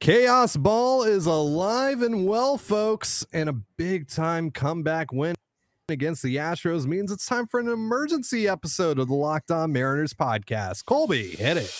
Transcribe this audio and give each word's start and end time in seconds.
Chaos 0.00 0.56
Ball 0.56 1.02
is 1.02 1.26
alive 1.26 2.00
and 2.00 2.26
well, 2.26 2.56
folks, 2.56 3.26
and 3.34 3.50
a 3.50 3.52
big 3.52 4.08
time 4.08 4.50
comeback 4.50 5.12
win 5.12 5.34
against 5.90 6.22
the 6.22 6.36
Astros 6.36 6.86
means 6.86 7.12
it's 7.12 7.26
time 7.26 7.46
for 7.46 7.60
an 7.60 7.68
emergency 7.68 8.48
episode 8.48 8.98
of 8.98 9.08
the 9.08 9.14
Locked 9.14 9.50
On 9.50 9.70
Mariners 9.70 10.14
podcast. 10.14 10.86
Colby, 10.86 11.32
hit 11.32 11.58
it. 11.58 11.70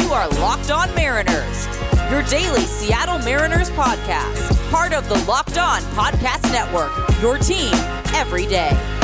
You 0.00 0.12
are 0.12 0.28
Locked 0.38 0.70
On 0.70 0.94
Mariners, 0.94 1.66
your 2.12 2.22
daily 2.30 2.60
Seattle 2.60 3.18
Mariners 3.18 3.70
podcast, 3.70 4.70
part 4.70 4.92
of 4.92 5.08
the 5.08 5.18
Locked 5.24 5.58
On 5.58 5.80
Podcast 5.94 6.52
Network, 6.52 6.92
your 7.20 7.38
team 7.38 7.74
every 8.14 8.46
day. 8.46 8.99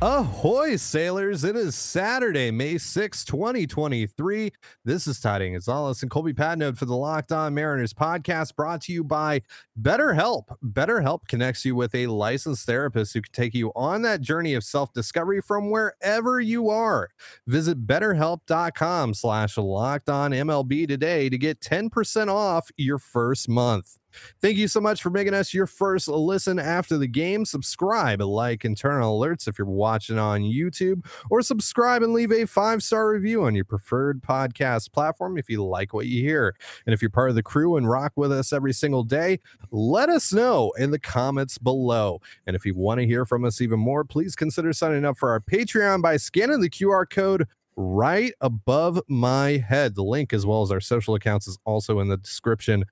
Ahoy, 0.00 0.76
sailors. 0.76 1.42
It 1.42 1.56
is 1.56 1.74
Saturday, 1.74 2.52
May 2.52 2.78
6, 2.78 3.24
2023. 3.24 4.52
This 4.84 5.08
is 5.08 5.18
Ty 5.18 5.50
Gonzalez 5.50 6.02
and 6.02 6.10
Colby 6.10 6.32
Patnode 6.32 6.78
for 6.78 6.84
the 6.84 6.94
Locked 6.94 7.32
On 7.32 7.52
Mariners 7.52 7.92
podcast 7.94 8.54
brought 8.54 8.80
to 8.82 8.92
you 8.92 9.02
by 9.02 9.42
BetterHelp. 9.82 10.56
BetterHelp 10.64 11.26
connects 11.26 11.64
you 11.64 11.74
with 11.74 11.96
a 11.96 12.06
licensed 12.06 12.64
therapist 12.64 13.12
who 13.12 13.22
can 13.22 13.32
take 13.32 13.54
you 13.54 13.72
on 13.74 14.02
that 14.02 14.20
journey 14.20 14.54
of 14.54 14.62
self-discovery 14.62 15.40
from 15.40 15.68
wherever 15.68 16.40
you 16.40 16.70
are. 16.70 17.08
Visit 17.48 17.84
betterhelp.com 17.84 19.14
slash 19.14 19.58
locked 19.58 20.08
on 20.08 20.30
MLB 20.30 20.86
today 20.86 21.28
to 21.28 21.36
get 21.36 21.58
10% 21.58 22.28
off 22.32 22.70
your 22.76 23.00
first 23.00 23.48
month. 23.48 23.98
Thank 24.40 24.56
you 24.56 24.68
so 24.68 24.80
much 24.80 25.02
for 25.02 25.10
making 25.10 25.34
us 25.34 25.52
your 25.52 25.66
first 25.66 26.08
listen 26.08 26.58
after 26.58 26.98
the 26.98 27.06
game. 27.06 27.44
Subscribe, 27.44 28.20
like, 28.20 28.64
and 28.64 28.76
turn 28.76 29.02
on 29.02 29.08
alerts 29.08 29.48
if 29.48 29.58
you're 29.58 29.66
watching 29.66 30.18
on 30.18 30.42
YouTube, 30.42 31.04
or 31.30 31.42
subscribe 31.42 32.02
and 32.02 32.12
leave 32.12 32.32
a 32.32 32.46
five 32.46 32.82
star 32.82 33.10
review 33.10 33.44
on 33.44 33.54
your 33.54 33.64
preferred 33.64 34.22
podcast 34.22 34.92
platform 34.92 35.38
if 35.38 35.48
you 35.48 35.64
like 35.64 35.92
what 35.92 36.06
you 36.06 36.22
hear. 36.22 36.54
And 36.86 36.94
if 36.94 37.02
you're 37.02 37.10
part 37.10 37.30
of 37.30 37.36
the 37.36 37.42
crew 37.42 37.76
and 37.76 37.88
rock 37.88 38.12
with 38.16 38.32
us 38.32 38.52
every 38.52 38.72
single 38.72 39.04
day, 39.04 39.40
let 39.70 40.08
us 40.08 40.32
know 40.32 40.72
in 40.78 40.90
the 40.90 40.98
comments 40.98 41.58
below. 41.58 42.20
And 42.46 42.54
if 42.56 42.64
you 42.64 42.74
want 42.74 43.00
to 43.00 43.06
hear 43.06 43.24
from 43.24 43.44
us 43.44 43.60
even 43.60 43.78
more, 43.78 44.04
please 44.04 44.34
consider 44.34 44.72
signing 44.72 45.04
up 45.04 45.16
for 45.16 45.30
our 45.30 45.40
Patreon 45.40 46.02
by 46.02 46.16
scanning 46.16 46.60
the 46.60 46.70
QR 46.70 47.08
code 47.08 47.46
right 47.78 48.32
above 48.40 49.00
my 49.08 49.64
head. 49.68 49.94
The 49.94 50.02
link, 50.02 50.32
as 50.32 50.44
well 50.44 50.62
as 50.62 50.70
our 50.70 50.80
social 50.80 51.14
accounts, 51.14 51.46
is 51.46 51.58
also 51.64 52.00
in 52.00 52.08
the 52.08 52.16
description 52.16 52.84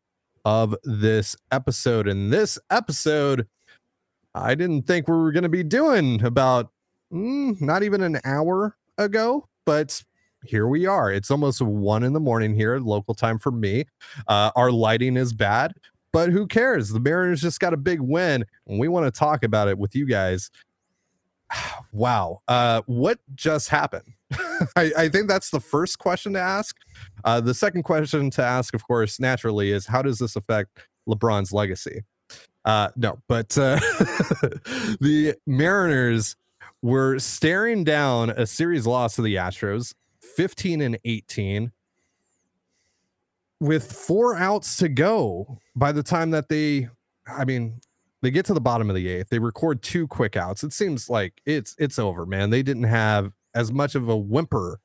of 0.46 0.76
this 0.84 1.36
episode. 1.50 2.06
And 2.06 2.32
this 2.32 2.56
episode, 2.70 3.48
I 4.32 4.54
didn't 4.54 4.82
think 4.82 5.08
we 5.08 5.16
were 5.16 5.32
going 5.32 5.42
to 5.42 5.48
be 5.48 5.64
doing 5.64 6.24
about 6.24 6.70
mm, 7.12 7.60
not 7.60 7.82
even 7.82 8.00
an 8.00 8.20
hour 8.24 8.76
ago, 8.96 9.48
but 9.64 10.04
here 10.44 10.68
we 10.68 10.86
are. 10.86 11.10
It's 11.10 11.32
almost 11.32 11.60
one 11.60 12.04
in 12.04 12.12
the 12.12 12.20
morning 12.20 12.54
here, 12.54 12.78
local 12.78 13.12
time 13.12 13.40
for 13.40 13.50
me. 13.50 13.86
Uh, 14.28 14.52
our 14.54 14.70
lighting 14.70 15.16
is 15.16 15.32
bad, 15.32 15.74
but 16.12 16.30
who 16.30 16.46
cares? 16.46 16.90
The 16.90 17.00
Mariners 17.00 17.42
just 17.42 17.58
got 17.58 17.74
a 17.74 17.76
big 17.76 18.00
win, 18.00 18.44
and 18.68 18.78
we 18.78 18.86
want 18.86 19.12
to 19.12 19.18
talk 19.18 19.42
about 19.42 19.66
it 19.66 19.76
with 19.76 19.96
you 19.96 20.06
guys. 20.06 20.52
wow. 21.92 22.40
Uh, 22.46 22.82
what 22.86 23.18
just 23.34 23.68
happened? 23.68 24.12
I, 24.76 24.92
I, 24.96 25.08
think 25.08 25.28
that's 25.28 25.50
the 25.50 25.60
first 25.60 25.98
question 25.98 26.32
to 26.32 26.40
ask. 26.40 26.76
Uh, 27.24 27.40
the 27.40 27.54
second 27.54 27.84
question 27.84 28.30
to 28.30 28.42
ask, 28.42 28.74
of 28.74 28.86
course, 28.86 29.20
naturally, 29.20 29.70
is 29.70 29.86
how 29.86 30.02
does 30.02 30.18
this 30.18 30.34
affect 30.34 30.78
LeBron's 31.08 31.52
legacy? 31.52 32.02
Uh, 32.64 32.88
no, 32.96 33.18
but 33.28 33.56
uh, 33.56 33.78
the 35.00 35.36
Mariners 35.46 36.34
were 36.82 37.18
staring 37.18 37.84
down 37.84 38.30
a 38.30 38.46
series 38.46 38.86
loss 38.86 39.14
to 39.14 39.22
the 39.22 39.36
Astros, 39.36 39.94
15 40.20 40.80
and 40.80 40.98
18, 41.04 41.70
with 43.60 43.90
four 43.90 44.36
outs 44.36 44.76
to 44.78 44.88
go 44.88 45.58
by 45.76 45.92
the 45.92 46.02
time 46.02 46.30
that 46.32 46.48
they, 46.48 46.88
I 47.28 47.44
mean, 47.44 47.80
they 48.22 48.30
get 48.32 48.44
to 48.46 48.54
the 48.54 48.60
bottom 48.60 48.90
of 48.90 48.96
the 48.96 49.08
eighth. 49.08 49.28
They 49.28 49.38
record 49.38 49.82
two 49.82 50.08
quick 50.08 50.36
outs. 50.36 50.64
It 50.64 50.72
seems 50.72 51.08
like 51.08 51.40
it's 51.46 51.76
it's 51.78 51.98
over, 51.98 52.26
man. 52.26 52.50
They 52.50 52.62
didn't 52.62 52.84
have 52.84 53.32
as 53.56 53.72
much 53.72 53.94
of 53.94 54.08
a 54.08 54.16
whimper 54.16 54.78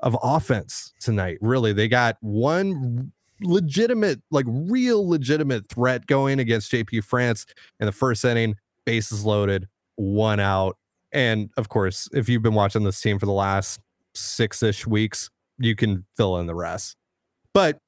of 0.00 0.16
offense 0.22 0.92
tonight. 1.00 1.38
Really, 1.40 1.72
they 1.72 1.88
got 1.88 2.16
one 2.20 3.12
legitimate, 3.40 4.20
like 4.30 4.44
real 4.48 5.08
legitimate 5.08 5.68
threat 5.68 6.06
going 6.06 6.38
against 6.38 6.72
JP 6.72 7.04
France 7.04 7.46
in 7.80 7.86
the 7.86 7.92
first 7.92 8.24
inning, 8.24 8.56
bases 8.84 9.24
loaded, 9.24 9.68
one 9.94 10.40
out. 10.40 10.76
And 11.12 11.50
of 11.56 11.68
course, 11.68 12.08
if 12.12 12.28
you've 12.28 12.42
been 12.42 12.54
watching 12.54 12.82
this 12.82 13.00
team 13.00 13.18
for 13.18 13.26
the 13.26 13.32
last 13.32 13.80
six 14.14 14.62
ish 14.62 14.86
weeks, 14.86 15.30
you 15.58 15.76
can 15.76 16.04
fill 16.16 16.38
in 16.38 16.46
the 16.46 16.54
rest. 16.54 16.96
But 17.54 17.78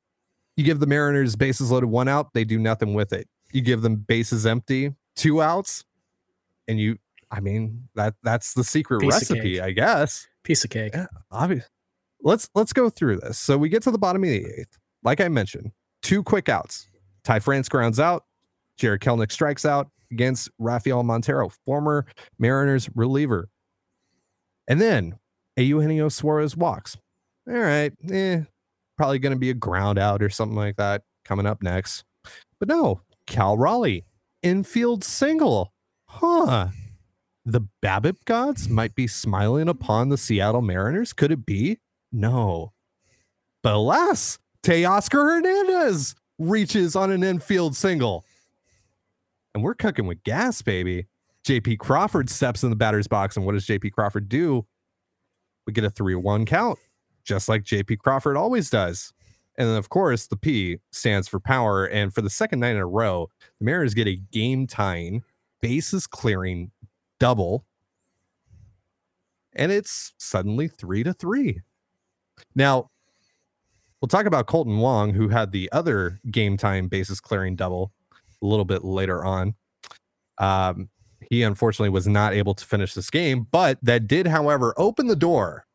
you 0.57 0.65
give 0.65 0.81
the 0.81 0.87
Mariners 0.87 1.37
bases 1.37 1.71
loaded, 1.71 1.89
one 1.89 2.09
out, 2.09 2.33
they 2.33 2.45
do 2.45 2.59
nothing 2.59 2.95
with 2.95 3.13
it. 3.13 3.29
You 3.53 3.61
give 3.61 3.83
them 3.83 3.97
bases 3.97 4.47
empty, 4.47 4.95
two 5.17 5.43
outs, 5.43 5.85
and 6.67 6.79
you 6.79 6.99
I 7.31 7.41
mean 7.41 7.89
that 7.95 8.15
that's 8.23 8.55
the 8.55 8.65
secret 8.65 9.01
Piece 9.01 9.13
recipe, 9.13 9.61
I 9.61 9.71
guess. 9.71 10.27
Piece 10.45 10.65
of 10.65 10.71
cake. 10.71 10.93
Yeah, 10.95 11.07
obvious. 11.31 11.69
Let's 12.23 12.49
let's 12.55 12.73
go 12.73 12.89
through 12.89 13.19
this. 13.19 13.39
So 13.39 13.59
we 13.59 13.69
get 13.69 13.83
to 13.83 13.91
the 13.91 13.99
bottom 13.99 14.23
of 14.23 14.29
the 14.29 14.45
eighth. 14.45 14.79
Like 15.03 15.21
I 15.21 15.29
mentioned, 15.29 15.73
two 16.03 16.23
quick 16.23 16.49
outs. 16.49 16.89
Ty 17.25 17.41
France 17.41 17.69
grounds 17.69 18.01
out. 18.01 18.25
Jared 18.79 19.01
Kelenic 19.01 19.33
strikes 19.33 19.65
out 19.65 19.89
against 20.11 20.49
Rafael 20.59 21.03
Montero, 21.03 21.51
former 21.67 22.07
Mariners 22.39 22.89
reliever. 22.95 23.49
And 24.69 24.81
then 24.81 25.19
Eugenio 25.57 26.09
Suarez 26.09 26.57
walks. 26.57 26.97
All 27.49 27.55
right, 27.55 27.93
eh, 28.11 28.43
probably 28.97 29.19
going 29.19 29.33
to 29.33 29.39
be 29.39 29.51
a 29.51 29.55
ground 29.55 29.99
out 29.99 30.23
or 30.23 30.29
something 30.29 30.57
like 30.57 30.77
that 30.77 31.03
coming 31.25 31.47
up 31.47 31.63
next. 31.63 32.05
But 32.59 32.69
no, 32.69 33.01
Cal 33.27 33.57
Raleigh, 33.57 34.05
infield 34.43 35.03
single. 35.03 35.73
Huh 36.07 36.69
the 37.53 37.63
BABIP 37.83 38.25
gods 38.27 38.69
might 38.69 38.95
be 38.95 39.07
smiling 39.07 39.69
upon 39.69 40.11
the 40.11 40.19
Seattle 40.19 40.61
Mariners? 40.61 41.15
Could 41.15 41.33
it 41.33 41.47
be? 41.47 41.79
No. 42.13 42.73
But 43.63 43.75
alas, 43.75 44.39
Teoscar 44.63 45.37
Hernandez 45.37 46.15
reaches 46.39 46.95
on 46.95 47.11
an 47.11 47.23
infield 47.23 47.75
single. 47.75 48.27
And 49.55 49.65
we're 49.65 49.75
cooking 49.75 50.07
with 50.07 50.23
gas, 50.25 50.61
baby. 50.61 51.07
JP 51.47 51.79
Crawford 51.79 52.29
steps 52.29 52.63
in 52.63 52.69
the 52.69 52.77
batter's 52.77 53.09
box. 53.09 53.35
And 53.35 53.47
what 53.47 53.53
does 53.53 53.67
JP 53.67 53.93
Crawford 53.93 54.29
do? 54.29 54.67
We 55.67 55.73
get 55.73 55.85
a 55.85 55.91
3 55.91 56.17
1 56.17 56.45
count, 56.45 56.79
just 57.25 57.49
like 57.49 57.63
JP 57.63 57.99
Crawford 57.99 58.37
always 58.37 58.69
does. 58.69 59.15
And 59.57 59.69
then, 59.69 59.77
of 59.77 59.89
course, 59.89 60.27
the 60.27 60.37
P 60.37 60.79
stands 60.93 61.29
for 61.29 61.41
power. 61.41 61.87
And 61.87 62.13
for 62.13 62.21
the 62.21 62.31
second 62.31 62.61
night 62.61 62.73
in 62.73 62.77
a 62.77 62.87
row, 62.87 63.31
the 63.59 63.65
Mariners 63.65 63.95
get 63.95 64.07
a 64.07 64.17
game 64.17 64.67
tying, 64.67 65.25
bases 65.63 66.07
clearing 66.07 66.73
double. 67.19 67.65
And 69.55 69.73
it's 69.73 70.13
suddenly 70.19 70.69
three 70.69 71.03
to 71.03 71.13
three. 71.13 71.63
Now, 72.55 72.91
we'll 74.01 74.09
talk 74.09 74.27
about 74.27 74.47
Kolten 74.47 74.79
Wong, 74.79 75.15
who 75.15 75.29
had 75.29 75.53
the 75.53 75.69
other 75.73 76.21
game 76.31 76.57
time 76.57 76.89
basis 76.89 77.21
clearing 77.21 77.57
double 77.57 77.93
a 78.43 78.47
little 78.47 78.65
bit 78.65 78.85
later 78.85 79.25
on. 79.25 79.55
Um, 80.39 80.89
he 81.31 81.43
unfortunately 81.43 81.91
was 81.91 82.07
not 82.07 82.33
able 82.33 82.55
to 82.55 82.65
finish 82.65 82.95
this 82.95 83.11
game, 83.11 83.47
but 83.51 83.79
that 83.83 84.07
did, 84.07 84.27
however, 84.27 84.73
open 84.77 85.09
the 85.09 85.17
door 85.17 85.67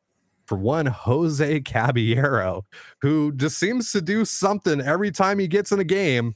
for 0.46 0.58
one 0.58 0.86
Jose 0.86 1.62
Caballero, 1.62 2.64
who 3.02 3.32
just 3.34 3.58
seems 3.58 3.92
to 3.92 4.02
do 4.02 4.26
something 4.26 4.82
every 4.82 5.12
time 5.12 5.40
he 5.40 5.48
gets 5.48 5.72
in 5.72 5.80
a 5.80 5.86
game 5.86 6.36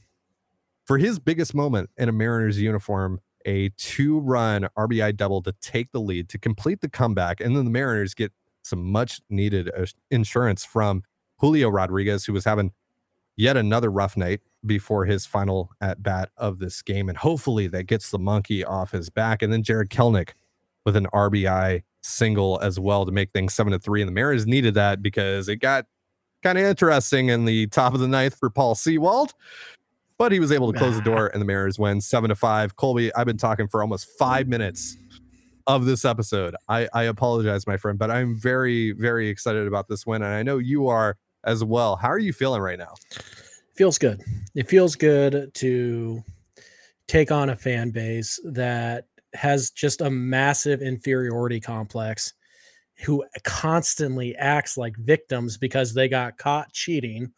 for 0.86 0.98
his 0.98 1.18
biggest 1.18 1.54
moment 1.54 1.90
in 1.96 2.08
a 2.08 2.12
Mariners 2.12 2.60
uniform 2.60 3.20
a 3.48 3.70
two 3.78 4.20
run 4.20 4.68
RBI 4.76 5.16
double 5.16 5.42
to 5.42 5.52
take 5.62 5.90
the 5.92 6.00
lead 6.00 6.28
to 6.28 6.38
complete 6.38 6.82
the 6.82 6.88
comeback. 6.88 7.40
And 7.40 7.56
then 7.56 7.64
the 7.64 7.70
Mariners 7.70 8.12
get 8.12 8.30
some 8.62 8.92
much 8.92 9.22
needed 9.30 9.70
uh, 9.74 9.86
insurance 10.10 10.66
from 10.66 11.02
Julio 11.38 11.70
Rodriguez, 11.70 12.26
who 12.26 12.34
was 12.34 12.44
having 12.44 12.72
yet 13.36 13.56
another 13.56 13.90
rough 13.90 14.16
night 14.18 14.40
before 14.66 15.06
his 15.06 15.24
final 15.24 15.70
at 15.80 16.02
bat 16.02 16.28
of 16.36 16.58
this 16.58 16.82
game. 16.82 17.08
And 17.08 17.16
hopefully 17.16 17.68
that 17.68 17.84
gets 17.84 18.10
the 18.10 18.18
monkey 18.18 18.64
off 18.64 18.90
his 18.90 19.08
back. 19.08 19.40
And 19.40 19.50
then 19.50 19.62
Jared 19.62 19.88
Kelenic 19.88 20.30
with 20.84 20.94
an 20.94 21.06
RBI 21.14 21.84
single 22.02 22.60
as 22.60 22.78
well 22.78 23.06
to 23.06 23.12
make 23.12 23.30
things 23.30 23.54
seven 23.54 23.72
to 23.72 23.78
three. 23.78 24.02
And 24.02 24.08
the 24.08 24.12
Mariners 24.12 24.46
needed 24.46 24.74
that 24.74 25.02
because 25.02 25.48
it 25.48 25.56
got 25.56 25.86
kind 26.42 26.58
of 26.58 26.64
interesting 26.64 27.28
in 27.30 27.46
the 27.46 27.66
top 27.68 27.94
of 27.94 28.00
the 28.00 28.08
ninth 28.08 28.36
for 28.38 28.50
Paul 28.50 28.74
Sewald 28.74 29.32
but 30.18 30.32
he 30.32 30.40
was 30.40 30.52
able 30.52 30.72
to 30.72 30.78
close 30.78 30.96
the 30.96 31.02
door 31.02 31.28
and 31.32 31.40
the 31.40 31.46
Mariners 31.46 31.78
win 31.78 32.00
seven 32.00 32.28
to 32.28 32.34
five. 32.34 32.76
Colby, 32.76 33.14
I've 33.14 33.26
been 33.26 33.38
talking 33.38 33.68
for 33.68 33.80
almost 33.80 34.08
five 34.18 34.48
minutes 34.48 34.96
of 35.66 35.84
this 35.84 36.04
episode. 36.04 36.56
I, 36.68 36.88
I 36.92 37.04
apologize, 37.04 37.66
my 37.66 37.76
friend, 37.76 37.98
but 37.98 38.10
I'm 38.10 38.36
very, 38.36 38.92
very 38.92 39.28
excited 39.28 39.66
about 39.66 39.86
this 39.88 40.06
win. 40.06 40.22
And 40.22 40.32
I 40.32 40.42
know 40.42 40.58
you 40.58 40.88
are 40.88 41.16
as 41.44 41.62
well. 41.62 41.96
How 41.96 42.08
are 42.08 42.18
you 42.18 42.32
feeling 42.32 42.60
right 42.60 42.78
now? 42.78 42.94
Feels 43.76 43.98
good. 43.98 44.22
It 44.54 44.68
feels 44.68 44.96
good 44.96 45.52
to 45.54 46.22
take 47.06 47.30
on 47.30 47.50
a 47.50 47.56
fan 47.56 47.90
base 47.90 48.40
that 48.44 49.06
has 49.34 49.70
just 49.70 50.00
a 50.00 50.10
massive 50.10 50.82
inferiority 50.82 51.60
complex 51.60 52.32
who 53.04 53.24
constantly 53.44 54.34
acts 54.36 54.76
like 54.76 54.96
victims 54.96 55.56
because 55.56 55.94
they 55.94 56.08
got 56.08 56.38
caught 56.38 56.72
cheating 56.72 57.32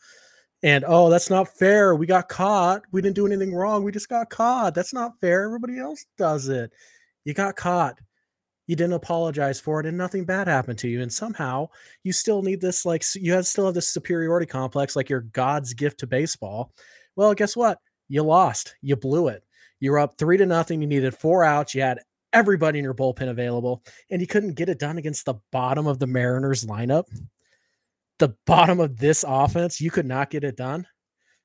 And 0.62 0.84
oh, 0.86 1.08
that's 1.08 1.30
not 1.30 1.56
fair. 1.56 1.94
We 1.94 2.06
got 2.06 2.28
caught. 2.28 2.82
We 2.92 3.00
didn't 3.00 3.16
do 3.16 3.26
anything 3.26 3.54
wrong. 3.54 3.82
We 3.82 3.92
just 3.92 4.08
got 4.10 4.28
caught. 4.28 4.74
That's 4.74 4.92
not 4.92 5.18
fair. 5.20 5.44
Everybody 5.44 5.78
else 5.78 6.04
does 6.18 6.48
it. 6.48 6.70
You 7.24 7.32
got 7.32 7.56
caught. 7.56 7.98
You 8.66 8.76
didn't 8.76 8.92
apologize 8.92 9.58
for 9.58 9.80
it, 9.80 9.86
and 9.86 9.98
nothing 9.98 10.24
bad 10.24 10.46
happened 10.46 10.78
to 10.78 10.88
you. 10.88 11.02
And 11.02 11.12
somehow 11.12 11.70
you 12.04 12.12
still 12.12 12.40
need 12.42 12.60
this, 12.60 12.86
like, 12.86 13.02
you 13.16 13.32
have 13.32 13.46
still 13.46 13.64
have 13.66 13.74
this 13.74 13.88
superiority 13.88 14.46
complex, 14.46 14.94
like 14.94 15.08
your 15.08 15.22
God's 15.22 15.74
gift 15.74 15.98
to 16.00 16.06
baseball. 16.06 16.72
Well, 17.16 17.34
guess 17.34 17.56
what? 17.56 17.78
You 18.08 18.22
lost. 18.22 18.76
You 18.80 18.94
blew 18.96 19.28
it. 19.28 19.42
You 19.80 19.90
were 19.90 19.98
up 19.98 20.18
three 20.18 20.36
to 20.36 20.46
nothing. 20.46 20.82
You 20.82 20.86
needed 20.86 21.16
four 21.16 21.42
outs. 21.42 21.74
You 21.74 21.82
had 21.82 22.00
everybody 22.32 22.78
in 22.78 22.84
your 22.84 22.94
bullpen 22.94 23.30
available, 23.30 23.82
and 24.10 24.20
you 24.20 24.26
couldn't 24.26 24.54
get 24.54 24.68
it 24.68 24.78
done 24.78 24.98
against 24.98 25.24
the 25.24 25.34
bottom 25.50 25.86
of 25.86 25.98
the 25.98 26.06
Mariners 26.06 26.64
lineup 26.64 27.06
the 28.20 28.36
bottom 28.46 28.78
of 28.78 28.98
this 28.98 29.24
offense, 29.26 29.80
you 29.80 29.90
could 29.90 30.06
not 30.06 30.30
get 30.30 30.44
it 30.44 30.56
done. 30.56 30.86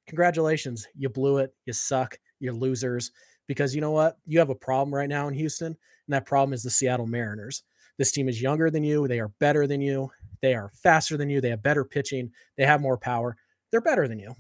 Congratulations. 0.08 0.88
You 0.94 1.10
blew 1.10 1.40
it. 1.40 1.56
You 1.66 1.74
suck. 1.74 2.20
You're 2.40 2.54
losers. 2.54 3.12
Because 3.48 3.74
you 3.74 3.82
know 3.82 3.92
what? 3.92 4.18
You 4.28 4.38
have 4.40 4.50
a 4.50 4.56
problem 4.56 4.94
right 4.94 5.10
now 5.10 5.28
in 5.28 5.34
Houston, 5.34 5.68
and 5.68 5.76
that 6.10 6.26
problem 6.26 6.54
is 6.54 6.64
the 6.64 6.70
Seattle 6.70 7.08
Mariners. 7.08 7.64
This 7.98 8.12
team 8.12 8.28
is 8.28 8.42
younger 8.42 8.70
than 8.70 8.84
you. 8.84 9.08
They 9.08 9.20
are 9.20 9.32
better 9.40 9.66
than 9.66 9.82
you. 9.82 10.12
They 10.42 10.54
are 10.54 10.70
faster 10.84 11.16
than 11.18 11.30
you. 11.30 11.42
They 11.42 11.50
have 11.50 11.64
better 11.64 11.86
pitching. 11.86 12.32
They 12.58 12.66
have 12.66 12.82
more 12.82 12.98
power. 12.98 13.38
They're 13.72 13.82
better 13.82 14.08
than 14.08 14.20
you. 14.20 14.36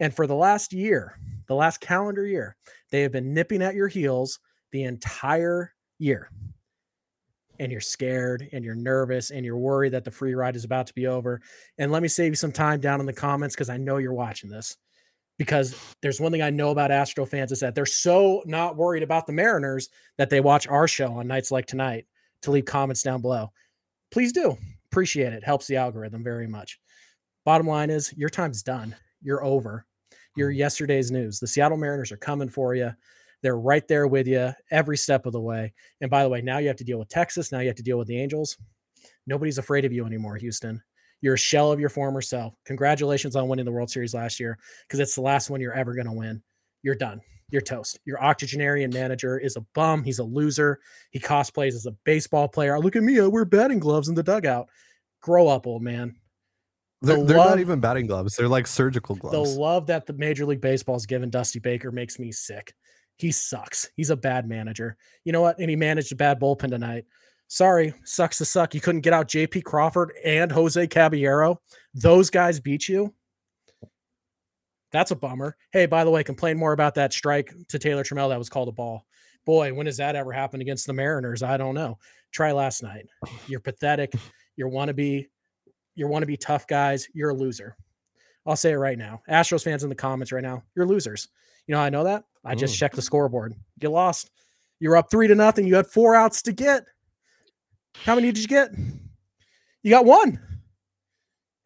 And 0.00 0.14
for 0.14 0.26
the 0.26 0.34
last 0.34 0.72
year, 0.72 1.18
the 1.46 1.54
last 1.54 1.80
calendar 1.80 2.26
year, 2.26 2.56
they 2.90 3.02
have 3.02 3.12
been 3.12 3.32
nipping 3.32 3.62
at 3.62 3.74
your 3.74 3.88
heels 3.88 4.40
the 4.72 4.82
entire 4.82 5.72
year 5.98 6.30
and 7.60 7.70
you're 7.70 7.80
scared 7.80 8.48
and 8.52 8.64
you're 8.64 8.74
nervous 8.74 9.30
and 9.30 9.44
you're 9.44 9.58
worried 9.58 9.92
that 9.92 10.02
the 10.02 10.10
free 10.10 10.34
ride 10.34 10.56
is 10.56 10.64
about 10.64 10.86
to 10.86 10.94
be 10.94 11.06
over. 11.06 11.40
And 11.78 11.92
let 11.92 12.02
me 12.02 12.08
save 12.08 12.32
you 12.32 12.36
some 12.36 12.50
time 12.50 12.80
down 12.80 13.00
in 13.00 13.06
the 13.06 13.12
comments 13.12 13.54
because 13.54 13.68
I 13.68 13.76
know 13.76 13.98
you're 13.98 14.14
watching 14.14 14.50
this. 14.50 14.76
Because 15.38 15.74
there's 16.02 16.20
one 16.20 16.32
thing 16.32 16.42
I 16.42 16.50
know 16.50 16.70
about 16.70 16.90
Astro 16.90 17.24
fans 17.24 17.52
is 17.52 17.60
that 17.60 17.74
they're 17.74 17.86
so 17.86 18.42
not 18.46 18.76
worried 18.76 19.02
about 19.02 19.26
the 19.26 19.32
Mariners 19.32 19.88
that 20.18 20.30
they 20.30 20.40
watch 20.40 20.66
our 20.66 20.88
show 20.88 21.12
on 21.12 21.28
nights 21.28 21.50
like 21.50 21.66
tonight 21.66 22.06
to 22.42 22.50
leave 22.50 22.64
comments 22.64 23.02
down 23.02 23.22
below. 23.22 23.52
Please 24.10 24.32
do. 24.32 24.56
Appreciate 24.90 25.32
it. 25.32 25.44
Helps 25.44 25.66
the 25.66 25.76
algorithm 25.76 26.24
very 26.24 26.46
much. 26.46 26.80
Bottom 27.44 27.66
line 27.66 27.90
is 27.90 28.12
your 28.16 28.28
time's 28.28 28.62
done. 28.62 28.96
You're 29.22 29.44
over. 29.44 29.86
You're 30.36 30.52
mm. 30.52 30.56
yesterday's 30.56 31.10
news. 31.10 31.40
The 31.40 31.46
Seattle 31.46 31.78
Mariners 31.78 32.12
are 32.12 32.16
coming 32.16 32.48
for 32.48 32.74
you. 32.74 32.92
They're 33.42 33.58
right 33.58 33.86
there 33.88 34.06
with 34.06 34.26
you 34.26 34.52
every 34.70 34.96
step 34.96 35.26
of 35.26 35.32
the 35.32 35.40
way. 35.40 35.72
And 36.00 36.10
by 36.10 36.22
the 36.22 36.28
way, 36.28 36.42
now 36.42 36.58
you 36.58 36.68
have 36.68 36.76
to 36.76 36.84
deal 36.84 36.98
with 36.98 37.08
Texas. 37.08 37.52
Now 37.52 37.60
you 37.60 37.68
have 37.68 37.76
to 37.76 37.82
deal 37.82 37.98
with 37.98 38.08
the 38.08 38.20
Angels. 38.20 38.56
Nobody's 39.26 39.58
afraid 39.58 39.84
of 39.84 39.92
you 39.92 40.04
anymore, 40.04 40.36
Houston. 40.36 40.82
You're 41.20 41.34
a 41.34 41.38
shell 41.38 41.70
of 41.70 41.80
your 41.80 41.88
former 41.88 42.22
self. 42.22 42.54
Congratulations 42.64 43.36
on 43.36 43.48
winning 43.48 43.64
the 43.64 43.72
World 43.72 43.90
Series 43.90 44.14
last 44.14 44.40
year 44.40 44.58
because 44.86 45.00
it's 45.00 45.14
the 45.14 45.20
last 45.20 45.50
one 45.50 45.60
you're 45.60 45.74
ever 45.74 45.94
going 45.94 46.06
to 46.06 46.12
win. 46.12 46.42
You're 46.82 46.94
done. 46.94 47.20
You're 47.50 47.60
toast. 47.60 47.98
Your 48.04 48.22
octogenarian 48.22 48.90
manager 48.90 49.38
is 49.38 49.56
a 49.56 49.64
bum. 49.74 50.04
He's 50.04 50.20
a 50.20 50.24
loser. 50.24 50.78
He 51.10 51.18
cosplays 51.18 51.74
as 51.74 51.86
a 51.86 51.96
baseball 52.04 52.48
player. 52.48 52.78
Look 52.78 52.96
at 52.96 53.02
me. 53.02 53.20
I 53.20 53.26
wear 53.26 53.44
batting 53.44 53.80
gloves 53.80 54.08
in 54.08 54.14
the 54.14 54.22
dugout. 54.22 54.68
Grow 55.20 55.48
up, 55.48 55.66
old 55.66 55.82
man. 55.82 56.16
The 57.02 57.14
they're, 57.16 57.24
they're 57.24 57.38
love, 57.38 57.50
not 57.50 57.60
even 57.60 57.80
batting 57.80 58.06
gloves. 58.06 58.36
They're 58.36 58.48
like 58.48 58.66
surgical 58.66 59.16
gloves. 59.16 59.54
The 59.54 59.60
love 59.60 59.86
that 59.86 60.06
the 60.06 60.12
Major 60.12 60.46
League 60.46 60.60
Baseball's 60.60 61.06
given 61.06 61.28
Dusty 61.28 61.58
Baker 61.58 61.90
makes 61.90 62.18
me 62.18 62.30
sick. 62.30 62.74
He 63.20 63.32
sucks. 63.32 63.90
He's 63.96 64.08
a 64.08 64.16
bad 64.16 64.48
manager. 64.48 64.96
You 65.24 65.32
know 65.32 65.42
what? 65.42 65.58
And 65.58 65.68
he 65.68 65.76
managed 65.76 66.10
a 66.10 66.16
bad 66.16 66.40
bullpen 66.40 66.70
tonight. 66.70 67.04
Sorry, 67.48 67.92
sucks 68.04 68.38
to 68.38 68.46
suck. 68.46 68.74
You 68.74 68.80
couldn't 68.80 69.02
get 69.02 69.12
out 69.12 69.28
JP 69.28 69.64
Crawford 69.64 70.12
and 70.24 70.50
Jose 70.50 70.86
Caballero. 70.86 71.60
Those 71.92 72.30
guys 72.30 72.60
beat 72.60 72.88
you. 72.88 73.12
That's 74.92 75.10
a 75.10 75.16
bummer. 75.16 75.56
Hey, 75.70 75.84
by 75.84 76.04
the 76.04 76.10
way, 76.10 76.24
complain 76.24 76.56
more 76.56 76.72
about 76.72 76.94
that 76.94 77.12
strike 77.12 77.52
to 77.68 77.78
Taylor 77.78 78.04
Trammell 78.04 78.30
that 78.30 78.38
was 78.38 78.48
called 78.48 78.68
a 78.68 78.72
ball. 78.72 79.04
Boy, 79.44 79.74
when 79.74 79.86
has 79.86 79.98
that 79.98 80.16
ever 80.16 80.32
happened 80.32 80.62
against 80.62 80.86
the 80.86 80.92
Mariners? 80.92 81.42
I 81.42 81.58
don't 81.58 81.74
know. 81.74 81.98
Try 82.32 82.52
last 82.52 82.82
night. 82.82 83.06
You're 83.46 83.60
pathetic. 83.60 84.14
You're 84.56 84.70
wannabe. 84.70 85.26
You're 85.94 86.08
wannabe 86.08 86.40
tough 86.40 86.66
guys. 86.66 87.08
You're 87.12 87.30
a 87.30 87.34
loser. 87.34 87.76
I'll 88.46 88.56
say 88.56 88.72
it 88.72 88.76
right 88.76 88.98
now. 88.98 89.22
Astros 89.28 89.62
fans 89.64 89.82
in 89.84 89.90
the 89.90 89.94
comments 89.94 90.32
right 90.32 90.42
now, 90.42 90.62
you're 90.74 90.86
losers. 90.86 91.28
You 91.66 91.74
know 91.74 91.80
I 91.80 91.90
know 91.90 92.04
that? 92.04 92.24
I 92.44 92.54
just 92.54 92.74
mm. 92.74 92.78
checked 92.78 92.96
the 92.96 93.02
scoreboard. 93.02 93.54
You 93.80 93.90
lost. 93.90 94.30
You're 94.78 94.96
up 94.96 95.10
three 95.10 95.28
to 95.28 95.34
nothing. 95.34 95.66
You 95.66 95.76
had 95.76 95.86
four 95.86 96.14
outs 96.14 96.42
to 96.42 96.52
get. 96.52 96.84
How 98.04 98.14
many 98.14 98.32
did 98.32 98.42
you 98.42 98.48
get? 98.48 98.70
You 99.82 99.90
got 99.90 100.06
one. 100.06 100.40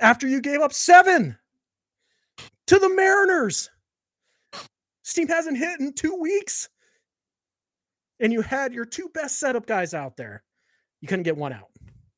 After 0.01 0.27
you 0.27 0.41
gave 0.41 0.61
up 0.61 0.73
seven 0.73 1.37
to 2.67 2.79
the 2.79 2.89
Mariners. 2.89 3.71
Steam 5.03 5.29
hasn't 5.29 5.59
hit 5.59 5.81
in 5.81 5.93
two 5.93 6.17
weeks. 6.17 6.69
And 8.21 8.33
you 8.33 8.41
had 8.41 8.73
your 8.73 8.85
two 8.85 9.11
best 9.13 9.39
setup 9.39 9.67
guys 9.67 9.93
out 9.93 10.17
there. 10.17 10.43
You 11.01 11.09
couldn't 11.09 11.25
get 11.25 11.37
one 11.37 11.53
out. 11.53 11.69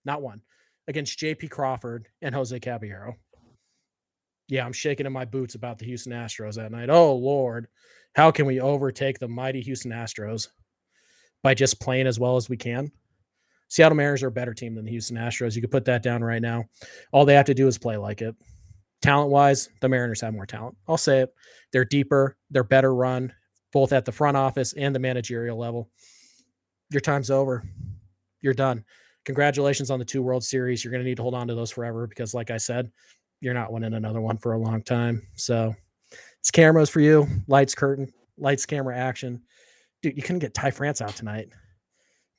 Not 0.05 0.23
one. 0.23 0.41
Against 0.89 1.19
JP 1.19 1.51
Crawford 1.51 2.09
and 2.23 2.35
Jose 2.35 2.59
Caballero. 2.61 3.17
Yeah, 4.49 4.65
I'm 4.65 4.73
shaking 4.73 5.07
in 5.07 5.13
my 5.13 5.25
boots 5.25 5.55
about 5.55 5.79
the 5.79 5.87
Houston 5.87 6.13
Astros 6.13 6.55
that 6.55 6.71
night. 6.71 6.91
Oh, 6.91 7.15
Lord. 7.15 7.69
How 8.15 8.31
can 8.31 8.47
we 8.47 8.61
overtake 8.61 9.19
the 9.19 9.29
mighty 9.29 9.61
Houston 9.61 9.91
Astros 9.91 10.49
by 11.43 11.53
just 11.53 11.81
playing 11.81 12.07
as 12.07 12.19
well 12.19 12.37
as 12.37 12.49
we 12.49 12.57
can? 12.57 12.91
Seattle 13.69 13.97
Mariners 13.97 14.23
are 14.23 14.29
a 14.29 14.33
better 14.33 14.55
team 14.55 14.75
than 14.75 14.85
the 14.85 14.91
Houston 14.93 15.17
Astros. 15.17 15.55
You 15.55 15.61
could 15.61 15.71
put 15.71 15.85
that 15.87 16.03
down 16.03 16.23
right 16.23 16.41
now. 16.41 16.65
All 17.13 17.25
they 17.25 17.35
have 17.35 17.47
to 17.47 17.55
do 17.55 17.67
is 17.67 17.77
play 17.77 17.97
like 17.97 18.23
it. 18.23 18.35
Talent 19.03 19.31
wise, 19.31 19.69
the 19.81 19.89
Mariners 19.89 20.21
have 20.23 20.33
more 20.33 20.47
talent. 20.47 20.77
I'll 20.89 20.97
say 20.97 21.21
it. 21.21 21.35
They're 21.73 21.85
deeper, 21.85 22.37
they're 22.51 22.65
better 22.65 22.95
run, 22.95 23.33
both 23.73 23.93
at 23.93 24.05
the 24.05 24.13
front 24.13 24.37
office 24.37 24.73
and 24.73 24.95
the 24.95 25.01
managerial 25.01 25.59
level. 25.59 25.91
Your 26.91 27.01
time's 27.01 27.31
over. 27.31 27.65
You're 28.41 28.55
done. 28.55 28.85
Congratulations 29.27 29.91
on 29.91 29.99
the 29.99 30.05
two 30.05 30.23
World 30.23 30.45
Series. 30.45 30.83
You're 30.83 30.93
going 30.93 31.03
to 31.03 31.09
need 31.09 31.17
to 31.17 31.23
hold 31.23 31.35
on 31.35 31.49
to 31.49 31.55
those 31.55 31.73
forever 31.73 32.07
because, 32.07 32.33
like 32.33 32.51
I 32.51 32.59
said, 32.59 32.91
you're 33.47 33.55
not 33.55 33.73
winning 33.73 33.95
another 33.95 34.21
one 34.21 34.37
for 34.37 34.55
a 34.55 34.59
long 34.59 34.83
time. 34.83 35.23
So 35.37 35.73
it's 36.41 36.51
cameras 36.51 36.91
for 36.91 37.01
you, 37.01 37.29
lights, 37.47 37.77
curtain, 37.77 38.13
lights, 38.37 38.67
camera, 38.67 38.99
action. 38.99 39.41
Dude, 40.03 40.17
you 40.17 40.23
couldn't 40.23 40.41
get 40.41 40.53
Ty 40.53 40.73
France 40.73 41.01
out 41.01 41.15
tonight. 41.15 41.51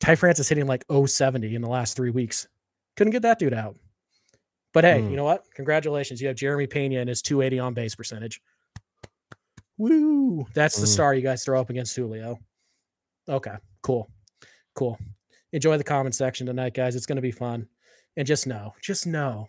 Ty 0.01 0.15
France 0.15 0.39
is 0.39 0.49
hitting 0.49 0.67
like 0.67 0.83
070 0.91 1.55
in 1.55 1.61
the 1.61 1.69
last 1.69 1.95
three 1.95 2.09
weeks. 2.09 2.47
Couldn't 2.97 3.11
get 3.11 3.21
that 3.21 3.39
dude 3.39 3.53
out. 3.53 3.77
But 4.73 4.83
hey, 4.83 4.99
mm. 4.99 5.09
you 5.09 5.15
know 5.15 5.23
what? 5.23 5.45
Congratulations. 5.55 6.21
You 6.21 6.27
have 6.27 6.35
Jeremy 6.35 6.67
Pena 6.67 6.99
and 6.99 7.07
his 7.07 7.21
280 7.21 7.59
on 7.59 7.73
base 7.73 7.95
percentage. 7.95 8.41
Woo. 9.77 10.45
That's 10.53 10.75
the 10.75 10.85
mm. 10.85 10.89
star 10.89 11.13
you 11.13 11.21
guys 11.21 11.45
throw 11.45 11.59
up 11.59 11.69
against 11.69 11.95
Julio. 11.95 12.37
Okay, 13.29 13.55
cool. 13.81 14.11
Cool. 14.75 14.99
Enjoy 15.53 15.77
the 15.77 15.85
comment 15.85 16.15
section 16.15 16.45
tonight, 16.45 16.73
guys. 16.73 16.97
It's 16.97 17.05
going 17.05 17.15
to 17.15 17.21
be 17.21 17.31
fun. 17.31 17.65
And 18.17 18.27
just 18.27 18.45
know, 18.45 18.73
just 18.81 19.07
know 19.07 19.47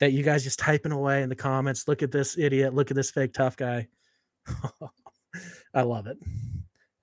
that 0.00 0.12
you 0.12 0.22
guys 0.22 0.44
just 0.44 0.58
typing 0.58 0.92
away 0.92 1.22
in 1.22 1.28
the 1.28 1.36
comments. 1.36 1.88
Look 1.88 2.02
at 2.02 2.12
this 2.12 2.38
idiot. 2.38 2.74
Look 2.74 2.90
at 2.90 2.96
this 2.96 3.10
fake 3.10 3.32
tough 3.32 3.56
guy. 3.56 3.88
I 5.74 5.82
love 5.82 6.06
it. 6.06 6.18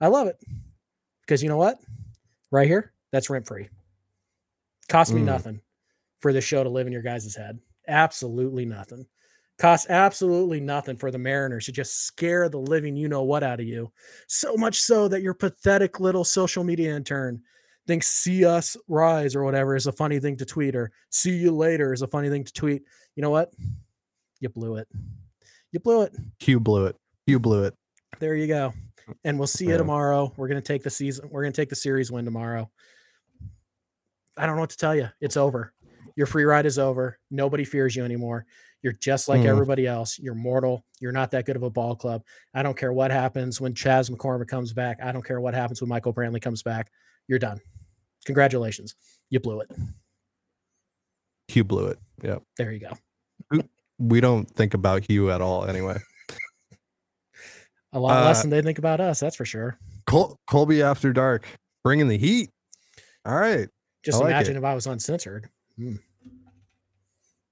I 0.00 0.08
love 0.08 0.26
it. 0.26 0.38
Because 1.20 1.42
you 1.42 1.48
know 1.48 1.56
what? 1.56 1.78
Right 2.50 2.68
here, 2.68 2.92
that's 3.12 3.30
rent 3.30 3.46
free. 3.46 3.68
Cost 4.88 5.12
me 5.12 5.20
mm. 5.20 5.24
nothing 5.24 5.60
for 6.20 6.32
this 6.32 6.44
show 6.44 6.62
to 6.62 6.70
live 6.70 6.86
in 6.86 6.92
your 6.92 7.02
guys' 7.02 7.34
head. 7.34 7.58
Absolutely 7.88 8.64
nothing. 8.64 9.06
Cost 9.58 9.86
absolutely 9.88 10.60
nothing 10.60 10.96
for 10.96 11.10
the 11.10 11.18
Mariners 11.18 11.64
to 11.64 11.72
just 11.72 12.04
scare 12.04 12.48
the 12.48 12.58
living 12.58 12.94
you 12.94 13.08
know 13.08 13.22
what 13.22 13.42
out 13.42 13.60
of 13.60 13.66
you. 13.66 13.90
So 14.28 14.54
much 14.56 14.80
so 14.80 15.08
that 15.08 15.22
your 15.22 15.34
pathetic 15.34 15.98
little 15.98 16.24
social 16.24 16.62
media 16.62 16.94
intern 16.94 17.42
thinks 17.86 18.08
see 18.08 18.44
us 18.44 18.76
rise 18.88 19.36
or 19.36 19.44
whatever 19.44 19.76
is 19.76 19.86
a 19.86 19.92
funny 19.92 20.18
thing 20.18 20.36
to 20.36 20.44
tweet 20.44 20.74
or 20.74 20.90
see 21.10 21.36
you 21.36 21.52
later 21.52 21.92
is 21.92 22.02
a 22.02 22.06
funny 22.06 22.28
thing 22.28 22.44
to 22.44 22.52
tweet. 22.52 22.82
You 23.14 23.22
know 23.22 23.30
what? 23.30 23.52
You 24.40 24.48
blew 24.48 24.76
it. 24.76 24.88
You 25.72 25.80
blew 25.80 26.02
it. 26.02 26.12
You 26.40 26.60
blew 26.60 26.86
it. 26.86 26.96
You 27.26 27.38
blew 27.38 27.64
it. 27.64 27.74
There 28.18 28.34
you 28.34 28.46
go. 28.46 28.72
And 29.24 29.38
we'll 29.38 29.46
see 29.46 29.66
you 29.66 29.76
tomorrow. 29.76 30.32
We're 30.36 30.48
going 30.48 30.60
to 30.60 30.66
take 30.66 30.82
the 30.82 30.90
season. 30.90 31.28
We're 31.30 31.42
going 31.42 31.52
to 31.52 31.60
take 31.60 31.68
the 31.68 31.76
series 31.76 32.10
win 32.10 32.24
tomorrow. 32.24 32.70
I 34.36 34.46
don't 34.46 34.56
know 34.56 34.62
what 34.62 34.70
to 34.70 34.76
tell 34.76 34.94
you. 34.94 35.08
It's 35.20 35.36
over. 35.36 35.72
Your 36.16 36.26
free 36.26 36.44
ride 36.44 36.66
is 36.66 36.78
over. 36.78 37.18
Nobody 37.30 37.64
fears 37.64 37.94
you 37.94 38.04
anymore. 38.04 38.46
You're 38.82 38.94
just 38.94 39.28
like 39.28 39.42
mm. 39.42 39.46
everybody 39.46 39.86
else. 39.86 40.18
You're 40.18 40.34
mortal. 40.34 40.84
You're 41.00 41.12
not 41.12 41.30
that 41.32 41.46
good 41.46 41.56
of 41.56 41.62
a 41.62 41.70
ball 41.70 41.94
club. 41.94 42.22
I 42.54 42.62
don't 42.62 42.76
care 42.76 42.92
what 42.92 43.10
happens 43.10 43.60
when 43.60 43.74
Chas 43.74 44.10
McCormick 44.10 44.48
comes 44.48 44.72
back. 44.72 44.98
I 45.02 45.12
don't 45.12 45.24
care 45.24 45.40
what 45.40 45.54
happens 45.54 45.80
when 45.80 45.88
Michael 45.88 46.14
Brantley 46.14 46.40
comes 46.40 46.62
back. 46.62 46.90
You're 47.28 47.38
done. 47.38 47.60
Congratulations. 48.26 48.94
You 49.30 49.40
blew 49.40 49.60
it. 49.60 49.70
You 51.48 51.64
blew 51.64 51.86
it. 51.86 51.98
Yep. 52.22 52.42
There 52.58 52.72
you 52.72 52.80
go. 52.80 53.62
We 53.98 54.20
don't 54.20 54.50
think 54.50 54.74
about 54.74 55.08
you 55.08 55.30
at 55.30 55.40
all 55.40 55.64
anyway. 55.64 55.98
A 57.92 57.98
lot 57.98 58.22
uh, 58.22 58.26
less 58.26 58.42
than 58.42 58.50
they 58.50 58.60
think 58.60 58.78
about 58.78 59.00
us, 59.00 59.20
that's 59.20 59.36
for 59.36 59.46
sure. 59.46 59.78
Col- 60.06 60.38
Colby 60.46 60.82
After 60.82 61.12
Dark, 61.12 61.48
bringing 61.82 62.08
the 62.08 62.18
heat. 62.18 62.50
All 63.24 63.36
right. 63.36 63.68
Just 64.04 64.22
I 64.22 64.26
imagine 64.26 64.54
like 64.54 64.58
if 64.58 64.64
I 64.64 64.74
was 64.74 64.86
uncensored. 64.86 65.48
Hmm. 65.78 65.94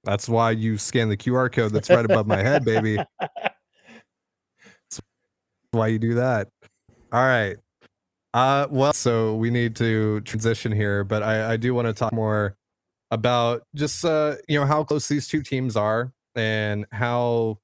That's 0.04 0.28
why 0.28 0.50
you 0.50 0.76
scan 0.76 1.08
the 1.08 1.16
QR 1.16 1.50
code 1.50 1.72
that's 1.72 1.88
right 1.88 2.04
above 2.04 2.26
my 2.26 2.42
head, 2.42 2.64
baby. 2.64 2.98
That's 3.20 5.00
why 5.70 5.86
you 5.86 5.98
do 5.98 6.14
that. 6.14 6.48
All 7.10 7.22
right. 7.22 7.56
Uh, 8.34 8.66
well, 8.68 8.92
so 8.92 9.36
we 9.36 9.48
need 9.48 9.76
to 9.76 10.20
transition 10.22 10.72
here, 10.72 11.04
but 11.04 11.22
I, 11.22 11.52
I 11.52 11.56
do 11.56 11.72
want 11.72 11.86
to 11.86 11.92
talk 11.92 12.12
more 12.12 12.56
about 13.12 13.62
just 13.76 14.04
uh, 14.04 14.34
you 14.48 14.58
know 14.58 14.66
how 14.66 14.82
close 14.82 15.06
these 15.06 15.28
two 15.28 15.40
teams 15.40 15.76
are 15.76 16.12
and 16.34 16.84
how 16.90 17.60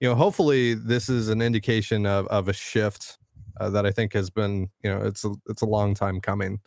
you 0.00 0.08
know 0.08 0.14
hopefully 0.14 0.72
this 0.72 1.10
is 1.10 1.28
an 1.28 1.42
indication 1.42 2.06
of 2.06 2.26
of 2.28 2.48
a 2.48 2.54
shift 2.54 3.18
uh, 3.60 3.68
that 3.68 3.84
I 3.84 3.90
think 3.90 4.14
has 4.14 4.30
been 4.30 4.70
you 4.82 4.90
know 4.90 5.02
it's 5.02 5.26
a 5.26 5.34
it's 5.46 5.60
a 5.60 5.66
long 5.66 5.94
time 5.94 6.22
coming. 6.22 6.60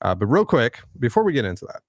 Uh, 0.00 0.14
but 0.14 0.26
real 0.26 0.46
quick 0.46 0.80
before 0.98 1.24
we 1.24 1.34
get 1.34 1.44
into 1.44 1.66
that, 1.66 1.82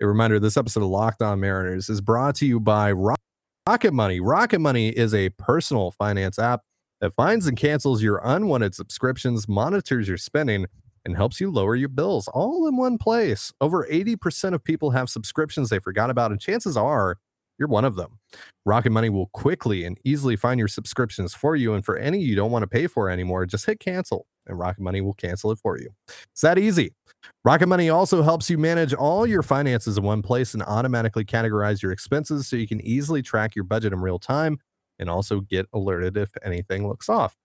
a 0.00 0.06
reminder: 0.06 0.40
this 0.40 0.56
episode 0.56 0.82
of 0.82 0.88
Locked 0.88 1.20
On 1.20 1.38
Mariners 1.38 1.90
is 1.90 2.00
brought 2.00 2.36
to 2.36 2.46
you 2.46 2.58
by 2.58 2.90
Rocket 2.90 3.92
Money. 3.92 4.18
Rocket 4.18 4.60
Money 4.60 4.88
is 4.88 5.12
a 5.12 5.28
personal 5.28 5.90
finance 5.90 6.38
app 6.38 6.62
that 7.00 7.14
finds 7.14 7.46
and 7.46 7.56
cancels 7.56 8.02
your 8.02 8.20
unwanted 8.24 8.74
subscriptions, 8.74 9.48
monitors 9.48 10.08
your 10.08 10.16
spending, 10.16 10.66
and 11.04 11.16
helps 11.16 11.40
you 11.40 11.50
lower 11.50 11.74
your 11.74 11.88
bills 11.88 12.28
all 12.28 12.66
in 12.66 12.76
one 12.76 12.98
place. 12.98 13.52
Over 13.60 13.86
80% 13.90 14.52
of 14.54 14.64
people 14.64 14.90
have 14.90 15.08
subscriptions 15.08 15.70
they 15.70 15.78
forgot 15.78 16.10
about, 16.10 16.30
and 16.32 16.40
chances 16.40 16.76
are 16.76 17.16
you're 17.58 17.68
one 17.68 17.84
of 17.84 17.96
them. 17.96 18.18
Rocket 18.64 18.90
Money 18.90 19.10
will 19.10 19.26
quickly 19.32 19.84
and 19.84 19.98
easily 20.04 20.36
find 20.36 20.58
your 20.58 20.68
subscriptions 20.68 21.34
for 21.34 21.56
you. 21.56 21.74
And 21.74 21.84
for 21.84 21.96
any 21.96 22.20
you 22.20 22.36
don't 22.36 22.52
want 22.52 22.62
to 22.62 22.68
pay 22.68 22.86
for 22.86 23.10
anymore, 23.10 23.46
just 23.46 23.66
hit 23.66 23.80
cancel 23.80 24.26
and 24.46 24.58
Rocket 24.58 24.80
Money 24.80 25.00
will 25.00 25.14
cancel 25.14 25.50
it 25.50 25.58
for 25.58 25.78
you. 25.78 25.90
It's 26.32 26.42
that 26.42 26.58
easy. 26.58 26.94
Rocket 27.44 27.66
Money 27.66 27.90
also 27.90 28.22
helps 28.22 28.48
you 28.48 28.58
manage 28.58 28.94
all 28.94 29.26
your 29.26 29.42
finances 29.42 29.98
in 29.98 30.04
one 30.04 30.22
place 30.22 30.54
and 30.54 30.62
automatically 30.62 31.24
categorize 31.24 31.82
your 31.82 31.92
expenses 31.92 32.46
so 32.46 32.56
you 32.56 32.68
can 32.68 32.80
easily 32.80 33.22
track 33.22 33.56
your 33.56 33.64
budget 33.64 33.92
in 33.92 34.00
real 34.00 34.18
time 34.18 34.58
and 34.98 35.08
also 35.10 35.40
get 35.40 35.66
alerted 35.72 36.16
if 36.16 36.30
anything 36.44 36.88
looks 36.88 37.08
off. 37.08 37.36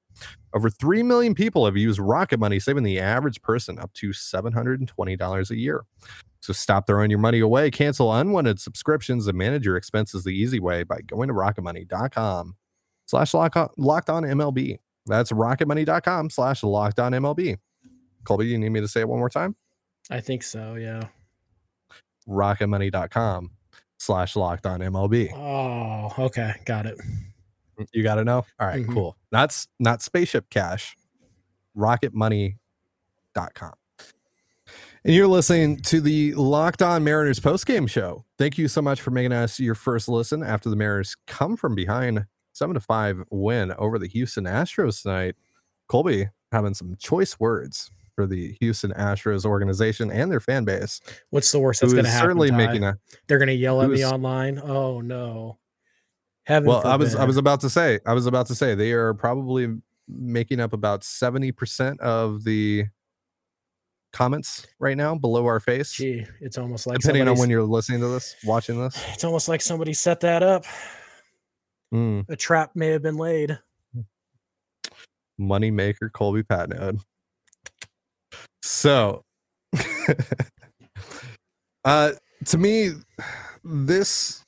Over 0.53 0.69
3 0.69 1.03
million 1.03 1.33
people 1.33 1.65
have 1.65 1.75
used 1.75 2.00
Rocket 2.00 2.39
Money, 2.39 2.60
saving 2.60 2.83
the 2.83 3.00
average 3.00 3.41
person 3.41 3.79
up 3.79 3.91
to 3.93 4.10
$720 4.10 5.50
a 5.50 5.57
year. 5.57 5.86
So 6.41 6.53
stop 6.53 6.86
throwing 6.86 7.10
your 7.10 7.19
money 7.19 7.39
away, 7.39 7.72
cancel 7.72 8.13
unwanted 8.13 8.60
subscriptions, 8.60 9.27
and 9.27 9.38
manage 9.38 9.65
your 9.65 9.77
expenses 9.77 10.24
the 10.24 10.31
easy 10.31 10.60
way 10.60 10.83
by 10.83 11.01
going 11.01 11.29
to 11.29 11.33
rocketmoney.com 11.33 12.55
slash 13.05 13.33
locked 13.33 14.10
on 14.10 14.24
MLB. 14.24 14.77
That's 15.05 15.31
rocketmoney.com 15.31 16.29
slash 16.29 16.63
locked 16.63 17.00
on 17.00 17.13
MLB. 17.13 17.57
Colby, 18.24 18.45
do 18.45 18.51
you 18.51 18.57
need 18.57 18.69
me 18.69 18.81
to 18.81 18.88
say 18.88 19.01
it 19.01 19.10
one 19.10 19.19
more 19.19 19.29
time? 19.29 19.55
I 20.10 20.19
think 20.19 20.43
so, 20.43 20.75
yeah. 20.75 21.07
Rocketmoney.com 22.27 23.51
slash 23.98 24.36
locked 24.36 24.65
on 24.65 24.81
MLB. 24.81 25.33
Oh, 25.33 26.25
okay. 26.25 26.55
Got 26.65 26.86
it. 26.86 27.00
You 27.94 28.03
got 28.03 28.15
to 28.15 28.24
know? 28.24 28.46
All 28.60 28.68
right, 28.68 28.86
Mhm. 28.86 28.94
cool. 28.94 29.18
That's 29.32 29.68
not 29.80 30.01
spaceship 30.01 30.50
cash, 30.50 30.96
rocketmoney.com. 31.77 33.74
And 35.06 35.13
you're 35.13 35.27
listening 35.27 35.77
to 35.82 36.00
the 36.00 36.34
Locked 36.36 36.82
On 36.82 37.03
Mariners 37.03 37.39
postgame 37.39 37.89
show. 37.89 38.24
Thank 38.38 38.58
you 38.58 38.68
so 38.70 38.82
much 38.82 39.01
for 39.01 39.12
making 39.12 39.34
us 39.34 39.60
your 39.60 39.75
first 39.75 40.08
listen 40.08 40.42
after 40.42 40.70
the 40.70 40.77
Mariners 40.77 41.18
come 41.27 41.58
from 41.58 41.75
behind 41.75 42.25
seven 42.53 42.74
to 42.75 42.80
five 42.80 43.22
win 43.30 43.74
over 43.74 44.00
the 44.00 44.08
Houston 44.08 44.46
Astros 44.46 45.01
tonight. 45.01 45.36
Colby 45.89 46.30
having 46.53 46.74
some 46.74 46.96
choice 46.98 47.38
words 47.39 47.92
for 48.15 48.25
the 48.25 48.53
Houston 48.62 48.94
Astros 48.94 49.44
organization 49.44 50.10
and 50.10 50.32
their 50.32 50.39
fan 50.39 50.63
base. 50.63 51.01
What's 51.32 51.51
the 51.51 51.60
worst 51.60 51.82
that's 51.82 51.92
going 51.94 52.06
to 52.06 52.12
happen? 52.12 52.25
certainly 52.27 52.51
Ty? 52.51 52.58
making 52.58 52.84
a 52.86 52.98
They're 53.27 53.39
going 53.39 53.48
to 53.48 53.53
yell 53.56 53.82
at 53.82 53.89
me 53.89 54.06
online. 54.06 54.58
Oh 54.60 55.01
no. 55.01 55.58
Heaven 56.45 56.67
well 56.67 56.85
i 56.85 56.95
was 56.97 57.15
i 57.15 57.23
was 57.23 57.38
about 57.38 57.62
to 57.62 57.69
say 57.69 58.00
i 58.05 58.13
was 58.13 58.25
about 58.25 58.47
to 58.47 58.55
say 58.55 58.75
they 58.75 58.91
are 58.91 59.13
probably 59.13 59.77
making 60.09 60.59
up 60.59 60.73
about 60.73 61.01
70% 61.01 61.97
of 62.01 62.43
the 62.43 62.85
comments 64.12 64.67
right 64.77 64.97
now 64.97 65.15
below 65.15 65.45
our 65.45 65.62
face. 65.62 65.93
Gee, 65.93 66.25
it's 66.41 66.57
almost 66.57 66.85
like 66.85 67.00
depending 67.00 67.27
on 67.29 67.38
when 67.39 67.50
you're 67.50 67.63
listening 67.63 68.01
to 68.01 68.07
this 68.09 68.35
watching 68.43 68.77
this. 68.79 69.01
It's 69.13 69.23
almost 69.23 69.47
like 69.47 69.62
somebody 69.62 69.93
set 69.93 70.19
that 70.19 70.43
up. 70.43 70.65
Mm, 71.93 72.25
A 72.29 72.35
trap 72.35 72.71
may 72.75 72.88
have 72.89 73.01
been 73.01 73.15
laid. 73.17 73.57
money 75.38 75.71
maker 75.71 76.09
colby 76.09 76.43
patnode. 76.43 77.00
So 78.62 79.23
uh 81.85 82.12
to 82.45 82.57
me 82.57 82.91
this 83.63 84.42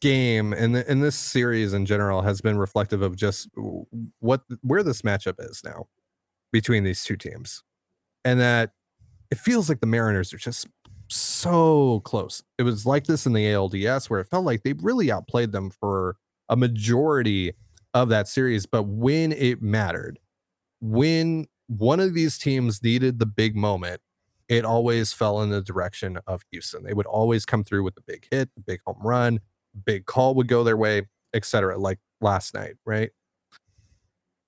game 0.00 0.52
and 0.52 0.76
and 0.76 1.02
this 1.02 1.16
series 1.16 1.72
in 1.72 1.86
general 1.86 2.22
has 2.22 2.40
been 2.40 2.58
reflective 2.58 3.02
of 3.02 3.16
just 3.16 3.48
what 4.20 4.42
where 4.62 4.82
this 4.82 5.02
matchup 5.02 5.34
is 5.38 5.62
now 5.64 5.86
between 6.52 6.84
these 6.84 7.04
two 7.04 7.16
teams. 7.16 7.62
And 8.24 8.40
that 8.40 8.72
it 9.30 9.38
feels 9.38 9.68
like 9.68 9.80
the 9.80 9.86
mariners 9.86 10.32
are 10.32 10.38
just 10.38 10.66
so 11.08 12.00
close. 12.00 12.42
It 12.58 12.64
was 12.64 12.84
like 12.86 13.06
this 13.06 13.26
in 13.26 13.32
the 13.32 13.46
alds 13.46 14.10
where 14.10 14.20
it 14.20 14.28
felt 14.28 14.44
like 14.44 14.62
they 14.62 14.72
really 14.74 15.10
outplayed 15.10 15.52
them 15.52 15.70
for 15.70 16.16
a 16.48 16.56
majority 16.56 17.52
of 17.94 18.08
that 18.08 18.28
series. 18.28 18.66
But 18.66 18.84
when 18.84 19.32
it 19.32 19.62
mattered 19.62 20.18
when 20.80 21.46
one 21.68 22.00
of 22.00 22.14
these 22.14 22.38
teams 22.38 22.82
needed 22.82 23.18
the 23.18 23.26
big 23.26 23.56
moment 23.56 24.00
it 24.48 24.64
always 24.64 25.12
fell 25.12 25.42
in 25.42 25.50
the 25.50 25.60
direction 25.60 26.18
of 26.26 26.42
Houston. 26.52 26.84
They 26.84 26.94
would 26.94 27.06
always 27.06 27.44
come 27.44 27.64
through 27.64 27.82
with 27.82 27.96
the 27.96 28.02
big 28.06 28.28
hit, 28.30 28.48
the 28.54 28.60
big 28.60 28.80
home 28.86 29.00
run, 29.02 29.40
big 29.84 30.06
call 30.06 30.34
would 30.34 30.48
go 30.48 30.64
their 30.64 30.76
way, 30.76 31.02
etc. 31.34 31.78
Like 31.78 31.98
last 32.20 32.54
night, 32.54 32.74
right? 32.84 33.10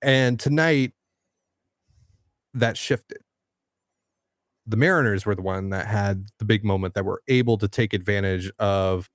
And 0.01 0.39
tonight, 0.39 0.93
that 2.53 2.77
shifted. 2.77 3.19
The 4.65 4.77
Mariners 4.77 5.25
were 5.25 5.35
the 5.35 5.41
one 5.41 5.69
that 5.69 5.87
had 5.87 6.25
the 6.39 6.45
big 6.45 6.63
moment 6.63 6.93
that 6.93 7.05
were 7.05 7.21
able 7.27 7.57
to 7.57 7.67
take 7.67 7.93
advantage 7.93 8.51
of 8.59 9.09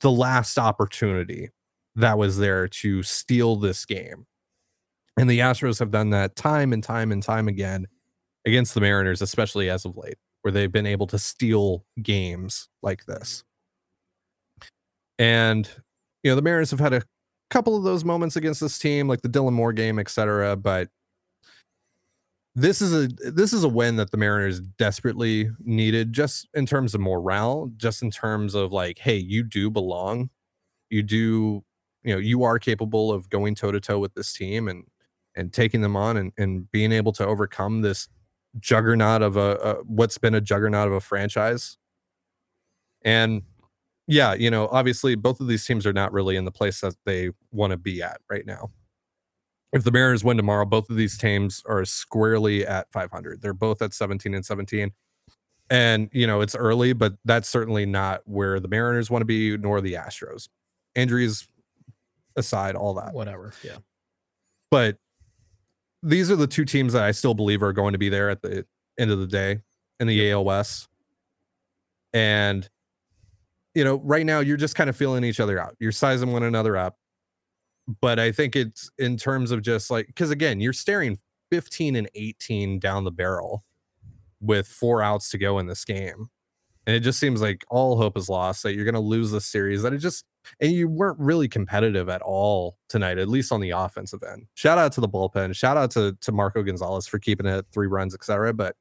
the 0.00 0.10
last 0.10 0.58
opportunity 0.58 1.50
that 1.94 2.18
was 2.18 2.38
there 2.38 2.68
to 2.68 3.02
steal 3.02 3.56
this 3.56 3.84
game. 3.84 4.26
And 5.16 5.30
the 5.30 5.38
Astros 5.38 5.78
have 5.78 5.90
done 5.90 6.10
that 6.10 6.36
time 6.36 6.72
and 6.72 6.82
time 6.82 7.10
and 7.10 7.22
time 7.22 7.48
again 7.48 7.86
against 8.44 8.74
the 8.74 8.80
Mariners, 8.80 9.22
especially 9.22 9.70
as 9.70 9.84
of 9.84 9.96
late, 9.96 10.18
where 10.42 10.52
they've 10.52 10.70
been 10.70 10.86
able 10.86 11.06
to 11.08 11.18
steal 11.18 11.84
games 12.02 12.68
like 12.82 13.06
this. 13.06 13.44
And 15.18 15.68
you 16.22 16.30
know, 16.30 16.36
the 16.36 16.42
Mariners 16.42 16.70
have 16.70 16.80
had 16.80 16.92
a 16.92 17.02
couple 17.50 17.76
of 17.76 17.84
those 17.84 18.04
moments 18.04 18.36
against 18.36 18.60
this 18.60 18.78
team, 18.78 19.08
like 19.08 19.22
the 19.22 19.28
Dylan 19.28 19.52
Moore 19.52 19.72
game, 19.72 19.98
etc. 19.98 20.56
But 20.56 20.88
this 22.54 22.80
is 22.80 22.92
a 22.92 23.08
this 23.30 23.52
is 23.52 23.64
a 23.64 23.68
win 23.68 23.96
that 23.96 24.10
the 24.10 24.16
Mariners 24.16 24.60
desperately 24.60 25.50
needed, 25.60 26.12
just 26.12 26.48
in 26.54 26.66
terms 26.66 26.94
of 26.94 27.00
morale, 27.00 27.70
just 27.76 28.02
in 28.02 28.10
terms 28.10 28.54
of 28.54 28.72
like, 28.72 28.98
hey, 28.98 29.16
you 29.16 29.44
do 29.44 29.70
belong, 29.70 30.30
you 30.90 31.02
do, 31.02 31.62
you 32.02 32.14
know, 32.14 32.18
you 32.18 32.42
are 32.44 32.58
capable 32.58 33.12
of 33.12 33.28
going 33.28 33.54
toe 33.54 33.72
to 33.72 33.80
toe 33.80 33.98
with 33.98 34.14
this 34.14 34.32
team 34.32 34.68
and 34.68 34.84
and 35.34 35.52
taking 35.52 35.82
them 35.82 35.96
on 35.96 36.16
and, 36.16 36.32
and 36.38 36.70
being 36.70 36.92
able 36.92 37.12
to 37.12 37.26
overcome 37.26 37.82
this 37.82 38.08
juggernaut 38.58 39.20
of 39.20 39.36
a, 39.36 39.56
a 39.56 39.74
what's 39.84 40.16
been 40.16 40.34
a 40.34 40.40
juggernaut 40.40 40.88
of 40.88 40.94
a 40.94 41.00
franchise. 41.00 41.76
And 43.02 43.42
yeah, 44.06 44.34
you 44.34 44.50
know, 44.50 44.68
obviously 44.70 45.14
both 45.14 45.40
of 45.40 45.48
these 45.48 45.66
teams 45.66 45.86
are 45.86 45.92
not 45.92 46.12
really 46.12 46.36
in 46.36 46.44
the 46.44 46.52
place 46.52 46.80
that 46.80 46.94
they 47.04 47.30
want 47.50 47.72
to 47.72 47.76
be 47.76 48.02
at 48.02 48.20
right 48.30 48.46
now. 48.46 48.70
If 49.72 49.84
the 49.84 49.90
Mariners 49.90 50.22
win 50.24 50.36
tomorrow, 50.36 50.64
both 50.64 50.88
of 50.88 50.96
these 50.96 51.18
teams 51.18 51.62
are 51.66 51.84
squarely 51.84 52.66
at 52.66 52.90
500. 52.92 53.42
They're 53.42 53.52
both 53.52 53.82
at 53.82 53.92
17 53.92 54.32
and 54.32 54.46
17. 54.46 54.92
And, 55.68 56.08
you 56.12 56.26
know, 56.26 56.40
it's 56.40 56.54
early, 56.54 56.92
but 56.92 57.14
that's 57.24 57.48
certainly 57.48 57.84
not 57.84 58.22
where 58.24 58.60
the 58.60 58.68
Mariners 58.68 59.10
want 59.10 59.22
to 59.22 59.26
be, 59.26 59.56
nor 59.56 59.80
the 59.80 59.94
Astros. 59.94 60.48
Injuries 60.94 61.48
aside, 62.36 62.76
all 62.76 62.94
that 62.94 63.12
Whatever. 63.12 63.52
Yeah. 63.64 63.78
but 64.70 64.98
these 66.02 66.30
are 66.30 66.36
the 66.36 66.46
two 66.46 66.64
teams 66.64 66.92
that 66.92 67.02
I 67.02 67.10
still 67.10 67.34
believe 67.34 67.62
are 67.62 67.72
going 67.72 67.92
to 67.92 67.98
be 67.98 68.08
there 68.08 68.30
at 68.30 68.42
the 68.42 68.64
end 68.98 69.10
of 69.10 69.18
the 69.18 69.26
day 69.26 69.60
in 69.98 70.06
the 70.06 70.30
AL 70.30 70.44
West. 70.44 70.88
And 72.12 72.68
you 73.76 73.84
know, 73.84 74.00
right 74.02 74.24
now 74.24 74.40
you're 74.40 74.56
just 74.56 74.74
kind 74.74 74.88
of 74.88 74.96
feeling 74.96 75.22
each 75.22 75.38
other 75.38 75.60
out. 75.60 75.76
You're 75.78 75.92
sizing 75.92 76.32
one 76.32 76.42
another 76.42 76.78
up. 76.78 76.96
But 78.00 78.18
I 78.18 78.32
think 78.32 78.56
it's 78.56 78.90
in 78.98 79.18
terms 79.18 79.50
of 79.50 79.60
just 79.60 79.90
like 79.90 80.06
because 80.06 80.30
again, 80.30 80.60
you're 80.60 80.72
staring 80.72 81.18
15 81.52 81.94
and 81.94 82.08
18 82.14 82.80
down 82.80 83.04
the 83.04 83.10
barrel 83.10 83.64
with 84.40 84.66
four 84.66 85.02
outs 85.02 85.28
to 85.30 85.38
go 85.38 85.58
in 85.58 85.66
this 85.66 85.84
game. 85.84 86.28
And 86.86 86.96
it 86.96 87.00
just 87.00 87.20
seems 87.20 87.42
like 87.42 87.64
all 87.68 87.98
hope 87.98 88.16
is 88.16 88.30
lost 88.30 88.62
that 88.62 88.74
you're 88.74 88.84
going 88.84 88.94
to 88.94 89.00
lose 89.00 89.30
this 89.30 89.44
series. 89.44 89.82
That 89.82 89.92
it 89.92 89.98
just 89.98 90.24
and 90.58 90.72
you 90.72 90.88
weren't 90.88 91.18
really 91.20 91.46
competitive 91.46 92.08
at 92.08 92.22
all 92.22 92.78
tonight, 92.88 93.18
at 93.18 93.28
least 93.28 93.52
on 93.52 93.60
the 93.60 93.70
offensive 93.70 94.22
end. 94.22 94.46
Shout 94.54 94.78
out 94.78 94.92
to 94.92 95.02
the 95.02 95.08
bullpen. 95.08 95.54
Shout 95.54 95.76
out 95.76 95.90
to 95.92 96.16
to 96.22 96.32
Marco 96.32 96.62
Gonzalez 96.62 97.06
for 97.06 97.18
keeping 97.18 97.46
it 97.46 97.66
three 97.74 97.88
runs, 97.88 98.14
etc. 98.14 98.54
But 98.54 98.74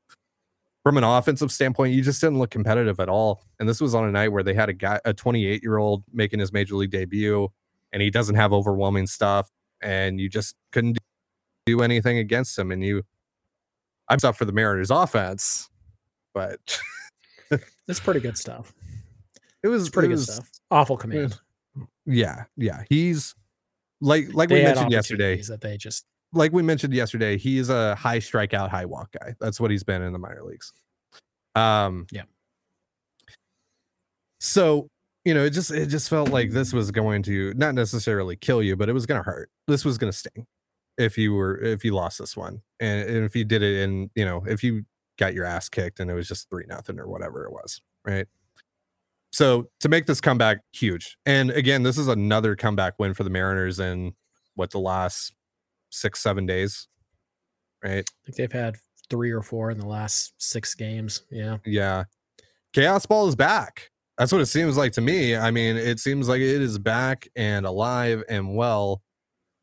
from 0.85 0.97
an 0.97 1.03
offensive 1.03 1.51
standpoint, 1.51 1.95
you 1.95 2.03
just 2.03 2.21
didn't 2.21 2.37
look 2.37 2.51
competitive 2.51 2.99
at 2.99 3.09
all. 3.09 3.41
And 3.59 3.67
this 3.67 3.81
was 3.81 3.95
on 3.95 4.07
a 4.07 4.11
night 4.11 4.27
where 4.31 4.43
they 4.43 4.53
had 4.53 4.69
a 4.69 4.73
guy, 4.73 4.99
a 5.03 5.15
28 5.15 5.63
year 5.63 5.77
old, 5.77 6.03
making 6.13 6.39
his 6.39 6.53
major 6.53 6.75
league 6.75 6.91
debut, 6.91 7.49
and 7.91 8.03
he 8.03 8.11
doesn't 8.11 8.35
have 8.35 8.53
overwhelming 8.53 9.07
stuff, 9.07 9.49
and 9.81 10.19
you 10.19 10.29
just 10.29 10.55
couldn't 10.71 10.99
do 11.65 11.81
anything 11.81 12.19
against 12.19 12.59
him. 12.59 12.71
And 12.71 12.83
you, 12.83 13.01
I'm 14.09 14.19
stuff 14.19 14.37
for 14.37 14.45
the 14.45 14.51
Mariners 14.51 14.91
offense, 14.91 15.71
but 16.35 16.79
it's 17.87 17.99
pretty 17.99 18.19
good 18.19 18.37
stuff. 18.37 18.71
It 19.63 19.69
was 19.69 19.87
It's 19.87 19.89
pretty 19.89 20.05
it 20.05 20.09
good 20.09 20.17
was- 20.19 20.33
stuff. 20.35 20.49
Awful 20.69 20.97
command. 20.97 21.39
Yeah, 22.05 22.43
yeah. 22.57 22.83
He's 22.89 23.33
like 24.01 24.33
like 24.35 24.49
They 24.49 24.59
we 24.59 24.63
mentioned 24.65 24.91
yesterday. 24.91 25.41
that 25.41 25.61
they 25.61 25.77
just 25.77 26.05
Like 26.35 26.51
we 26.51 26.61
mentioned 26.61 26.93
yesterday, 26.93 27.37
he's 27.37 27.69
a 27.69 27.95
high 27.95 28.19
strikeout, 28.19 28.69
high 28.69 28.85
walk 28.85 29.11
guy. 29.19 29.33
That's 29.39 29.59
what 29.59 29.71
he's 29.71 29.83
been 29.83 30.01
in 30.01 30.13
the 30.13 30.19
minor 30.19 30.43
leagues. 30.43 30.73
Um 31.55 32.05
Yeah. 32.11 32.23
So, 34.39 34.89
you 35.23 35.33
know, 35.33 35.43
it 35.45 35.51
just 35.51 35.71
it 35.71 35.87
just 35.87 36.09
felt 36.09 36.29
like 36.29 36.51
this 36.51 36.73
was 36.73 36.91
going 36.91 37.23
to 37.23 37.53
not 37.55 37.73
necessarily 37.73 38.35
kill 38.35 38.61
you, 38.61 38.75
but 38.75 38.89
it 38.89 38.93
was 38.93 39.05
gonna 39.05 39.23
hurt. 39.23 39.49
This 39.67 39.85
was 39.85 39.97
gonna 39.97 40.11
sting 40.11 40.45
if 40.97 41.17
you 41.17 41.33
were 41.33 41.57
if 41.57 41.83
you 41.83 41.93
lost 41.93 42.19
this 42.19 42.37
one. 42.37 42.61
And, 42.79 43.09
and 43.09 43.25
if 43.25 43.35
you 43.35 43.45
did 43.45 43.63
it 43.63 43.81
in, 43.83 44.11
you 44.15 44.25
know, 44.25 44.43
if 44.47 44.63
you 44.63 44.83
got 45.17 45.33
your 45.33 45.45
ass 45.45 45.69
kicked 45.69 45.99
and 45.99 46.11
it 46.11 46.13
was 46.13 46.27
just 46.27 46.49
three 46.49 46.65
nothing 46.67 46.99
or 46.99 47.07
whatever 47.07 47.45
it 47.45 47.51
was, 47.51 47.81
right? 48.05 48.27
So 49.31 49.69
to 49.81 49.89
make 49.89 50.05
this 50.05 50.21
comeback 50.21 50.59
huge, 50.71 51.17
and 51.25 51.51
again, 51.51 51.83
this 51.83 51.97
is 51.97 52.07
another 52.07 52.55
comeback 52.55 52.93
win 52.99 53.13
for 53.13 53.23
the 53.23 53.29
Mariners 53.29 53.79
in 53.79 54.13
what 54.55 54.71
the 54.71 54.79
last 54.79 55.34
six 55.95 56.21
seven 56.21 56.45
days, 56.45 56.87
right? 57.83 58.07
I 58.09 58.25
think 58.25 58.37
they've 58.37 58.51
had 58.51 58.75
three 59.09 59.31
or 59.31 59.41
four 59.41 59.71
in 59.71 59.77
the 59.77 59.85
last 59.87 60.33
six 60.37 60.73
games. 60.75 61.23
Yeah. 61.31 61.57
Yeah, 61.65 62.03
chaos 62.73 63.05
ball 63.05 63.27
is 63.27 63.35
back. 63.35 63.91
That's 64.17 64.31
what 64.31 64.41
it 64.41 64.45
seems 64.47 64.77
like 64.77 64.93
to 64.93 65.01
me. 65.01 65.35
I 65.35 65.51
mean, 65.51 65.75
it 65.75 65.99
seems 65.99 66.29
like 66.29 66.39
it 66.39 66.61
is 66.61 66.77
back 66.79 67.27
and 67.35 67.65
alive 67.65 68.23
and 68.29 68.55
well, 68.55 69.01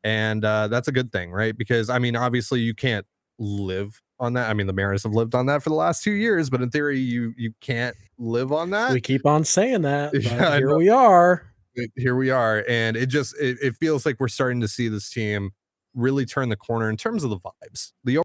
and 0.03 0.43
uh, 0.45 0.67
that's 0.67 0.87
a 0.87 0.91
good 0.91 1.11
thing, 1.11 1.31
right? 1.31 1.57
Because 1.57 1.89
I 1.89 1.97
mean, 1.99 2.15
obviously, 2.15 2.59
you 2.59 2.75
can't 2.75 3.05
live 3.39 3.99
on 4.19 4.33
that. 4.33 4.49
I 4.49 4.53
mean, 4.53 4.67
the 4.67 4.73
Mariners 4.73 5.03
have 5.03 5.11
lived 5.13 5.33
on 5.33 5.47
that 5.47 5.63
for 5.63 5.69
the 5.69 5.75
last 5.75 6.03
two 6.03 6.11
years, 6.11 6.49
but 6.51 6.61
in 6.61 6.69
theory, 6.69 6.99
you 6.99 7.33
you 7.35 7.51
can't 7.61 7.95
live 8.19 8.51
on 8.53 8.69
that. 8.69 8.91
We 8.93 9.01
keep 9.01 9.25
on 9.25 9.43
saying 9.43 9.81
that. 9.81 10.11
But 10.13 10.23
Yeah, 10.23 10.57
here 10.57 10.77
we 10.77 10.89
are. 10.89 11.47
it- 11.75 11.91
here 11.95 12.15
we 12.15 12.29
are 12.29 12.63
and 12.69 12.95
it 12.95 13.07
just 13.07 13.35
it, 13.41 13.57
it 13.59 13.75
feels 13.79 14.05
like 14.05 14.19
we're 14.19 14.27
starting 14.27 14.61
to 14.61 14.67
see 14.67 14.87
this 14.87 15.09
team 15.09 15.49
really 15.93 16.25
turn 16.25 16.49
the 16.49 16.55
corner 16.55 16.89
in 16.89 16.97
terms 16.97 17.23
of 17.23 17.29
the 17.29 17.39
vibes. 17.39 17.91
The 18.03 18.19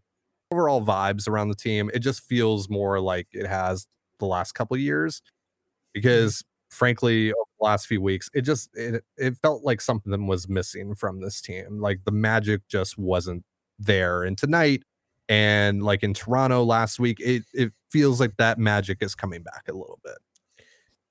overall 0.50 0.84
vibes 0.84 1.28
around 1.28 1.48
the 1.48 1.54
team 1.54 1.90
it 1.92 1.98
just 1.98 2.22
feels 2.22 2.68
more 2.70 3.00
like 3.00 3.26
it 3.32 3.46
has 3.46 3.86
the 4.18 4.26
last 4.26 4.52
couple 4.52 4.74
of 4.74 4.80
years 4.80 5.20
because 5.92 6.42
frankly 6.70 7.30
over 7.30 7.44
the 7.60 7.64
last 7.64 7.86
few 7.86 8.00
weeks 8.00 8.30
it 8.34 8.42
just 8.42 8.70
it, 8.74 9.04
it 9.16 9.36
felt 9.42 9.62
like 9.62 9.80
something 9.80 10.26
was 10.26 10.48
missing 10.48 10.94
from 10.94 11.20
this 11.20 11.40
team. 11.40 11.80
Like 11.80 12.00
the 12.04 12.12
magic 12.12 12.62
just 12.68 12.98
wasn't 12.98 13.44
there. 13.78 14.22
And 14.22 14.36
tonight 14.38 14.82
and 15.28 15.82
like 15.82 16.02
in 16.02 16.14
toronto 16.14 16.64
last 16.64 16.98
week 16.98 17.18
it 17.20 17.44
it 17.52 17.72
feels 17.90 18.20
like 18.20 18.36
that 18.38 18.58
magic 18.58 18.98
is 19.02 19.14
coming 19.14 19.42
back 19.42 19.64
a 19.68 19.72
little 19.72 19.98
bit. 20.02 20.18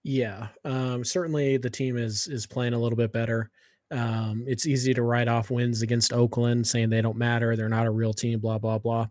Yeah, 0.03 0.47
um, 0.63 1.03
certainly 1.03 1.57
the 1.57 1.69
team 1.69 1.97
is 1.97 2.27
is 2.27 2.47
playing 2.47 2.73
a 2.73 2.79
little 2.79 2.95
bit 2.95 3.11
better. 3.11 3.51
Um, 3.89 4.44
it's 4.48 4.67
easy 4.67 4.94
to 4.94 5.01
write 5.01 5.27
off 5.27 5.50
wins 5.50 5.82
against 5.82 6.13
Oakland, 6.13 6.67
saying 6.67 6.89
they 6.89 7.01
don't 7.01 7.17
matter, 7.17 7.56
they're 7.56 7.70
not 7.70 7.88
a 7.88 7.91
real 7.91 8.13
team, 8.13 8.39
blah 8.39 8.58
blah 8.58 8.77
blah. 8.77 9.08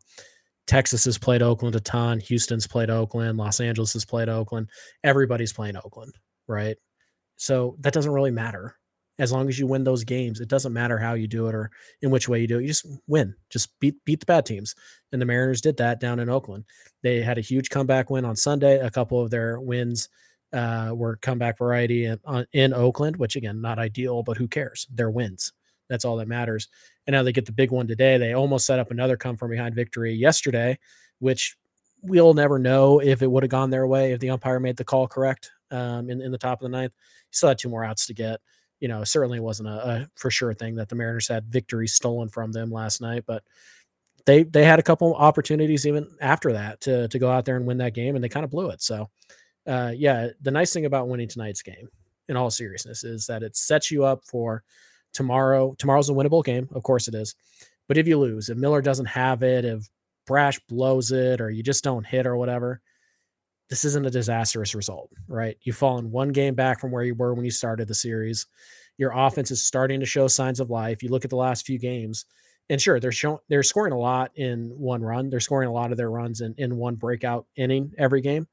Texas 0.67 1.05
has 1.05 1.17
played 1.17 1.43
Oakland 1.43 1.77
a 1.77 1.81
ton. 1.81 2.21
Houston's 2.21 2.67
played 2.67 2.91
Oakland. 2.91 3.39
Los 3.39 3.61
Angeles 3.61 3.93
has 3.93 4.05
played 4.05 4.29
Oakland. 4.29 4.69
Everybody's 5.05 5.53
playing 5.53 5.77
Oakland, 5.77 6.13
right? 6.49 6.77
So 7.37 7.77
that 7.81 7.93
doesn't 7.93 8.13
really 8.13 8.31
matter. 8.31 8.75
As 9.19 9.33
long 9.33 9.49
as 9.49 9.59
you 9.59 9.67
win 9.67 9.85
those 9.85 10.05
games, 10.05 10.41
it 10.41 10.49
doesn't 10.49 10.75
matter 10.75 10.99
how 10.99 11.15
you 11.15 11.27
do 11.27 11.47
it 11.47 11.55
or 11.55 11.71
in 12.03 12.11
which 12.11 12.29
way 12.29 12.41
you 12.41 12.47
do 12.47 12.59
it. 12.59 12.63
You 12.63 12.69
just 12.69 12.87
win. 13.07 13.35
Just 13.49 13.79
beat 13.81 13.95
beat 14.05 14.21
the 14.21 14.27
bad 14.27 14.45
teams. 14.45 14.75
And 15.13 15.23
the 15.23 15.27
Mariners 15.27 15.63
did 15.63 15.79
that 15.79 16.01
down 16.01 16.19
in 16.19 16.29
Oakland. 16.29 16.65
They 17.03 17.23
had 17.23 17.39
a 17.39 17.43
huge 17.43 17.71
comeback 17.71 18.11
win 18.11 18.27
on 18.27 18.37
Sunday. 18.37 18.79
A 18.79 18.91
couple 18.91 19.23
of 19.23 19.31
their 19.31 19.59
wins 19.59 20.11
uh, 20.53 20.93
were 20.95 21.17
comeback 21.17 21.59
variety 21.59 22.07
in, 22.07 22.19
on, 22.25 22.47
in 22.53 22.73
Oakland, 22.73 23.17
which 23.17 23.37
again, 23.37 23.61
not 23.61 23.79
ideal, 23.79 24.23
but 24.23 24.37
who 24.37 24.49
cares? 24.49 24.87
They're 24.93 25.11
wins. 25.11 25.53
That's 25.89 26.05
all 26.05 26.17
that 26.17 26.29
matters. 26.29 26.69
And 27.07 27.15
now 27.15 27.23
they 27.23 27.33
get 27.33 27.47
the 27.47 27.53
big 27.53 27.71
one 27.71 27.87
today. 27.87 28.19
They 28.19 28.35
almost 28.35 28.67
set 28.67 28.79
up 28.79 28.91
another 28.91 29.17
come 29.17 29.37
from 29.37 29.51
behind 29.51 29.75
victory 29.75 30.13
yesterday, 30.15 30.79
which 31.19 31.57
we'll 32.03 32.35
never 32.35 32.59
know 32.59 33.01
if 33.01 33.23
it 33.23 33.31
would 33.31 33.43
have 33.43 33.51
gone 33.51 33.71
their 33.71 33.87
way 33.87 34.13
if 34.13 34.21
the 34.21 34.31
umpire 34.31 34.61
made 34.61 34.77
the 34.77 34.85
call 34.85 35.07
correct 35.07 35.51
um, 35.71 36.11
in, 36.11 36.21
in 36.21 36.33
the 36.33 36.39
top 36.39 36.61
of 36.61 36.65
the 36.65 36.77
ninth. 36.77 36.93
Still 37.31 37.51
had 37.51 37.59
two 37.59 37.69
more 37.69 37.85
outs 37.85 38.07
to 38.07 38.15
get. 38.15 38.41
You 38.81 38.89
know, 38.89 39.05
certainly 39.05 39.41
wasn't 39.41 39.71
a, 39.71 39.89
a 39.89 40.09
for 40.17 40.31
sure 40.31 40.53
thing 40.53 40.75
that 40.77 40.89
the 40.89 40.97
Mariners 40.97 41.29
had 41.29 41.47
victory 41.47 41.89
stolen 41.89 42.29
from 42.29 42.53
them 42.53 42.71
last 42.71 43.01
night, 43.01 43.25
but 43.27 43.43
they 44.27 44.43
they 44.43 44.65
had 44.65 44.79
a 44.79 44.83
couple 44.83 45.15
opportunities 45.15 45.87
even 45.87 46.09
after 46.21 46.53
that 46.53 46.81
to 46.83 47.09
to 47.09 47.19
go 47.19 47.31
out 47.31 47.47
there 47.47 47.57
and 47.57 47.67
win 47.67 47.79
that 47.79 47.95
game, 47.95 48.15
and 48.15 48.23
they 48.23 48.29
kind 48.29 48.45
of 48.45 48.51
blew 48.51 48.71
it. 48.71 48.83
So, 48.83 49.09
uh, 49.67 49.93
yeah, 49.95 50.29
the 50.41 50.51
nice 50.51 50.73
thing 50.73 50.87
about 50.87 51.09
winning 51.09 51.29
tonight's 51.29 51.63
game, 51.63 51.89
in 52.29 52.37
all 52.37 52.51
seriousness, 52.51 53.05
is 53.05 53.27
that 53.27 53.43
it 53.43 53.57
sets 53.57 53.91
you 53.91 54.05
up 54.05 54.25
for 54.25 54.63
tomorrow. 55.13 55.75
Tomorrow's 55.79 56.11
a 56.11 56.15
winnable 56.15 56.45
game, 56.45 56.69
of 56.75 56.83
course 56.83 57.09
it 57.09 57.15
is. 57.15 57.35
But 57.89 57.99
if 57.99 58.07
you 58.07 58.19
lose, 58.19 58.49
if 58.49 58.59
Miller 58.59 58.83
doesn't 58.83 59.07
have 59.07 59.43
it, 59.43 59.65
if 59.65 59.89
Brash 60.27 60.59
blows 60.69 61.13
it, 61.13 61.41
or 61.41 61.51
you 61.51 61.63
just 61.63 61.85
don't 61.85 62.07
hit 62.07 62.27
or 62.27 62.37
whatever, 62.37 62.81
this 63.69 63.85
isn't 63.85 64.07
a 64.07 64.11
disastrous 64.11 64.75
result, 64.75 65.11
right? 65.29 65.57
You've 65.63 65.77
fallen 65.77 66.11
one 66.11 66.31
game 66.31 66.55
back 66.55 66.81
from 66.81 66.91
where 66.91 67.05
you 67.05 67.15
were 67.15 67.35
when 67.35 67.45
you 67.45 67.51
started 67.51 67.89
the 67.89 67.95
series. 67.95 68.47
Your 68.99 69.13
offense 69.13 69.51
is 69.51 69.65
starting 69.65 70.01
to 70.01 70.07
show 70.07 70.29
signs 70.29 70.61
of 70.61 70.71
life. 70.71 71.03
You 71.03 71.11
look 71.11 71.25
at 71.25 71.31
the 71.31 71.37
last 71.37 71.67
few 71.67 71.79
games, 71.79 72.25
and 72.69 72.81
sure, 72.81 72.99
they're 72.99 73.13
showing 73.13 73.39
they're 73.49 73.63
scoring 73.63 73.93
a 73.93 73.99
lot 73.99 74.33
in 74.37 74.71
one 74.77 75.03
run. 75.03 75.31
They're 75.31 75.41
scoring 75.41 75.69
a 75.69 75.73
lot 75.73 75.91
of 75.93 75.97
their 75.97 76.11
runs 76.11 76.41
in, 76.41 76.55
in 76.59 76.77
one 76.77 76.97
breakout 76.97 77.47
inning 77.57 77.93
every 77.99 78.21
game. 78.21 78.49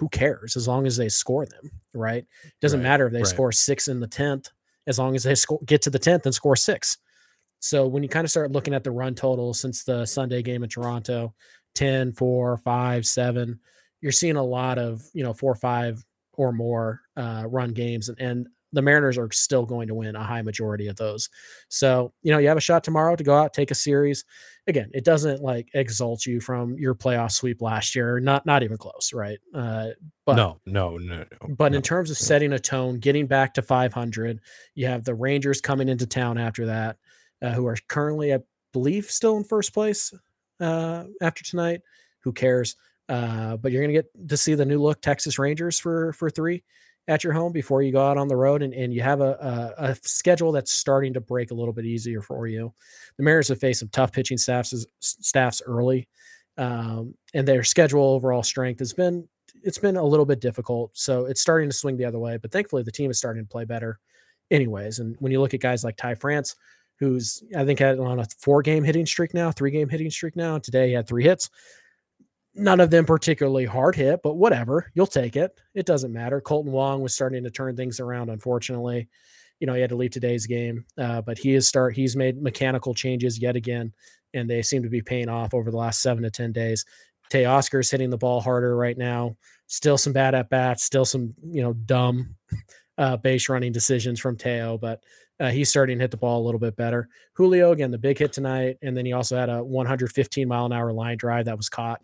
Who 0.00 0.08
cares 0.08 0.56
as 0.56 0.66
long 0.66 0.86
as 0.86 0.96
they 0.96 1.08
score 1.10 1.44
them, 1.46 1.70
right? 1.94 2.24
It 2.44 2.52
Doesn't 2.60 2.80
Right, 2.80 2.84
matter 2.88 3.06
if 3.06 3.12
they 3.12 3.18
right. 3.20 3.26
score 3.26 3.52
six 3.52 3.86
in 3.86 4.00
the 4.00 4.06
tenth, 4.06 4.48
as 4.86 4.98
long 4.98 5.14
as 5.14 5.22
they 5.24 5.34
score, 5.34 5.60
get 5.66 5.82
to 5.82 5.90
the 5.90 5.98
tenth 5.98 6.24
and 6.24 6.34
score 6.34 6.56
six. 6.56 6.96
So 7.58 7.86
when 7.86 8.02
you 8.02 8.08
kind 8.08 8.24
of 8.24 8.30
start 8.30 8.50
looking 8.50 8.72
at 8.72 8.82
the 8.82 8.90
run 8.90 9.14
total 9.14 9.52
since 9.52 9.84
the 9.84 10.06
Sunday 10.06 10.40
game 10.42 10.62
in 10.62 10.70
Toronto, 10.70 11.34
10, 11.74 12.12
4, 12.12 12.56
5, 12.56 13.06
7, 13.06 13.60
you're 14.00 14.10
seeing 14.10 14.36
a 14.36 14.42
lot 14.42 14.78
of, 14.78 15.02
you 15.12 15.22
know, 15.22 15.34
four, 15.34 15.54
five 15.54 16.02
or 16.32 16.52
more 16.52 17.02
uh, 17.16 17.44
run 17.46 17.74
games. 17.74 18.08
And, 18.08 18.18
and 18.18 18.48
the 18.72 18.82
Mariners 18.82 19.18
are 19.18 19.30
still 19.32 19.66
going 19.66 19.88
to 19.88 19.94
win 19.94 20.16
a 20.16 20.22
high 20.22 20.42
majority 20.42 20.86
of 20.86 20.96
those. 20.96 21.28
So, 21.68 22.12
you 22.22 22.32
know, 22.32 22.38
you 22.38 22.48
have 22.48 22.56
a 22.56 22.60
shot 22.60 22.84
tomorrow 22.84 23.16
to 23.16 23.24
go 23.24 23.36
out, 23.36 23.52
take 23.52 23.70
a 23.70 23.74
series. 23.74 24.24
Again, 24.66 24.90
it 24.94 25.04
doesn't 25.04 25.42
like 25.42 25.68
exalt 25.74 26.26
you 26.26 26.40
from 26.40 26.78
your 26.78 26.94
playoff 26.94 27.32
sweep 27.32 27.60
last 27.60 27.94
year. 27.94 28.20
Not 28.20 28.46
not 28.46 28.62
even 28.62 28.76
close, 28.76 29.12
right? 29.12 29.38
Uh, 29.54 29.88
but 30.24 30.36
no 30.36 30.60
no 30.66 30.96
no 30.98 31.18
no 31.18 31.54
but 31.56 31.72
no. 31.72 31.76
in 31.76 31.82
terms 31.82 32.10
of 32.10 32.16
no. 32.16 32.24
setting 32.24 32.52
a 32.52 32.58
tone, 32.58 32.98
getting 32.98 33.26
back 33.26 33.54
to 33.54 33.62
500, 33.62 34.40
you 34.74 34.86
have 34.86 35.04
the 35.04 35.14
Rangers 35.14 35.60
coming 35.60 35.88
into 35.88 36.06
town 36.06 36.38
after 36.38 36.66
that, 36.66 36.96
uh, 37.42 37.50
who 37.50 37.66
are 37.66 37.76
currently, 37.88 38.32
I 38.32 38.38
believe, 38.72 39.06
still 39.06 39.36
in 39.36 39.44
first 39.44 39.74
place 39.74 40.12
uh, 40.60 41.04
after 41.20 41.42
tonight. 41.42 41.80
Who 42.20 42.32
cares? 42.32 42.76
Uh, 43.08 43.56
but 43.56 43.72
you're 43.72 43.82
going 43.82 43.92
to 43.92 44.02
get 44.02 44.28
to 44.28 44.36
see 44.36 44.54
the 44.54 44.64
new 44.64 44.80
look 44.80 45.02
Texas 45.02 45.36
Rangers 45.36 45.80
for 45.80 46.12
for 46.12 46.30
three 46.30 46.62
at 47.08 47.24
your 47.24 47.32
home 47.32 47.52
before 47.52 47.82
you 47.82 47.92
go 47.92 48.06
out 48.06 48.16
on 48.16 48.28
the 48.28 48.36
road, 48.36 48.62
and, 48.62 48.72
and 48.74 48.94
you 48.94 49.02
have 49.02 49.20
a, 49.20 49.74
a, 49.78 49.90
a 49.90 49.94
schedule 50.02 50.52
that's 50.52 50.72
starting 50.72 51.12
to 51.14 51.20
break 51.20 51.50
a 51.50 51.54
little 51.54 51.72
bit 51.72 51.84
easier 51.84 52.22
for 52.22 52.46
you. 52.46 52.72
The 53.16 53.22
Mariners 53.22 53.48
have 53.48 53.58
faced 53.58 53.80
some 53.80 53.88
tough 53.88 54.12
pitching 54.12 54.38
staffs 54.38 54.86
staffs 55.00 55.62
early, 55.66 56.08
um, 56.56 57.14
and 57.34 57.46
their 57.46 57.64
schedule 57.64 58.04
overall 58.04 58.42
strength 58.42 58.78
has 58.78 58.92
been 58.92 59.28
it's 59.62 59.78
been 59.78 59.96
a 59.96 60.04
little 60.04 60.26
bit 60.26 60.40
difficult. 60.40 60.90
So 60.94 61.26
it's 61.26 61.40
starting 61.40 61.68
to 61.68 61.76
swing 61.76 61.96
the 61.96 62.04
other 62.04 62.18
way, 62.18 62.36
but 62.36 62.52
thankfully 62.52 62.82
the 62.82 62.92
team 62.92 63.10
is 63.10 63.18
starting 63.18 63.42
to 63.42 63.48
play 63.48 63.64
better 63.64 63.98
anyways. 64.50 64.98
And 64.98 65.16
when 65.18 65.32
you 65.32 65.40
look 65.40 65.54
at 65.54 65.60
guys 65.60 65.84
like 65.84 65.96
Ty 65.96 66.14
France, 66.14 66.56
who's 66.98 67.42
I 67.56 67.64
think 67.64 67.78
had 67.78 67.98
on 67.98 68.20
a 68.20 68.26
four 68.38 68.62
game 68.62 68.84
hitting 68.84 69.06
streak 69.06 69.34
now, 69.34 69.50
three 69.50 69.70
game 69.70 69.88
hitting 69.88 70.10
streak 70.10 70.36
now. 70.36 70.58
Today 70.58 70.88
he 70.88 70.94
had 70.94 71.06
three 71.06 71.24
hits. 71.24 71.50
None 72.54 72.80
of 72.80 72.90
them 72.90 73.04
particularly 73.04 73.64
hard 73.64 73.94
hit, 73.94 74.20
but 74.22 74.34
whatever. 74.34 74.90
You'll 74.94 75.06
take 75.06 75.36
it. 75.36 75.58
It 75.74 75.86
doesn't 75.86 76.12
matter. 76.12 76.40
Kolten 76.40 76.70
Wong 76.70 77.00
was 77.00 77.14
starting 77.14 77.44
to 77.44 77.50
turn 77.50 77.76
things 77.76 78.00
around, 78.00 78.28
unfortunately. 78.28 79.08
You 79.60 79.66
know, 79.66 79.74
he 79.74 79.80
had 79.80 79.90
to 79.90 79.96
leave 79.96 80.10
today's 80.10 80.46
game, 80.46 80.84
uh, 80.98 81.20
but 81.20 81.38
he 81.38 81.54
is 81.54 81.68
start 81.68 81.94
he's 81.94 82.16
made 82.16 82.42
mechanical 82.42 82.94
changes 82.94 83.40
yet 83.40 83.56
again, 83.56 83.92
and 84.34 84.48
they 84.48 84.62
seem 84.62 84.82
to 84.82 84.88
be 84.88 85.02
paying 85.02 85.28
off 85.28 85.54
over 85.54 85.70
the 85.70 85.76
last 85.76 86.00
seven 86.00 86.22
to 86.22 86.30
ten 86.30 86.50
days. 86.50 86.84
Teoscar's 87.30 87.90
hitting 87.90 88.10
the 88.10 88.18
ball 88.18 88.40
harder 88.40 88.76
right 88.76 88.98
now. 88.98 89.36
Still 89.66 89.96
some 89.96 90.12
bad 90.12 90.34
at 90.34 90.50
bats, 90.50 90.82
still 90.82 91.04
some, 91.04 91.32
you 91.44 91.62
know, 91.62 91.74
dumb 91.74 92.34
uh, 92.98 93.16
base 93.16 93.48
running 93.48 93.70
decisions 93.70 94.18
from 94.18 94.36
Teo, 94.36 94.76
but 94.76 95.02
uh, 95.40 95.50
he's 95.50 95.70
starting 95.70 95.98
to 95.98 96.02
hit 96.02 96.10
the 96.10 96.16
ball 96.16 96.42
a 96.42 96.44
little 96.44 96.58
bit 96.58 96.76
better. 96.76 97.08
Julio, 97.34 97.72
again, 97.72 97.90
the 97.90 97.98
big 97.98 98.18
hit 98.18 98.32
tonight. 98.32 98.76
And 98.82 98.94
then 98.96 99.06
he 99.06 99.14
also 99.14 99.38
had 99.38 99.48
a 99.48 99.64
115 99.64 100.46
mile 100.46 100.66
an 100.66 100.72
hour 100.72 100.92
line 100.92 101.16
drive 101.16 101.46
that 101.46 101.56
was 101.56 101.70
caught. 101.70 102.00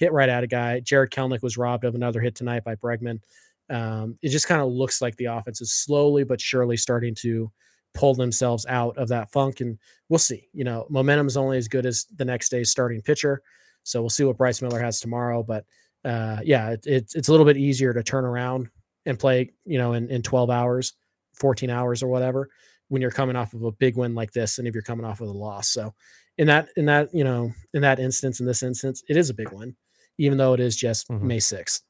Hit 0.00 0.12
right 0.12 0.28
at 0.28 0.42
a 0.42 0.46
guy. 0.46 0.80
Jared 0.80 1.10
Kelenic 1.10 1.42
was 1.42 1.58
robbed 1.58 1.84
of 1.84 1.94
another 1.94 2.20
hit 2.20 2.34
tonight 2.34 2.64
by 2.64 2.74
Bregman. 2.74 3.20
Um, 3.68 4.18
it 4.22 4.30
just 4.30 4.48
kind 4.48 4.62
of 4.62 4.68
looks 4.68 5.00
like 5.00 5.14
the 5.16 5.26
offense 5.26 5.60
is 5.60 5.72
slowly 5.72 6.24
but 6.24 6.40
surely 6.40 6.76
starting 6.76 7.14
to 7.16 7.52
pull 7.92 8.14
themselves 8.14 8.64
out 8.66 8.96
of 8.96 9.08
that 9.08 9.30
funk. 9.30 9.60
And 9.60 9.78
we'll 10.08 10.18
see. 10.18 10.48
You 10.54 10.64
know, 10.64 10.86
momentum 10.88 11.26
is 11.26 11.36
only 11.36 11.58
as 11.58 11.68
good 11.68 11.84
as 11.84 12.06
the 12.16 12.24
next 12.24 12.48
day's 12.48 12.70
starting 12.70 13.02
pitcher. 13.02 13.42
So 13.82 14.00
we'll 14.00 14.08
see 14.08 14.24
what 14.24 14.38
Bryce 14.38 14.62
Miller 14.62 14.80
has 14.80 15.00
tomorrow. 15.00 15.42
But 15.42 15.66
uh, 16.04 16.38
yeah, 16.42 16.70
it, 16.70 16.86
it's 16.86 17.14
it's 17.14 17.28
a 17.28 17.30
little 17.30 17.46
bit 17.46 17.58
easier 17.58 17.92
to 17.92 18.02
turn 18.02 18.24
around 18.24 18.70
and 19.04 19.18
play, 19.18 19.50
you 19.66 19.78
know, 19.78 19.92
in, 19.92 20.10
in 20.10 20.22
12 20.22 20.48
hours, 20.48 20.94
14 21.34 21.68
hours 21.68 22.02
or 22.02 22.08
whatever, 22.08 22.48
when 22.88 23.02
you're 23.02 23.10
coming 23.10 23.36
off 23.36 23.52
of 23.52 23.64
a 23.64 23.72
big 23.72 23.96
win 23.96 24.14
like 24.14 24.32
this, 24.32 24.58
and 24.58 24.66
if 24.66 24.74
you're 24.74 24.82
coming 24.82 25.04
off 25.04 25.20
of 25.20 25.28
a 25.28 25.32
loss. 25.32 25.68
So 25.68 25.94
in 26.38 26.46
that, 26.46 26.68
in 26.76 26.86
that, 26.86 27.12
you 27.12 27.24
know, 27.24 27.52
in 27.74 27.82
that 27.82 28.00
instance, 28.00 28.40
in 28.40 28.46
this 28.46 28.62
instance, 28.62 29.02
it 29.08 29.16
is 29.16 29.30
a 29.30 29.34
big 29.34 29.52
win, 29.52 29.76
even 30.20 30.36
though 30.36 30.52
it 30.52 30.60
is 30.60 30.76
just 30.76 31.08
mm-hmm. 31.08 31.26
May 31.26 31.38
6th. 31.38 31.80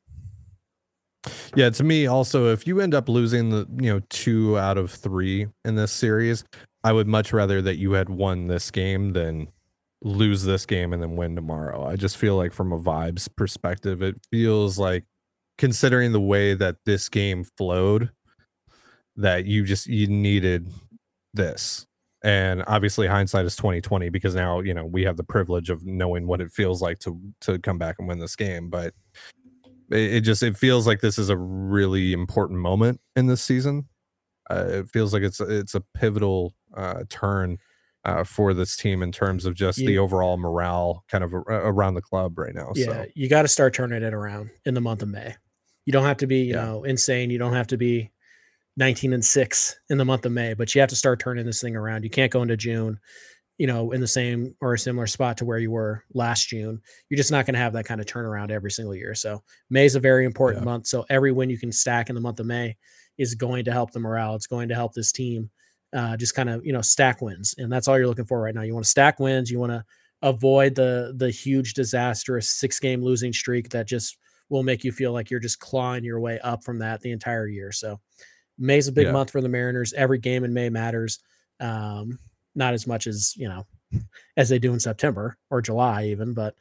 Yeah, 1.55 1.69
to 1.69 1.85
me 1.85 2.07
also, 2.07 2.47
if 2.47 2.67
you 2.67 2.81
end 2.81 2.95
up 2.95 3.09
losing 3.09 3.51
the, 3.51 3.67
you 3.79 3.93
know, 3.93 4.01
two 4.09 4.57
out 4.57 4.79
of 4.79 4.91
three 4.91 5.49
in 5.65 5.75
this 5.75 5.93
series, 5.93 6.45
I 6.83 6.93
would 6.93 7.09
much 7.09 7.33
rather 7.33 7.61
that 7.61 7.77
you 7.77 7.93
had 7.93 8.09
won 8.09 8.47
this 8.47 8.71
game 8.71 9.13
than 9.13 9.49
lose 10.03 10.45
this 10.45 10.65
game 10.65 10.93
and 10.93 11.03
then 11.03 11.17
win 11.17 11.35
tomorrow. 11.35 11.85
I 11.85 11.97
just 11.97 12.17
feel 12.17 12.37
like 12.37 12.55
from 12.55 12.73
a 12.73 12.79
vibes 12.79 13.29
perspective, 13.37 14.01
it 14.01 14.17
feels 14.31 14.79
like 14.79 15.05
considering 15.59 16.13
the 16.13 16.21
way 16.21 16.55
that 16.55 16.77
this 16.87 17.09
game 17.11 17.45
flowed, 17.59 18.11
that 19.17 19.45
you 19.45 19.65
just 19.65 19.89
you 19.89 20.07
needed 20.07 20.73
this. 21.35 21.87
And 22.23 22.63
obviously 22.67 23.07
hindsight 23.07 23.47
is 23.47 23.57
2020 23.57 24.11
because 24.11 24.35
now, 24.35 24.61
you 24.61 24.75
know, 24.75 24.85
we 24.85 25.05
have 25.05 25.17
the 25.17 25.25
privilege 25.25 25.71
of 25.71 25.87
knowing 25.87 26.27
what 26.27 26.41
it 26.41 26.53
feels 26.53 26.83
like 26.83 26.99
to 27.01 27.19
to 27.43 27.59
come 27.59 27.79
back 27.79 27.97
and 27.99 28.07
win 28.07 28.19
this 28.19 28.37
game. 28.37 28.69
But 28.69 28.93
it, 29.91 30.15
it 30.15 30.21
just 30.21 30.43
it 30.43 30.57
feels 30.57 30.87
like 30.87 31.01
this 31.01 31.19
is 31.19 31.31
a 31.31 31.37
really 31.37 32.13
important 32.13 32.61
moment 32.61 33.01
in 33.17 33.27
this 33.27 33.43
season. 33.43 33.89
Uh, 34.51 34.67
it 34.69 34.91
feels 34.91 35.15
like 35.15 35.23
it's 35.23 35.41
it's 35.41 35.75
a 35.75 35.81
pivotal 35.95 36.55
uh, 36.77 37.05
turn 37.09 37.59
uh, 38.05 38.25
for 38.25 38.55
this 38.55 38.77
team 38.77 39.03
in 39.03 39.13
terms 39.13 39.45
of 39.45 39.55
just 39.55 39.79
the 39.79 39.99
overall 39.99 40.37
morale 40.37 41.05
kind 41.09 41.23
of 41.23 41.35
around 41.35 41.95
the 41.95 42.03
club 42.03 42.39
right 42.39 42.55
now. 42.55 42.73
Yeah, 42.75 42.85
so. 42.87 43.07
you 43.15 43.29
got 43.29 43.43
to 43.43 43.49
start 43.49 43.75
turning 43.75 44.03
it 44.03 44.15
around 44.15 44.51
in 44.65 44.75
the 44.75 44.81
month 44.81 45.03
of 45.03 45.09
May. 45.09 45.35
You 45.85 45.93
don't 45.93 46.05
have 46.05 46.19
to 46.19 46.27
be, 46.27 46.39
you 46.41 46.55
yeah. 46.55 46.65
know, 46.65 46.85
insane. 46.85 47.31
You 47.31 47.39
don't 47.39 47.53
have 47.53 47.67
to 47.69 47.77
be 47.77 48.11
19 48.81 49.13
and 49.13 49.25
6 49.25 49.77
in 49.91 49.99
the 49.99 50.05
month 50.05 50.25
of 50.25 50.33
May, 50.33 50.55
but 50.55 50.75
you 50.75 50.81
have 50.81 50.89
to 50.89 50.97
start 50.97 51.21
turning 51.21 51.45
this 51.45 51.61
thing 51.61 51.77
around. 51.77 52.03
You 52.03 52.11
can't 52.11 52.33
go 52.33 52.41
into 52.41 52.57
June, 52.57 52.99
you 53.59 53.67
know, 53.67 53.93
in 53.93 54.01
the 54.01 54.09
same 54.09 54.57
or 54.63 54.73
a 54.73 54.79
similar 54.79 55.07
spot 55.07 55.37
to 55.37 55.45
where 55.45 55.59
you 55.59 55.71
were 55.71 56.03
last 56.15 56.49
June. 56.49 56.81
You're 57.09 57.19
just 57.19 57.31
not 57.31 57.45
going 57.45 57.55
to 57.55 57.61
have 57.61 57.75
that 57.75 57.85
kind 57.85 58.01
of 58.01 58.07
turnaround 58.07 58.51
every 58.51 58.71
single 58.71 58.95
year. 58.95 59.15
So 59.15 59.43
May 59.69 59.85
is 59.85 59.97
a 59.97 60.01
very 60.01 60.25
important 60.25 60.63
yeah. 60.63 60.71
month. 60.71 60.87
So 60.87 61.05
every 61.11 61.31
win 61.31 61.51
you 61.51 61.59
can 61.59 61.71
stack 61.71 62.09
in 62.09 62.15
the 62.15 62.23
month 62.23 62.41
of 62.41 62.47
May 62.47 62.75
is 63.19 63.35
going 63.35 63.67
to 63.67 63.73
help 63.73 63.93
the 63.93 64.01
morale. 64.01 64.35
It's 64.35 64.47
going 64.47 64.71
to 64.71 64.75
help 64.75 64.95
this 64.95 65.13
team 65.13 65.51
uh, 65.95 66.17
just 66.17 66.35
kind 66.35 66.49
of 66.49 66.65
you 66.65 66.73
know 66.73 66.83
stack 66.83 67.21
wins, 67.21 67.55
and 67.59 67.71
that's 67.71 67.89
all 67.89 67.99
you're 67.99 68.07
looking 68.07 68.25
for 68.25 68.41
right 68.41 68.55
now. 68.55 68.63
You 68.63 68.73
want 68.73 68.85
to 68.85 68.91
stack 68.91 69.21
wins. 69.21 69.51
You 69.51 69.59
want 69.59 69.73
to 69.73 69.85
avoid 70.23 70.75
the 70.75 71.15
the 71.17 71.31
huge 71.31 71.75
disastrous 71.75 72.49
six 72.49 72.79
game 72.79 73.03
losing 73.03 73.33
streak 73.33 73.71
that 73.71 73.89
just 73.89 74.17
will 74.49 74.63
make 74.63 74.85
you 74.85 74.93
feel 74.93 75.13
like 75.13 75.31
you're 75.31 75.41
just 75.41 75.61
clawing 75.61 76.05
your 76.05 76.21
way 76.21 76.39
up 76.41 76.63
from 76.65 76.79
that 76.79 77.01
the 77.01 77.13
entire 77.13 77.47
year. 77.47 77.73
So 77.73 78.01
May's 78.61 78.89
a 78.89 78.93
big 78.93 79.07
yeah. 79.07 79.13
month 79.13 79.31
for 79.31 79.41
the 79.41 79.49
Mariners. 79.49 79.93
Every 79.95 80.19
game 80.19 80.45
in 80.45 80.55
May 80.55 80.69
matters. 80.69 81.19
Um, 81.59 82.19
not 82.55 82.75
as 82.75 82.87
much 82.87 83.07
as 83.07 83.35
you 83.37 83.49
know 83.49 83.67
as 84.37 84.49
they 84.49 84.59
do 84.59 84.73
in 84.73 84.81
September 84.81 85.37
or 85.51 85.61
July 85.63 86.07
even, 86.07 86.35
but 86.35 86.55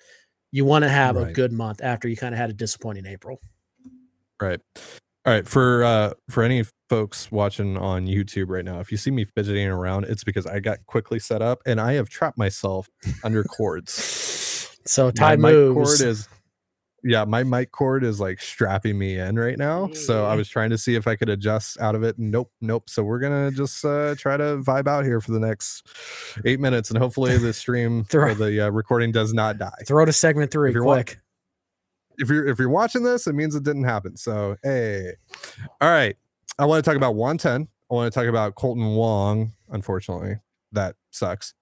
you 0.52 0.66
want 0.66 0.84
to 0.84 0.90
have 0.90 1.16
right. 1.16 1.28
a 1.28 1.34
good 1.34 1.52
month 1.52 1.82
after 1.84 2.08
you 2.08 2.18
kind 2.18 2.34
of 2.34 2.40
had 2.40 2.50
a 2.50 2.54
disappointing 2.54 3.06
April. 3.06 3.40
Right. 4.42 4.60
All 5.26 5.34
right, 5.34 5.48
for 5.48 5.84
uh 5.84 6.14
for 6.30 6.44
any 6.44 6.64
folks 6.88 7.32
watching 7.32 7.78
on 7.78 8.08
YouTube 8.08 8.48
right 8.48 8.66
now, 8.66 8.80
if 8.80 8.92
you 8.92 8.98
see 8.98 9.12
me 9.12 9.26
fidgeting 9.26 9.68
around, 9.68 10.06
it's 10.06 10.24
because 10.24 10.48
I 10.48 10.60
got 10.60 10.80
quickly 10.88 11.20
set 11.20 11.42
up 11.42 11.62
and 11.66 11.80
I 11.80 11.94
have 11.94 12.10
trapped 12.10 12.38
myself 12.38 12.90
under 13.24 13.44
cords. 13.44 14.16
So 14.86 15.12
Ty 15.12 15.36
my 15.36 15.52
moves. 15.52 16.00
cord 16.00 16.10
is 16.10 16.28
yeah, 17.04 17.26
my 17.26 17.44
mic 17.44 17.72
cord 17.72 18.04
is 18.04 18.20
like 18.20 18.42
strapping 18.42 18.98
me 18.98 19.18
in 19.18 19.38
right 19.38 19.58
now. 19.58 19.90
So 19.92 20.26
I 20.26 20.36
was 20.36 20.50
trying 20.50 20.70
to 20.72 20.78
see 20.78 20.96
if 20.96 21.08
I 21.08 21.16
could 21.16 21.30
adjust 21.30 21.80
out 21.80 21.96
of 21.96 22.04
it. 22.04 22.18
Nope, 22.18 22.52
nope. 22.62 22.90
So 22.90 23.04
we're 23.04 23.20
gonna 23.20 23.52
just 23.52 23.84
uh, 23.86 24.16
try 24.18 24.38
to 24.38 24.58
vibe 24.58 24.88
out 24.88 25.06
here 25.06 25.22
for 25.22 25.32
the 25.32 25.40
next 25.40 25.88
eight 26.46 26.60
minutes, 26.60 26.90
and 26.90 26.98
hopefully 26.98 27.38
the 27.38 27.54
stream 27.54 28.06
or 28.14 28.34
the 28.34 28.68
uh, 28.68 28.70
recording 28.70 29.12
does 29.12 29.34
not 29.34 29.58
die. 29.58 29.72
Throw 29.86 30.06
to 30.06 30.14
segment 30.14 30.52
three, 30.52 30.70
if 30.70 30.76
you're 30.76 30.84
quick 30.84 31.20
if 32.20 32.30
you're 32.30 32.46
if 32.48 32.60
you're 32.60 32.70
watching 32.70 33.04
this, 33.04 33.26
it 33.26 33.34
means 33.34 33.56
it 33.56 33.64
didn't 33.64 33.86
happen. 33.86 34.16
So 34.18 34.58
hey, 34.62 35.14
all 35.82 35.90
right. 35.90 36.16
I 36.60 36.66
want 36.66 36.84
to 36.84 36.88
talk 36.88 36.98
about 36.98 37.16
Juan 37.16 37.38
Then. 37.38 37.70
I 37.90 37.94
want 37.94 38.14
to 38.14 38.20
talk 38.20 38.28
about 38.28 38.56
Kolten 38.56 38.96
Wong. 38.96 39.54
Unfortunately, 39.70 40.36
that 40.74 40.96
sucks. 41.12 41.54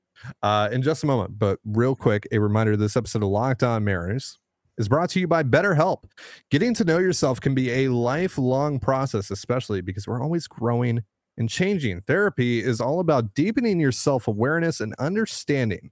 Uh, 0.41 0.67
in 0.71 0.81
just 0.81 1.03
a 1.03 1.07
moment, 1.07 1.37
but 1.37 1.59
real 1.63 1.95
quick, 1.95 2.27
a 2.31 2.39
reminder: 2.39 2.75
this 2.75 2.97
episode 2.97 3.21
of 3.21 3.29
Locked 3.29 3.61
On 3.61 3.83
Mariners 3.83 4.39
is 4.77 4.87
brought 4.87 5.09
to 5.11 5.19
you 5.19 5.27
by 5.27 5.43
BetterHelp. 5.43 6.03
Getting 6.51 6.73
to 6.75 6.83
know 6.83 6.97
yourself 6.97 7.41
can 7.41 7.55
be 7.55 7.71
a 7.71 7.89
lifelong 7.89 8.79
process, 8.79 9.31
especially 9.31 9.81
because 9.81 10.07
we're 10.07 10.21
always 10.21 10.47
growing 10.47 11.03
and 11.37 11.49
changing. 11.49 12.01
Therapy 12.01 12.59
is 12.59 12.81
all 12.81 12.99
about 12.99 13.33
deepening 13.33 13.79
your 13.79 13.91
self 13.91 14.27
awareness 14.27 14.79
and 14.79 14.93
understanding 14.99 15.91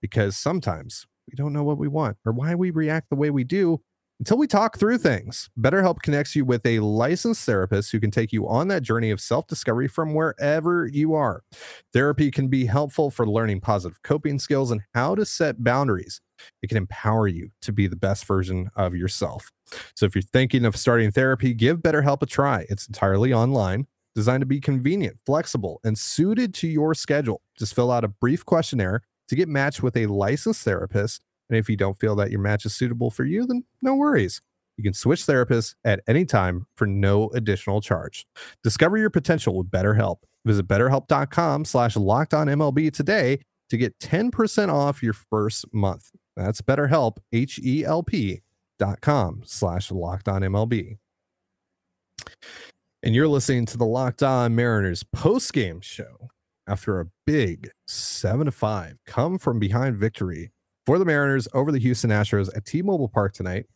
because 0.00 0.36
sometimes 0.36 1.06
we 1.30 1.34
don't 1.36 1.52
know 1.52 1.64
what 1.64 1.78
we 1.78 1.88
want 1.88 2.16
or 2.24 2.32
why 2.32 2.54
we 2.54 2.70
react 2.70 3.10
the 3.10 3.16
way 3.16 3.30
we 3.30 3.44
do 3.44 3.80
until 4.20 4.38
we 4.38 4.46
talk 4.46 4.78
through 4.78 4.98
things, 4.98 5.50
BetterHelp 5.58 5.98
connects 6.02 6.36
you 6.36 6.44
with 6.44 6.64
a 6.64 6.78
licensed 6.78 7.44
therapist 7.44 7.90
who 7.90 7.98
can 7.98 8.12
take 8.12 8.32
you 8.32 8.48
on 8.48 8.68
that 8.68 8.82
journey 8.82 9.10
of 9.10 9.20
self 9.20 9.46
discovery 9.48 9.88
from 9.88 10.14
wherever 10.14 10.86
you 10.86 11.14
are. 11.14 11.42
Therapy 11.92 12.30
can 12.30 12.46
be 12.46 12.66
helpful 12.66 13.10
for 13.10 13.26
learning 13.28 13.60
positive 13.60 14.00
coping 14.02 14.38
skills 14.38 14.70
and 14.70 14.82
how 14.94 15.16
to 15.16 15.26
set 15.26 15.64
boundaries. 15.64 16.20
It 16.62 16.68
can 16.68 16.76
empower 16.76 17.28
you 17.28 17.50
to 17.62 17.72
be 17.72 17.86
the 17.86 17.96
best 17.96 18.24
version 18.26 18.70
of 18.76 18.94
yourself. 18.94 19.50
So, 19.94 20.06
if 20.06 20.14
you're 20.14 20.22
thinking 20.22 20.64
of 20.64 20.76
starting 20.76 21.10
therapy, 21.10 21.54
give 21.54 21.78
BetterHelp 21.78 22.22
a 22.22 22.26
try. 22.26 22.66
It's 22.68 22.86
entirely 22.86 23.32
online, 23.32 23.86
designed 24.14 24.42
to 24.42 24.46
be 24.46 24.60
convenient, 24.60 25.18
flexible, 25.26 25.80
and 25.84 25.98
suited 25.98 26.54
to 26.54 26.68
your 26.68 26.94
schedule. 26.94 27.42
Just 27.58 27.74
fill 27.74 27.90
out 27.90 28.04
a 28.04 28.08
brief 28.08 28.44
questionnaire 28.44 29.02
to 29.28 29.36
get 29.36 29.48
matched 29.48 29.82
with 29.82 29.96
a 29.96 30.06
licensed 30.06 30.62
therapist 30.62 31.22
and 31.48 31.58
if 31.58 31.68
you 31.68 31.76
don't 31.76 31.98
feel 31.98 32.16
that 32.16 32.30
your 32.30 32.40
match 32.40 32.64
is 32.64 32.74
suitable 32.74 33.10
for 33.10 33.24
you, 33.24 33.46
then 33.46 33.64
no 33.82 33.94
worries. 33.94 34.40
You 34.76 34.84
can 34.84 34.94
switch 34.94 35.20
therapists 35.20 35.74
at 35.84 36.00
any 36.08 36.24
time 36.24 36.66
for 36.76 36.86
no 36.86 37.28
additional 37.30 37.80
charge. 37.80 38.26
Discover 38.62 38.98
your 38.98 39.10
potential 39.10 39.56
with 39.56 39.70
BetterHelp. 39.70 40.16
Visit 40.44 40.66
betterhelp.com 40.66 41.64
slash 41.64 41.96
locked 41.96 42.34
on 42.34 42.48
MLB 42.48 42.92
today 42.92 43.40
to 43.70 43.76
get 43.76 43.98
10% 44.00 44.72
off 44.72 45.02
your 45.02 45.12
first 45.12 45.72
month. 45.72 46.10
That's 46.36 46.60
BetterHelp, 46.60 47.18
H-E-L-P 47.32 48.40
dot 48.78 49.00
com 49.00 49.42
slash 49.44 49.90
locked 49.90 50.28
on 50.28 50.42
MLB. 50.42 50.98
And 53.02 53.14
you're 53.14 53.28
listening 53.28 53.66
to 53.66 53.76
the 53.76 53.84
Locked 53.84 54.22
On 54.22 54.54
Mariners 54.54 55.02
post-game 55.02 55.80
show 55.80 56.30
after 56.66 57.00
a 57.00 57.06
big 57.26 57.70
7 57.86 58.46
to 58.46 58.52
5 58.52 58.98
come 59.06 59.38
from 59.38 59.58
behind 59.58 59.96
victory 59.96 60.52
for 60.86 60.98
the 60.98 61.04
Mariners 61.04 61.46
over 61.52 61.70
the 61.70 61.78
Houston 61.78 62.10
Astros 62.10 62.54
at 62.56 62.64
T-Mobile 62.64 63.08
Park 63.08 63.34
tonight. 63.34 63.66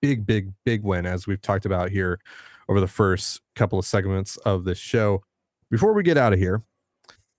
Big, 0.00 0.26
big, 0.26 0.52
big 0.64 0.84
win, 0.84 1.06
as 1.06 1.26
we've 1.26 1.42
talked 1.42 1.66
about 1.66 1.90
here 1.90 2.20
over 2.68 2.80
the 2.80 2.86
first 2.86 3.40
couple 3.56 3.78
of 3.78 3.84
segments 3.84 4.36
of 4.38 4.64
this 4.64 4.78
show. 4.78 5.22
Before 5.70 5.92
we 5.92 6.02
get 6.02 6.16
out 6.16 6.32
of 6.32 6.38
here, 6.38 6.62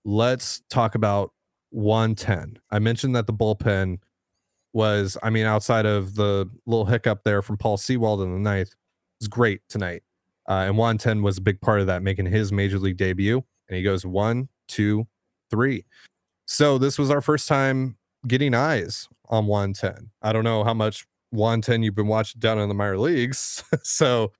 let's 0.04 0.62
talk 0.68 0.94
about 0.94 1.32
Juan 1.70 2.14
Then. 2.14 2.58
I 2.70 2.78
mentioned 2.78 3.14
that 3.16 3.26
the 3.26 3.32
bullpen 3.32 3.98
was, 4.72 5.16
I 5.22 5.30
mean, 5.30 5.46
outside 5.46 5.86
of 5.86 6.14
the 6.14 6.48
little 6.66 6.86
hiccup 6.86 7.24
there 7.24 7.42
from 7.42 7.56
Paul 7.56 7.76
Sewald 7.76 8.22
in 8.22 8.32
the 8.32 8.38
ninth, 8.38 8.74
was 9.20 9.28
great 9.28 9.60
tonight. 9.68 10.02
Uh, 10.48 10.64
and 10.66 10.76
Juan 10.76 10.96
Then 10.96 11.22
was 11.22 11.38
a 11.38 11.42
big 11.42 11.60
part 11.60 11.80
of 11.80 11.86
that, 11.86 12.02
making 12.02 12.26
his 12.26 12.52
major 12.52 12.78
league 12.78 12.96
debut. 12.96 13.44
And 13.68 13.76
he 13.76 13.82
goes 13.82 14.04
one, 14.04 14.48
two, 14.68 15.06
three. 15.50 15.84
So 16.46 16.78
this 16.78 16.98
was 16.98 17.10
our 17.10 17.20
first 17.20 17.46
time 17.46 17.96
getting 18.26 18.54
eyes 18.54 19.08
on 19.28 19.46
Juan 19.46 19.74
Then. 19.80 20.10
I 20.22 20.32
don't 20.32 20.44
know 20.44 20.64
how 20.64 20.74
much 20.74 21.06
Juan 21.30 21.60
Then 21.60 21.82
you've 21.82 21.94
been 21.94 22.08
watching 22.08 22.40
down 22.40 22.58
in 22.58 22.68
the 22.68 22.74
minor 22.74 22.98
leagues. 22.98 23.62
so, 23.82 24.32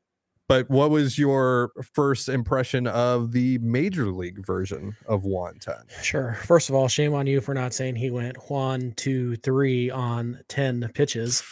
but 0.51 0.69
what 0.69 0.91
was 0.91 1.17
your 1.17 1.71
first 1.95 2.29
impression 2.29 2.89
of 2.89 3.31
the 3.31 3.59
major 3.59 4.07
league 4.07 4.45
version 4.45 4.97
of 5.07 5.23
Juan 5.23 5.61
Then? 5.65 5.85
Sure. 6.03 6.37
First 6.43 6.69
of 6.69 6.75
all, 6.75 6.89
shame 6.89 7.15
on 7.15 7.29
you 7.29 7.41
for 7.41 7.55
not 7.55 7.73
saying 7.73 7.95
he 7.95 8.11
went 8.11 8.37
one, 8.51 8.93
two, 8.97 9.37
three 9.37 9.91
on 9.91 10.41
10 10.49 10.91
pitches 10.93 11.45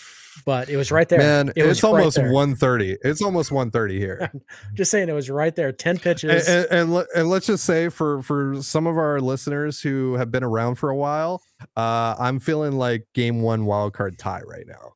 but 0.45 0.69
it 0.69 0.77
was 0.77 0.93
right 0.93 1.09
there. 1.09 1.19
Man, 1.19 1.49
it 1.57 1.65
it's 1.65 1.83
almost 1.83 2.17
right 2.17 2.31
130. 2.31 2.99
It's 3.03 3.21
almost 3.23 3.51
130 3.51 3.99
here. 3.99 4.31
just 4.75 4.91
saying 4.91 5.09
it 5.09 5.13
was 5.13 5.29
right 5.29 5.55
there. 5.55 5.73
10 5.73 5.99
pitches. 5.99 6.49
And, 6.49 6.67
and, 6.71 6.93
and, 6.93 7.07
and, 7.15 7.29
let's 7.29 7.47
just 7.47 7.65
say 7.65 7.89
for 7.89 8.23
for 8.23 8.63
some 8.63 8.87
of 8.87 8.97
our 8.97 9.21
listeners 9.21 9.81
who 9.81 10.15
have 10.15 10.31
been 10.31 10.45
around 10.45 10.77
for 10.77 10.91
a 10.91 10.97
while, 10.97 11.43
uh, 11.77 12.15
I'm 12.19 12.39
feeling 12.39 12.73
like 12.73 13.07
game 13.15 13.43
one 13.43 13.65
wild 13.65 13.95
card 13.95 14.17
tie 14.17 14.43
right 14.47 14.67
now. 14.67 14.93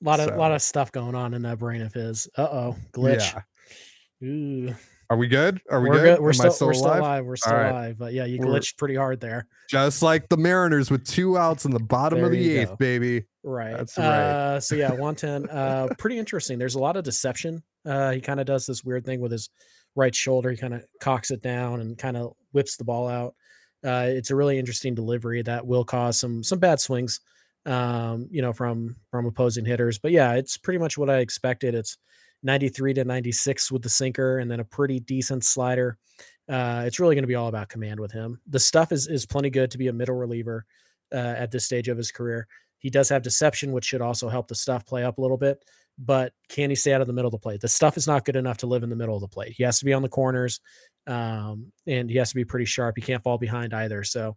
A 0.00 0.04
lot 0.04 0.20
of 0.20 0.28
So- 0.30 0.36
lot 0.36 0.52
of 0.52 0.62
stuff 0.62 0.92
going 0.92 1.14
on 1.14 1.34
in 1.34 1.42
that 1.42 1.58
brain 1.58 1.82
of 1.82 1.92
his. 1.92 2.28
Uh 2.36 2.42
oh, 2.50 2.76
glitch. 2.92 3.34
Yeah. 4.20 4.28
Ooh. 4.28 4.74
Are 5.08 5.16
we 5.16 5.26
good? 5.26 5.60
Are 5.68 5.80
we 5.80 5.88
We're 5.90 6.02
good? 6.04 6.20
We're 6.20 6.30
Am 6.30 6.40
I 6.40 6.48
still, 6.50 6.68
we're 6.68 6.74
still 6.74 6.86
alive? 6.86 6.98
alive. 7.00 7.24
We're 7.24 7.36
still 7.36 7.52
right. 7.52 7.70
alive. 7.70 7.98
But 7.98 8.12
yeah, 8.12 8.26
you 8.26 8.38
We're- 8.38 8.52
glitched 8.52 8.76
pretty 8.78 8.94
hard 8.94 9.20
there. 9.20 9.46
Just 9.68 10.02
like 10.02 10.28
the 10.28 10.36
Mariners 10.36 10.88
with 10.90 11.04
two 11.04 11.36
outs 11.36 11.64
in 11.64 11.72
the 11.72 11.80
bottom 11.80 12.22
of 12.22 12.30
the 12.30 12.58
eighth, 12.58 12.68
go. 12.70 12.76
baby. 12.76 13.24
Right. 13.42 13.76
That's 13.76 13.98
right. 13.98 14.04
Uh, 14.06 14.60
so 14.60 14.76
yeah, 14.76 14.92
Juan 14.92 15.16
Then, 15.16 15.48
uh, 15.50 15.88
pretty 15.98 16.16
interesting. 16.18 16.58
There's 16.58 16.76
a 16.76 16.78
lot 16.78 16.96
of 16.96 17.02
deception. 17.04 17.62
Uh, 17.84 18.12
he 18.12 18.20
kind 18.20 18.38
of 18.38 18.46
does 18.46 18.66
this 18.66 18.84
weird 18.84 19.04
thing 19.04 19.20
with 19.20 19.32
his 19.32 19.48
right 19.96 20.14
shoulder. 20.14 20.50
He 20.52 20.56
kind 20.56 20.74
of 20.74 20.84
cocks 21.00 21.30
it 21.32 21.42
down 21.42 21.80
and 21.80 21.98
kind 21.98 22.16
of 22.16 22.34
whips 22.52 22.76
the 22.76 22.84
ball 22.84 23.08
out. 23.08 23.34
Uh, 23.84 24.04
it's 24.08 24.30
a 24.30 24.36
really 24.36 24.58
interesting 24.58 24.94
delivery 24.94 25.42
that 25.42 25.66
will 25.66 25.84
cause 25.84 26.20
some 26.20 26.44
some 26.44 26.58
bad 26.60 26.78
swings, 26.78 27.20
um, 27.70 28.26
you 28.30 28.42
know, 28.42 28.52
from 28.52 28.96
from 29.10 29.26
opposing 29.26 29.64
hitters. 29.64 29.98
But 29.98 30.10
yeah, 30.10 30.34
it's 30.34 30.56
pretty 30.58 30.78
much 30.78 30.98
what 30.98 31.08
I 31.08 31.18
expected. 31.18 31.74
It's 31.74 31.96
93 32.42 32.94
to 32.94 33.04
96 33.04 33.70
with 33.70 33.82
the 33.82 33.88
sinker, 33.88 34.38
and 34.38 34.50
then 34.50 34.60
a 34.60 34.64
pretty 34.64 34.98
decent 34.98 35.44
slider. 35.44 35.96
Uh, 36.48 36.82
it's 36.84 36.98
really 36.98 37.14
going 37.14 37.22
to 37.22 37.28
be 37.28 37.36
all 37.36 37.46
about 37.46 37.68
command 37.68 38.00
with 38.00 38.10
him. 38.10 38.40
The 38.48 38.58
stuff 38.58 38.90
is 38.90 39.06
is 39.06 39.24
plenty 39.24 39.50
good 39.50 39.70
to 39.70 39.78
be 39.78 39.86
a 39.86 39.92
middle 39.92 40.16
reliever 40.16 40.66
uh, 41.12 41.16
at 41.16 41.52
this 41.52 41.64
stage 41.64 41.88
of 41.88 41.96
his 41.96 42.10
career. 42.10 42.48
He 42.78 42.90
does 42.90 43.08
have 43.10 43.22
deception, 43.22 43.72
which 43.72 43.84
should 43.84 44.00
also 44.00 44.28
help 44.28 44.48
the 44.48 44.54
stuff 44.54 44.84
play 44.84 45.04
up 45.04 45.18
a 45.18 45.20
little 45.20 45.36
bit. 45.36 45.64
But 45.96 46.32
can 46.48 46.70
he 46.70 46.76
stay 46.76 46.94
out 46.94 47.02
of 47.02 47.06
the 47.06 47.12
middle 47.12 47.28
of 47.28 47.32
the 47.32 47.38
plate? 47.38 47.60
The 47.60 47.68
stuff 47.68 47.96
is 47.96 48.06
not 48.06 48.24
good 48.24 48.36
enough 48.36 48.56
to 48.58 48.66
live 48.66 48.82
in 48.82 48.90
the 48.90 48.96
middle 48.96 49.14
of 49.14 49.20
the 49.20 49.28
plate. 49.28 49.52
He 49.56 49.62
has 49.64 49.78
to 49.78 49.84
be 49.84 49.92
on 49.92 50.02
the 50.02 50.08
corners, 50.08 50.60
um, 51.06 51.70
and 51.86 52.10
he 52.10 52.16
has 52.16 52.30
to 52.30 52.34
be 52.34 52.44
pretty 52.44 52.64
sharp. 52.64 52.96
He 52.96 53.02
can't 53.02 53.22
fall 53.22 53.38
behind 53.38 53.74
either. 53.74 54.02
So, 54.02 54.36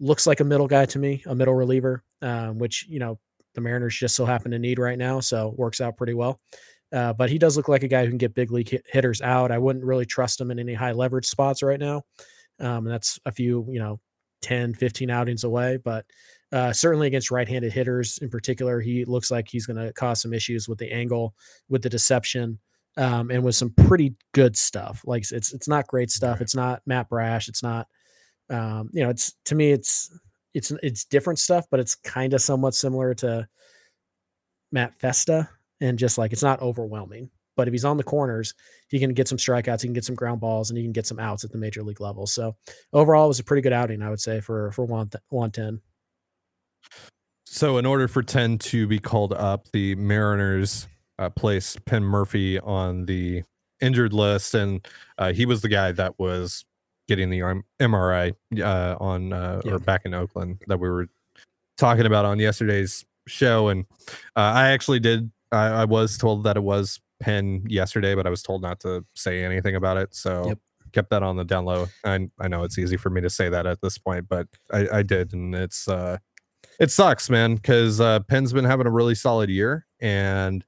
looks 0.00 0.26
like 0.26 0.40
a 0.40 0.44
middle 0.44 0.66
guy 0.66 0.86
to 0.86 0.98
me, 0.98 1.22
a 1.26 1.34
middle 1.34 1.54
reliever, 1.54 2.02
um, 2.22 2.58
which 2.58 2.86
you 2.88 2.98
know 2.98 3.18
the 3.54 3.60
Mariners 3.60 3.96
just 3.96 4.14
so 4.14 4.24
happen 4.24 4.50
to 4.52 4.58
need 4.58 4.78
right 4.78 4.98
now. 4.98 5.20
So 5.20 5.54
works 5.56 5.80
out 5.80 5.96
pretty 5.96 6.14
well. 6.14 6.40
Uh, 6.92 7.12
but 7.12 7.28
he 7.28 7.38
does 7.38 7.56
look 7.56 7.68
like 7.68 7.82
a 7.82 7.88
guy 7.88 8.04
who 8.04 8.10
can 8.10 8.18
get 8.18 8.34
big 8.34 8.50
league 8.50 8.68
hit- 8.68 8.86
hitters 8.90 9.20
out. 9.20 9.50
I 9.50 9.58
wouldn't 9.58 9.84
really 9.84 10.06
trust 10.06 10.40
him 10.40 10.50
in 10.50 10.58
any 10.58 10.74
high 10.74 10.92
leverage 10.92 11.26
spots 11.26 11.62
right 11.62 11.78
now. 11.78 12.02
Um, 12.60 12.86
and 12.86 12.90
that's 12.90 13.18
a 13.26 13.32
few, 13.32 13.66
you 13.68 13.78
know, 13.78 14.00
10, 14.42 14.74
15 14.74 15.10
outings 15.10 15.44
away. 15.44 15.76
But 15.76 16.06
uh, 16.50 16.72
certainly 16.72 17.06
against 17.06 17.30
right 17.30 17.48
handed 17.48 17.72
hitters 17.72 18.18
in 18.18 18.30
particular, 18.30 18.80
he 18.80 19.04
looks 19.04 19.30
like 19.30 19.48
he's 19.48 19.66
going 19.66 19.84
to 19.84 19.92
cause 19.92 20.22
some 20.22 20.32
issues 20.32 20.68
with 20.68 20.78
the 20.78 20.90
angle, 20.90 21.34
with 21.68 21.82
the 21.82 21.90
deception, 21.90 22.58
um, 22.96 23.30
and 23.30 23.44
with 23.44 23.54
some 23.54 23.70
pretty 23.70 24.14
good 24.32 24.56
stuff. 24.56 25.02
Like 25.04 25.30
it's 25.30 25.52
it's 25.52 25.68
not 25.68 25.86
great 25.86 26.10
stuff. 26.10 26.36
Right. 26.36 26.42
It's 26.42 26.54
not 26.54 26.80
Matt 26.86 27.08
Brash. 27.10 27.48
It's 27.48 27.62
not, 27.62 27.86
um, 28.48 28.88
you 28.92 29.02
know, 29.02 29.10
it's 29.10 29.34
to 29.46 29.54
me, 29.54 29.72
it's 29.72 30.10
it's 30.54 30.72
it's 30.82 31.04
different 31.04 31.38
stuff, 31.38 31.66
but 31.70 31.80
it's 31.80 31.94
kind 31.94 32.34
of 32.34 32.40
somewhat 32.40 32.74
similar 32.74 33.14
to 33.14 33.46
Matt 34.72 34.98
Festa, 35.00 35.48
and 35.80 35.98
just 35.98 36.18
like 36.18 36.32
it's 36.32 36.42
not 36.42 36.60
overwhelming. 36.60 37.30
But 37.56 37.66
if 37.66 37.72
he's 37.74 37.84
on 37.84 37.96
the 37.96 38.04
corners, 38.04 38.54
he 38.88 39.00
can 39.00 39.12
get 39.14 39.26
some 39.26 39.38
strikeouts, 39.38 39.82
he 39.82 39.88
can 39.88 39.94
get 39.94 40.04
some 40.04 40.14
ground 40.14 40.40
balls, 40.40 40.70
and 40.70 40.76
he 40.76 40.84
can 40.84 40.92
get 40.92 41.06
some 41.06 41.18
outs 41.18 41.44
at 41.44 41.50
the 41.50 41.58
major 41.58 41.82
league 41.82 42.00
level. 42.00 42.26
So 42.26 42.54
overall, 42.92 43.24
it 43.24 43.28
was 43.28 43.40
a 43.40 43.44
pretty 43.44 43.62
good 43.62 43.72
outing, 43.72 44.00
I 44.00 44.10
would 44.10 44.20
say, 44.20 44.40
for 44.40 44.70
for 44.72 44.84
Juan 44.84 45.50
Then. 45.52 45.80
So, 47.50 47.78
in 47.78 47.86
order 47.86 48.06
for 48.06 48.22
10 48.22 48.58
to 48.58 48.86
be 48.86 48.98
called 48.98 49.32
up, 49.32 49.68
the 49.72 49.94
Mariners 49.96 50.86
uh, 51.18 51.30
placed 51.30 51.84
Penn 51.86 52.04
Murphy 52.04 52.60
on 52.60 53.06
the 53.06 53.42
injured 53.80 54.12
list, 54.12 54.54
and 54.54 54.86
uh, 55.16 55.32
he 55.32 55.46
was 55.46 55.62
the 55.62 55.68
guy 55.68 55.92
that 55.92 56.18
was 56.18 56.64
getting 57.08 57.30
the 57.30 57.40
MRI 57.80 58.34
uh, 58.62 58.96
on 59.00 59.32
uh, 59.32 59.60
Yeah. 59.64 59.72
or 59.72 59.78
back 59.80 60.02
in 60.04 60.14
Oakland 60.14 60.62
that 60.68 60.78
we 60.78 60.88
were 60.88 61.08
talking 61.76 62.06
about 62.06 62.24
on 62.24 62.38
yesterday's 62.38 63.04
show. 63.26 63.68
And 63.68 63.86
uh, 64.36 64.40
I 64.54 64.68
actually 64.68 65.00
did, 65.00 65.30
I, 65.50 65.66
I 65.66 65.84
was 65.86 66.16
told 66.18 66.44
that 66.44 66.56
it 66.56 66.62
was 66.62 67.00
Penn 67.20 67.64
yesterday, 67.66 68.14
but 68.14 68.26
I 68.26 68.30
was 68.30 68.42
told 68.42 68.62
not 68.62 68.78
to 68.80 69.04
say 69.14 69.42
anything 69.44 69.74
about 69.74 69.96
it. 69.96 70.14
So, 70.14 70.46
Yep. 70.48 70.58
kept 70.92 71.10
that 71.10 71.22
on 71.22 71.36
the 71.36 71.44
down 71.44 71.64
low. 71.64 71.88
I, 72.04 72.28
I 72.40 72.48
know 72.48 72.62
it's 72.62 72.78
easy 72.78 72.96
for 72.96 73.10
me 73.10 73.20
to 73.22 73.30
say 73.30 73.48
that 73.48 73.66
at 73.66 73.80
this 73.80 73.98
point, 73.98 74.28
but 74.28 74.46
I, 74.72 74.88
I 74.98 75.02
did, 75.02 75.32
and 75.32 75.54
it's, 75.54 75.88
uh, 75.88 76.18
it 76.78 76.90
sucks, 76.90 77.28
man, 77.28 77.56
because 77.56 78.00
uh, 78.00 78.20
Penn's 78.20 78.52
been 78.52 78.64
having 78.64 78.86
a 78.86 78.90
really 78.90 79.14
solid 79.14 79.50
year, 79.50 79.84
and 80.00 80.64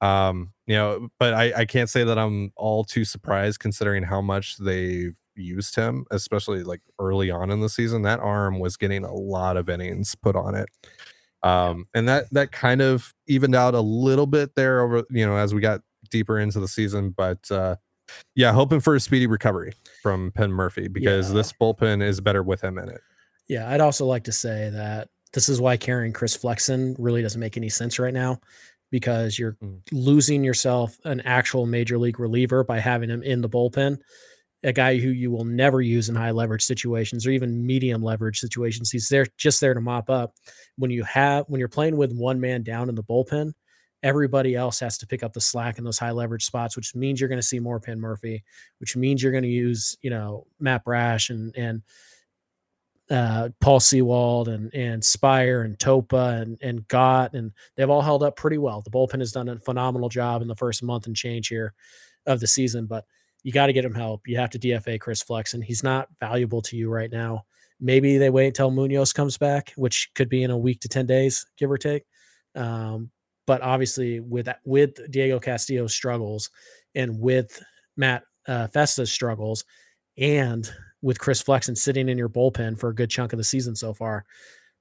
um, 0.00 0.52
you 0.66 0.76
know, 0.76 1.08
but 1.18 1.34
I, 1.34 1.52
I 1.56 1.64
can't 1.64 1.90
say 1.90 2.04
that 2.04 2.16
I'm 2.18 2.52
all 2.56 2.84
too 2.84 3.04
surprised 3.04 3.58
considering 3.58 4.04
how 4.04 4.20
much 4.20 4.56
they've 4.58 5.16
used 5.38 5.74
him, 5.76 6.04
especially 6.10 6.62
like 6.64 6.80
early 6.98 7.30
on 7.30 7.50
in 7.50 7.60
the 7.60 7.68
season. 7.68 8.02
That 8.02 8.20
arm 8.20 8.58
was 8.58 8.76
getting 8.76 9.04
a 9.04 9.14
lot 9.14 9.56
of 9.56 9.68
innings 9.68 10.14
put 10.14 10.36
on 10.36 10.54
it. 10.54 10.68
Um, 11.42 11.86
and 11.94 12.08
that 12.08 12.24
that 12.32 12.50
kind 12.52 12.82
of 12.82 13.14
evened 13.28 13.54
out 13.54 13.74
a 13.74 13.80
little 13.80 14.26
bit 14.26 14.54
there 14.56 14.80
over, 14.82 15.04
you 15.10 15.24
know, 15.24 15.36
as 15.36 15.54
we 15.54 15.60
got 15.60 15.80
deeper 16.10 16.38
into 16.38 16.58
the 16.60 16.68
season. 16.68 17.10
But 17.10 17.50
uh 17.50 17.76
yeah, 18.34 18.52
hoping 18.52 18.80
for 18.80 18.94
a 18.94 19.00
speedy 19.00 19.26
recovery 19.26 19.74
from 20.02 20.32
Penn 20.32 20.50
Murphy 20.50 20.88
because 20.88 21.28
Yeah. 21.28 21.34
this 21.34 21.52
bullpen 21.52 22.02
is 22.02 22.20
better 22.20 22.42
with 22.42 22.62
him 22.64 22.78
in 22.78 22.88
it. 22.88 23.00
Yeah, 23.48 23.70
I'd 23.70 23.80
also 23.82 24.06
like 24.06 24.24
to 24.24 24.32
say 24.32 24.70
that 24.70 25.08
this 25.34 25.48
is 25.50 25.60
why 25.60 25.76
carrying 25.76 26.12
Chris 26.14 26.34
Flexen 26.34 26.96
really 26.98 27.20
doesn't 27.20 27.40
make 27.40 27.56
any 27.58 27.68
sense 27.68 27.98
right 27.98 28.14
now 28.14 28.40
because 28.90 29.38
you're 29.38 29.52
Mm. 29.62 29.80
losing 29.92 30.42
yourself 30.42 30.96
an 31.04 31.20
actual 31.20 31.66
major 31.66 31.98
league 31.98 32.18
reliever 32.18 32.64
by 32.64 32.78
having 32.80 33.10
him 33.10 33.22
in 33.22 33.42
the 33.42 33.48
bullpen. 33.48 33.98
A 34.64 34.72
guy 34.72 34.98
who 34.98 35.10
you 35.10 35.30
will 35.30 35.44
never 35.44 35.80
use 35.80 36.08
in 36.08 36.16
high 36.16 36.32
leverage 36.32 36.64
situations 36.64 37.26
or 37.26 37.30
even 37.30 37.64
medium 37.64 38.02
leverage 38.02 38.40
situations. 38.40 38.90
He's 38.90 39.08
there 39.08 39.26
just 39.36 39.60
there 39.60 39.74
to 39.74 39.80
mop 39.80 40.10
up. 40.10 40.34
When 40.76 40.90
you 40.90 41.04
have 41.04 41.44
when 41.48 41.60
you're 41.60 41.68
playing 41.68 41.96
with 41.96 42.12
one 42.12 42.40
man 42.40 42.64
down 42.64 42.88
in 42.88 42.96
the 42.96 43.04
bullpen, 43.04 43.52
everybody 44.02 44.54
else 44.54 44.80
has 44.80 44.98
to 44.98 45.06
pick 45.06 45.22
up 45.22 45.32
the 45.32 45.40
slack 45.40 45.78
in 45.78 45.84
those 45.84 45.98
high 45.98 46.10
leverage 46.10 46.44
spots, 46.44 46.76
which 46.76 46.94
means 46.94 47.20
you're 47.20 47.28
going 47.28 47.40
to 47.40 47.46
see 47.46 47.60
more 47.60 47.80
Penn 47.80 48.00
Murphy, 48.00 48.42
which 48.78 48.96
means 48.96 49.22
you're 49.22 49.32
going 49.32 49.44
to 49.44 49.48
use, 49.48 49.96
you 50.02 50.10
know, 50.10 50.46
Matt 50.60 50.84
Brash 50.84 51.30
and 51.30 51.54
and 51.56 51.82
uh, 53.10 53.48
Paul 53.60 53.80
Sewald 53.80 54.48
and 54.48 54.72
and 54.74 55.02
Speier 55.02 55.64
and 55.64 55.78
Topa 55.78 56.42
and 56.42 56.58
and 56.62 56.86
Gott 56.88 57.34
and 57.34 57.52
they've 57.76 57.88
all 57.88 58.02
held 58.02 58.22
up 58.22 58.36
pretty 58.36 58.58
well. 58.58 58.82
The 58.82 58.90
bullpen 58.90 59.20
has 59.20 59.32
done 59.32 59.48
a 59.48 59.58
phenomenal 59.58 60.08
job 60.08 60.42
in 60.42 60.48
the 60.48 60.56
first 60.56 60.82
month 60.82 61.06
and 61.06 61.16
change 61.16 61.48
here 61.48 61.74
of 62.26 62.40
the 62.40 62.46
season, 62.46 62.86
but 62.86 63.04
you 63.48 63.52
got 63.52 63.68
to 63.68 63.72
get 63.72 63.82
him 63.86 63.94
help. 63.94 64.28
You 64.28 64.36
have 64.36 64.50
to 64.50 64.58
DFA 64.58 65.00
Chris 65.00 65.22
Flexen. 65.22 65.62
He's 65.62 65.82
not 65.82 66.08
valuable 66.20 66.60
to 66.60 66.76
you 66.76 66.90
right 66.90 67.10
now. 67.10 67.46
Maybe 67.80 68.18
they 68.18 68.28
wait 68.28 68.48
until 68.48 68.70
Munoz 68.70 69.14
comes 69.14 69.38
back, 69.38 69.72
which 69.74 70.10
could 70.14 70.28
be 70.28 70.42
in 70.42 70.50
a 70.50 70.58
week 70.58 70.80
to 70.80 70.88
ten 70.88 71.06
days, 71.06 71.46
give 71.56 71.70
or 71.70 71.78
take. 71.78 72.02
Um, 72.54 73.10
but 73.46 73.62
obviously, 73.62 74.20
with 74.20 74.50
with 74.66 75.10
Diego 75.10 75.40
Castillo's 75.40 75.94
struggles 75.94 76.50
and 76.94 77.18
with 77.18 77.62
Matt 77.96 78.24
uh, 78.46 78.66
Festa's 78.66 79.10
struggles, 79.10 79.64
and 80.18 80.70
with 81.00 81.18
Chris 81.18 81.40
Flexen 81.40 81.74
sitting 81.74 82.10
in 82.10 82.18
your 82.18 82.28
bullpen 82.28 82.78
for 82.78 82.90
a 82.90 82.94
good 82.94 83.08
chunk 83.08 83.32
of 83.32 83.38
the 83.38 83.44
season 83.44 83.74
so 83.74 83.94
far, 83.94 84.26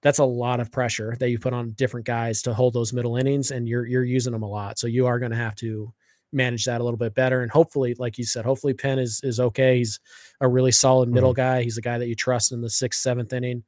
that's 0.01 0.19
a 0.19 0.25
lot 0.25 0.60
of 0.60 0.73
pressure 0.73 1.15
that 1.21 1.30
you 1.30 1.39
put 1.39 1.53
on 1.53 1.71
different 1.71 2.06
guys 2.06 2.41
to 2.41 2.53
hold 2.53 2.73
those 2.73 2.91
middle 2.91 3.15
innings, 3.15 3.51
and 3.51 3.65
you're 3.65 3.86
you're 3.86 4.03
using 4.03 4.34
them 4.34 4.43
a 4.43 4.49
lot. 4.49 4.77
So 4.77 4.88
you 4.88 5.08
are 5.08 5.19
going 5.19 5.32
to 5.32 5.38
have 5.38 5.56
to 5.56 5.93
manage 6.31 6.65
that 6.65 6.81
a 6.81 6.83
little 6.83 6.97
bit 6.97 7.15
better. 7.15 7.41
And 7.41 7.51
hopefully, 7.51 7.95
like 7.97 8.17
you 8.17 8.25
said, 8.25 8.45
hopefully 8.45 8.73
Penn 8.73 8.99
is 8.99 9.21
is 9.23 9.39
okay. 9.39 9.77
He's 9.77 9.99
a 10.41 10.47
really 10.47 10.71
solid 10.71 11.09
middle 11.09 11.33
guy. 11.33 11.63
He's 11.63 11.77
a 11.77 11.81
guy 11.81 11.97
that 11.97 12.07
you 12.07 12.15
trust 12.15 12.51
in 12.51 12.61
the 12.61 12.69
sixth, 12.69 13.01
seventh 13.01 13.33
inning, 13.33 13.63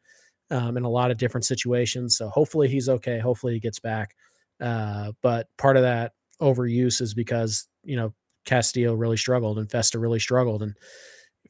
um, 0.52 0.78
in 0.78 0.84
a 0.84 0.90
lot 0.90 1.12
of 1.12 1.18
different 1.18 1.46
situations. 1.46 2.18
So 2.18 2.30
hopefully 2.30 2.68
he's 2.68 2.90
okay. 2.90 3.20
Hopefully 3.20 3.54
he 3.54 3.60
gets 3.60 3.80
back. 3.80 4.16
Uh, 4.60 5.14
but 5.22 5.48
part 5.58 5.78
of 5.78 5.84
that 5.84 6.14
overuse 6.42 7.02
is 7.02 7.14
because 7.14 7.68
you 7.84 7.96
know 7.96 8.14
Castillo 8.46 8.94
really 8.94 9.18
struggled 9.18 9.58
and 9.58 9.70
Festa 9.70 10.00
really 10.00 10.20
struggled, 10.20 10.64
and 10.64 10.76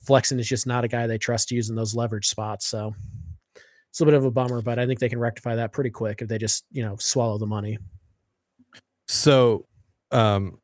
Flexen 0.01 0.39
is 0.39 0.47
just 0.47 0.67
not 0.67 0.83
a 0.83 0.87
guy 0.87 1.07
they 1.07 1.17
trust 1.17 1.51
using 1.51 1.75
those 1.75 1.95
leverage 1.95 2.27
spots. 2.27 2.67
So 2.67 2.93
it's 3.89 4.01
a 4.01 4.05
bit 4.05 4.13
of 4.13 4.25
a 4.25 4.31
bummer, 4.31 4.61
but 4.61 4.77
I 4.77 4.85
think 4.85 4.99
they 4.99 5.09
can 5.09 5.19
rectify 5.19 5.55
that 5.55 5.73
pretty 5.73 5.89
quick 5.89 6.21
if 6.21 6.27
they 6.27 6.37
just 6.37 6.65
you 6.71 6.83
know 6.83 6.95
swallow 6.99 7.37
the 7.37 7.47
money. 7.47 7.79
So, 9.07 9.65
um, 10.11 10.59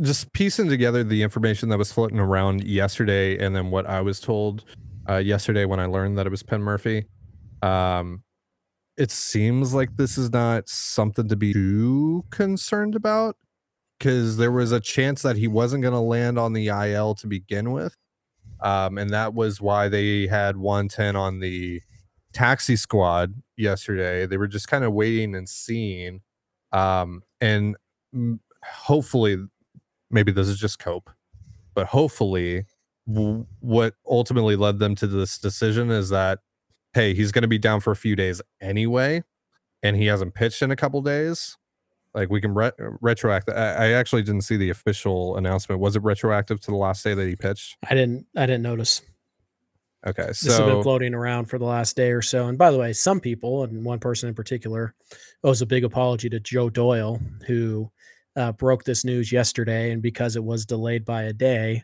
just 0.00 0.32
piecing 0.32 0.68
together 0.68 1.02
the 1.02 1.22
information 1.22 1.68
that 1.70 1.78
was 1.78 1.92
floating 1.92 2.18
around 2.18 2.64
yesterday, 2.64 3.38
and 3.38 3.54
then 3.54 3.70
what 3.70 3.86
I 3.86 4.00
was 4.00 4.20
told 4.20 4.64
uh, 5.08 5.16
yesterday 5.16 5.64
when 5.64 5.80
I 5.80 5.86
learned 5.86 6.18
that 6.18 6.26
it 6.26 6.30
was 6.30 6.42
Penn 6.42 6.62
Murphy. 6.62 7.06
Um, 7.62 8.22
it 8.96 9.10
seems 9.10 9.74
like 9.74 9.96
this 9.96 10.18
is 10.18 10.30
not 10.32 10.68
something 10.68 11.28
to 11.28 11.36
be 11.36 11.52
too 11.52 12.24
concerned 12.30 12.94
about 12.94 13.36
because 13.98 14.36
there 14.36 14.52
was 14.52 14.72
a 14.72 14.80
chance 14.80 15.22
that 15.22 15.36
he 15.36 15.48
wasn't 15.48 15.82
going 15.82 15.94
to 15.94 16.00
land 16.00 16.38
on 16.38 16.52
the 16.52 16.68
IL 16.68 17.14
to 17.16 17.26
begin 17.26 17.72
with. 17.72 17.96
Um, 18.60 18.98
and 18.98 19.10
that 19.10 19.34
was 19.34 19.60
why 19.60 19.88
they 19.88 20.26
had 20.26 20.56
Juan 20.56 20.88
Then 20.96 21.16
on 21.16 21.40
the 21.40 21.80
taxi 22.32 22.76
squad 22.76 23.34
yesterday. 23.56 24.26
They 24.26 24.36
were 24.36 24.48
just 24.48 24.68
kind 24.68 24.84
of 24.84 24.92
waiting 24.92 25.34
and 25.34 25.48
seeing. 25.48 26.20
Um, 26.72 27.22
and 27.40 27.76
hopefully, 28.64 29.36
maybe 30.10 30.32
this 30.32 30.48
is 30.48 30.58
just 30.58 30.78
cope, 30.78 31.10
but 31.74 31.88
hopefully, 31.88 32.66
w- 33.06 33.46
what 33.60 33.94
ultimately 34.08 34.56
led 34.56 34.78
them 34.78 34.94
to 34.96 35.06
this 35.06 35.38
decision 35.38 35.90
is 35.90 36.08
that 36.10 36.40
hey, 36.94 37.14
he's 37.14 37.32
going 37.32 37.42
to 37.42 37.48
be 37.48 37.58
down 37.58 37.80
for 37.80 37.90
a 37.90 37.96
few 37.96 38.16
days 38.16 38.40
anyway, 38.60 39.22
and 39.82 39.96
he 39.96 40.06
hasn't 40.06 40.34
pitched 40.34 40.62
in 40.62 40.70
a 40.70 40.76
couple 40.76 41.00
days. 41.02 41.56
Like 42.14 42.30
we 42.30 42.40
can 42.40 42.54
re- 42.54 42.72
retroact. 43.02 43.54
I, 43.54 43.86
I 43.86 43.88
actually 43.92 44.22
didn't 44.22 44.40
see 44.40 44.56
the 44.56 44.70
official 44.70 45.36
announcement. 45.36 45.80
Was 45.80 45.94
it 45.94 46.02
retroactive 46.02 46.60
to 46.62 46.70
the 46.70 46.76
last 46.76 47.04
day 47.04 47.14
that 47.14 47.28
he 47.28 47.36
pitched? 47.36 47.76
I 47.88 47.94
didn't 47.94 48.26
I 48.36 48.46
didn't 48.46 48.62
notice. 48.62 49.02
Okay, 50.06 50.32
so 50.32 50.46
This 50.46 50.58
has 50.58 50.60
been 50.60 50.82
floating 50.82 51.12
around 51.12 51.46
for 51.46 51.58
the 51.58 51.64
last 51.64 51.96
day 51.96 52.12
or 52.12 52.22
so. 52.22 52.46
And 52.46 52.56
by 52.56 52.70
the 52.70 52.78
way, 52.78 52.92
some 52.92 53.20
people, 53.20 53.64
and 53.64 53.84
one 53.84 53.98
person 53.98 54.28
in 54.28 54.34
particular, 54.34 54.94
owes 55.42 55.60
a 55.60 55.66
big 55.66 55.84
apology 55.84 56.28
to 56.30 56.38
Joe 56.38 56.70
Doyle, 56.70 57.20
who 57.46 57.90
uh, 58.38 58.52
broke 58.52 58.84
this 58.84 59.04
news 59.04 59.30
yesterday. 59.32 59.90
And 59.90 60.00
because 60.00 60.36
it 60.36 60.44
was 60.44 60.64
delayed 60.64 61.04
by 61.04 61.24
a 61.24 61.32
day, 61.32 61.82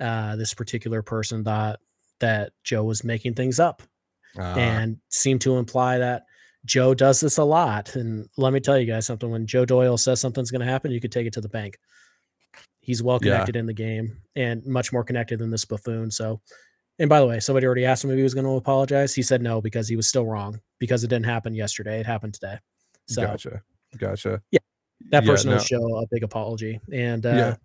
uh, 0.00 0.34
this 0.36 0.54
particular 0.54 1.02
person 1.02 1.44
thought 1.44 1.78
that 2.20 2.52
Joe 2.64 2.84
was 2.84 3.04
making 3.04 3.34
things 3.34 3.60
up 3.60 3.82
uh, 4.38 4.54
and 4.56 4.96
seemed 5.10 5.42
to 5.42 5.58
imply 5.58 5.98
that 5.98 6.24
Joe 6.64 6.94
does 6.94 7.20
this 7.20 7.38
a 7.38 7.44
lot. 7.44 7.96
And 7.96 8.28
let 8.36 8.52
me 8.52 8.60
tell 8.60 8.78
you 8.78 8.86
guys 8.86 9.06
something 9.06 9.30
when 9.30 9.46
Joe 9.46 9.64
Doyle 9.66 9.98
says 9.98 10.20
something's 10.20 10.50
going 10.50 10.60
to 10.64 10.70
happen, 10.72 10.90
you 10.90 11.00
could 11.00 11.12
take 11.12 11.26
it 11.26 11.34
to 11.34 11.40
the 11.40 11.48
bank. 11.48 11.78
He's 12.80 13.02
well 13.02 13.18
Yeah. 13.22 13.32
connected 13.32 13.56
in 13.56 13.66
the 13.66 13.74
game 13.74 14.22
and 14.36 14.64
much 14.64 14.92
more 14.92 15.04
connected 15.04 15.38
than 15.38 15.50
this 15.50 15.66
buffoon. 15.66 16.10
So, 16.10 16.40
and 16.98 17.08
by 17.10 17.20
the 17.20 17.26
way, 17.26 17.40
somebody 17.40 17.66
already 17.66 17.84
asked 17.84 18.04
him 18.04 18.10
if 18.10 18.16
he 18.16 18.22
was 18.22 18.34
going 18.34 18.46
to 18.46 18.56
apologize. 18.56 19.14
He 19.14 19.22
said 19.22 19.42
no 19.42 19.60
because 19.60 19.86
he 19.88 19.96
was 19.96 20.06
still 20.06 20.26
wrong 20.26 20.60
because 20.78 21.04
it 21.04 21.08
didn't 21.08 21.26
happen 21.26 21.54
yesterday. 21.54 22.00
It 22.00 22.06
happened 22.06 22.34
today. 22.34 22.58
So 23.06 23.22
gotcha, 23.26 23.62
gotcha. 23.98 24.40
Yeah, 24.50 24.59
that 25.10 25.24
Yeah, 25.24 25.30
person 25.30 25.50
no, 25.50 25.56
owes 25.56 25.64
Joe 25.68 25.98
a 25.98 26.06
big 26.10 26.22
apology. 26.22 26.80
And 26.92 27.24
uh, 27.26 27.28
Yeah. 27.30 27.56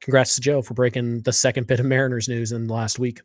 congrats 0.00 0.34
to 0.36 0.40
Joe 0.40 0.62
for 0.62 0.74
breaking 0.74 1.22
the 1.22 1.32
second 1.32 1.66
bit 1.66 1.80
of 1.80 1.86
Mariners 1.86 2.28
news 2.28 2.52
in 2.52 2.66
the 2.66 2.74
last 2.74 2.98
week. 2.98 3.20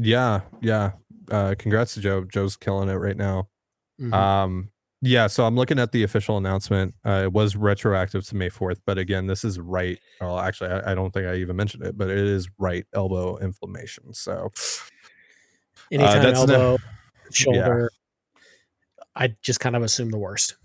yeah, 0.00 0.40
yeah. 0.60 0.92
Uh, 1.30 1.54
congrats 1.58 1.94
to 1.94 2.00
Joe. 2.00 2.24
Joe's 2.24 2.56
killing 2.56 2.88
it 2.88 2.94
right 2.94 3.16
now. 3.16 3.48
Mhm. 4.00 4.12
Um, 4.14 4.70
yeah, 5.02 5.26
so 5.26 5.44
I'm 5.44 5.54
looking 5.56 5.78
at 5.78 5.92
the 5.92 6.02
official 6.02 6.36
announcement. 6.38 6.94
Uh, 7.04 7.22
it 7.24 7.32
was 7.32 7.54
retroactive 7.54 8.26
to 8.28 8.34
May 8.36 8.48
4th, 8.48 8.80
but 8.86 8.96
again, 8.98 9.26
this 9.26 9.44
is 9.44 9.58
right. 9.58 9.98
Well, 10.20 10.38
actually, 10.38 10.70
I, 10.70 10.92
I 10.92 10.94
don't 10.94 11.12
think 11.12 11.26
I 11.26 11.34
even 11.36 11.54
mentioned 11.56 11.84
it, 11.84 11.96
but 11.98 12.08
it 12.10 12.18
is 12.18 12.48
right 12.58 12.86
elbow 12.94 13.36
inflammation. 13.38 14.12
So, 14.14 14.50
Anytime 15.92 16.18
Uh, 16.20 16.22
no- 16.22 16.32
elbow, 16.40 16.78
shoulder, 17.32 17.90
I 19.14 19.34
just 19.42 19.60
kind 19.60 19.74
of 19.76 19.82
assume 19.82 20.10
the 20.10 20.18
worst. 20.18 20.56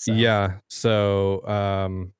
So, 0.00 0.14
yeah, 0.14 0.54
so 0.68 1.46
um, 1.46 2.14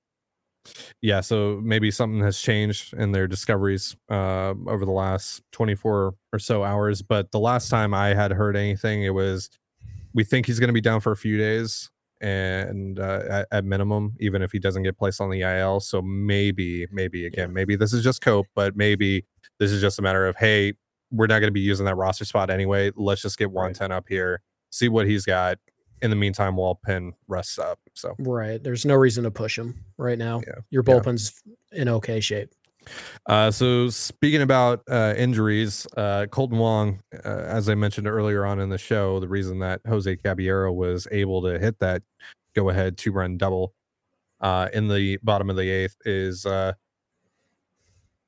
yeah, 1.00 1.22
so 1.22 1.60
maybe 1.62 1.90
something 1.90 2.20
has 2.20 2.38
changed 2.38 2.92
in 2.92 3.12
their 3.12 3.26
discoveries 3.26 3.96
uh, 4.10 4.52
over 4.66 4.84
the 4.84 4.90
last 4.90 5.42
24 5.52 6.14
or 6.30 6.38
so 6.38 6.62
hours. 6.62 7.00
But 7.00 7.32
the 7.32 7.38
last 7.38 7.70
time 7.70 7.94
I 7.94 8.08
had 8.08 8.32
heard 8.32 8.54
anything, 8.54 9.02
it 9.02 9.14
was 9.14 9.48
we 10.12 10.24
think 10.24 10.44
he's 10.44 10.60
going 10.60 10.68
to 10.68 10.74
be 10.74 10.82
down 10.82 11.00
for 11.00 11.10
a 11.10 11.16
few 11.16 11.38
days 11.38 11.88
and 12.20 12.98
uh, 12.98 13.22
at, 13.30 13.48
at 13.50 13.64
minimum, 13.64 14.14
even 14.20 14.42
if 14.42 14.52
he 14.52 14.58
doesn't 14.58 14.82
get 14.82 14.98
placed 14.98 15.18
on 15.18 15.30
the 15.30 15.40
IL. 15.40 15.80
So 15.80 16.02
maybe, 16.02 16.86
maybe 16.92 17.24
again, 17.24 17.54
maybe 17.54 17.76
this 17.76 17.94
is 17.94 18.04
just 18.04 18.20
cope, 18.20 18.46
but 18.54 18.76
maybe 18.76 19.24
this 19.58 19.72
is 19.72 19.80
just 19.80 19.98
a 19.98 20.02
matter 20.02 20.26
of 20.26 20.36
hey, 20.36 20.74
we're 21.10 21.28
not 21.28 21.38
going 21.38 21.48
to 21.48 21.50
be 21.50 21.60
using 21.60 21.86
that 21.86 21.94
roster 21.94 22.26
spot 22.26 22.50
anyway. 22.50 22.90
Let's 22.94 23.22
just 23.22 23.38
get 23.38 23.50
Juan 23.50 23.72
Then 23.72 23.90
up 23.90 24.06
here, 24.06 24.42
see 24.70 24.90
what 24.90 25.06
he's 25.06 25.24
got. 25.24 25.56
In 26.02 26.10
the 26.10 26.16
meantime, 26.16 26.56
while 26.56 26.74
Penn 26.74 27.12
rests 27.28 27.58
up. 27.58 27.78
So 27.94 28.14
Right. 28.18 28.62
There's 28.62 28.86
no 28.86 28.94
reason 28.94 29.24
to 29.24 29.30
push 29.30 29.58
him 29.58 29.84
right 29.98 30.18
now. 30.18 30.40
Yeah, 30.46 30.54
Your 30.70 30.82
yeah. 30.86 30.94
bullpen's 30.94 31.42
in 31.72 31.88
okay 31.88 32.20
shape. 32.20 32.50
Uh, 33.26 33.50
so 33.50 33.90
speaking 33.90 34.42
about 34.42 34.82
uh, 34.90 35.14
injuries, 35.16 35.86
uh, 35.96 36.26
Kolten 36.30 36.56
Wong, 36.56 37.00
uh, 37.12 37.28
as 37.28 37.68
I 37.68 37.74
mentioned 37.74 38.08
earlier 38.08 38.46
on 38.46 38.58
in 38.58 38.70
the 38.70 38.78
show, 38.78 39.20
the 39.20 39.28
reason 39.28 39.58
that 39.58 39.80
Jose 39.86 40.16
Caballero 40.16 40.72
was 40.72 41.06
able 41.10 41.42
to 41.42 41.58
hit 41.58 41.78
that 41.80 42.02
go-ahead 42.54 42.96
two-run 42.96 43.36
double 43.36 43.74
uh, 44.40 44.68
in 44.72 44.88
the 44.88 45.18
bottom 45.22 45.50
of 45.50 45.56
the 45.56 45.68
eighth 45.68 45.96
is 46.04 46.46
uh, 46.46 46.72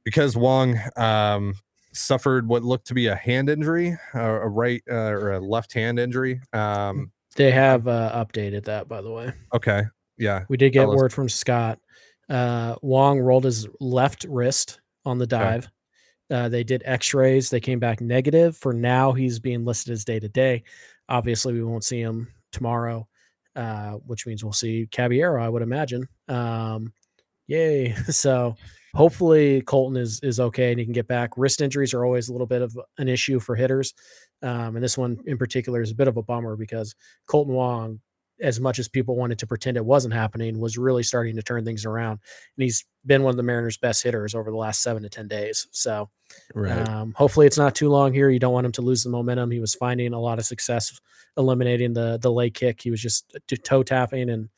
because 0.05 0.37
Wong 0.37 0.79
um, 0.97 1.55
suffered 1.93 2.47
what 2.47 2.63
looked 2.63 2.87
to 2.89 2.95
be 2.95 3.07
a 3.07 3.17
hand 3.17 3.49
injury, 3.49 3.97
a 4.15 4.49
right 4.49 4.83
uh, 4.91 4.95
or 4.95 5.33
a 5.33 5.41
left 5.41 5.73
hand 5.73 5.99
injury. 5.99 6.41
Um, 6.53 7.11
They 7.37 7.51
have 7.51 7.89
uh, 7.89 8.25
updated 8.25 8.65
that, 8.65 8.89
by 8.89 9.01
the 9.01 9.11
way. 9.11 9.33
okay, 9.55 9.85
yeah, 10.19 10.45
We 10.49 10.57
did 10.57 10.73
get 10.73 10.89
us. 10.89 10.95
word 10.95 11.13
from 11.13 11.29
Scott. 11.29 11.79
Uh, 12.29 12.77
Wong 12.83 13.21
rolled 13.21 13.45
his 13.45 13.67
left 13.81 14.25
wrist 14.29 14.81
on 15.05 15.19
the 15.19 15.27
dive. 15.27 15.69
Uh, 16.31 16.49
they 16.49 16.65
did 16.65 16.83
x 16.85 17.13
rays. 17.15 17.51
They 17.51 17.61
came 17.61 17.79
back 17.79 18.01
negative. 18.01 18.57
For 18.57 18.73
now, 18.73 19.13
he's 19.13 19.39
being 19.39 19.65
listed 19.65 19.93
as 19.93 20.05
day 20.05 20.19
to 20.21 20.29
day. 20.29 20.63
Obviously, 21.09 21.53
we 21.53 21.63
won't 21.65 21.85
see 21.85 22.01
him 22.01 22.29
tomorrow, 22.53 23.07
uh, 23.57 23.93
which 24.07 24.27
means 24.27 24.43
we'll 24.43 24.53
see 24.53 24.89
Caballero, 24.91 25.43
I 25.45 25.49
would 25.49 25.63
imagine. 25.63 26.09
Um, 26.29 26.93
yay. 27.49 27.95
So 28.11 28.57
hopefully 28.95 29.63
Kolten 29.63 29.97
is 29.99 30.21
is 30.23 30.39
okay 30.39 30.71
and 30.71 30.79
he 30.79 30.85
can 30.87 30.93
get 30.95 31.09
back. 31.09 31.31
Wrist 31.37 31.61
injuries 31.61 31.93
are 31.95 32.05
always 32.05 32.29
a 32.29 32.33
little 32.33 32.47
bit 32.47 32.63
of 32.63 32.79
an 32.99 33.09
issue 33.09 33.41
for 33.41 33.55
hitters. 33.57 33.93
Um, 34.43 34.77
and 34.77 34.83
this 34.83 34.99
one 34.99 35.19
in 35.27 35.39
particular 35.39 35.83
is 35.83 35.91
a 35.91 35.95
bit 35.95 36.09
of 36.09 36.17
a 36.17 36.23
bummer 36.23 36.57
because 36.57 36.95
Kolten 37.29 37.49
Wong, 37.49 38.01
as 38.41 38.59
much 38.59 38.79
as 38.79 38.89
people 38.89 39.15
wanted 39.15 39.39
to 39.39 39.47
pretend 39.47 39.77
it 39.77 39.85
wasn't 39.85 40.15
happening, 40.15 40.59
was 40.59 40.77
really 40.77 41.03
starting 41.03 41.37
to 41.37 41.43
turn 41.43 41.65
things 41.65 41.85
around. 41.85 42.19
And 42.57 42.65
he's 42.65 42.85
been 43.07 43.23
one 43.23 43.31
of 43.31 43.37
the 43.37 43.43
Mariners' 43.45 43.77
best 43.77 44.03
hitters 44.03 44.35
over 44.35 44.51
the 44.51 44.57
last 44.57 44.83
seven 44.83 45.03
to 45.05 45.09
10 45.09 45.29
days. 45.29 45.69
So 45.71 46.11
right, 46.55 46.89
um, 46.89 47.13
hopefully 47.17 47.47
it's 47.47 47.59
not 47.59 47.75
too 47.75 47.89
long 47.89 48.13
here. 48.13 48.31
You 48.31 48.41
don't 48.41 48.53
want 48.53 48.67
him 48.67 48.73
to 48.73 48.83
lose 48.83 49.05
the 49.05 49.11
momentum. 49.11 49.51
He 49.51 49.61
was 49.61 49.75
finding 49.75 50.13
a 50.13 50.21
lot 50.21 50.39
of 50.39 50.45
success 50.45 50.99
eliminating 51.37 51.93
the 51.93 52.19
the 52.21 52.31
leg 52.31 52.55
kick. 52.55 52.83
He 52.83 52.91
was 52.91 53.01
just 53.01 53.37
toe 53.65 53.83
tapping 53.83 54.31
and 54.31 54.49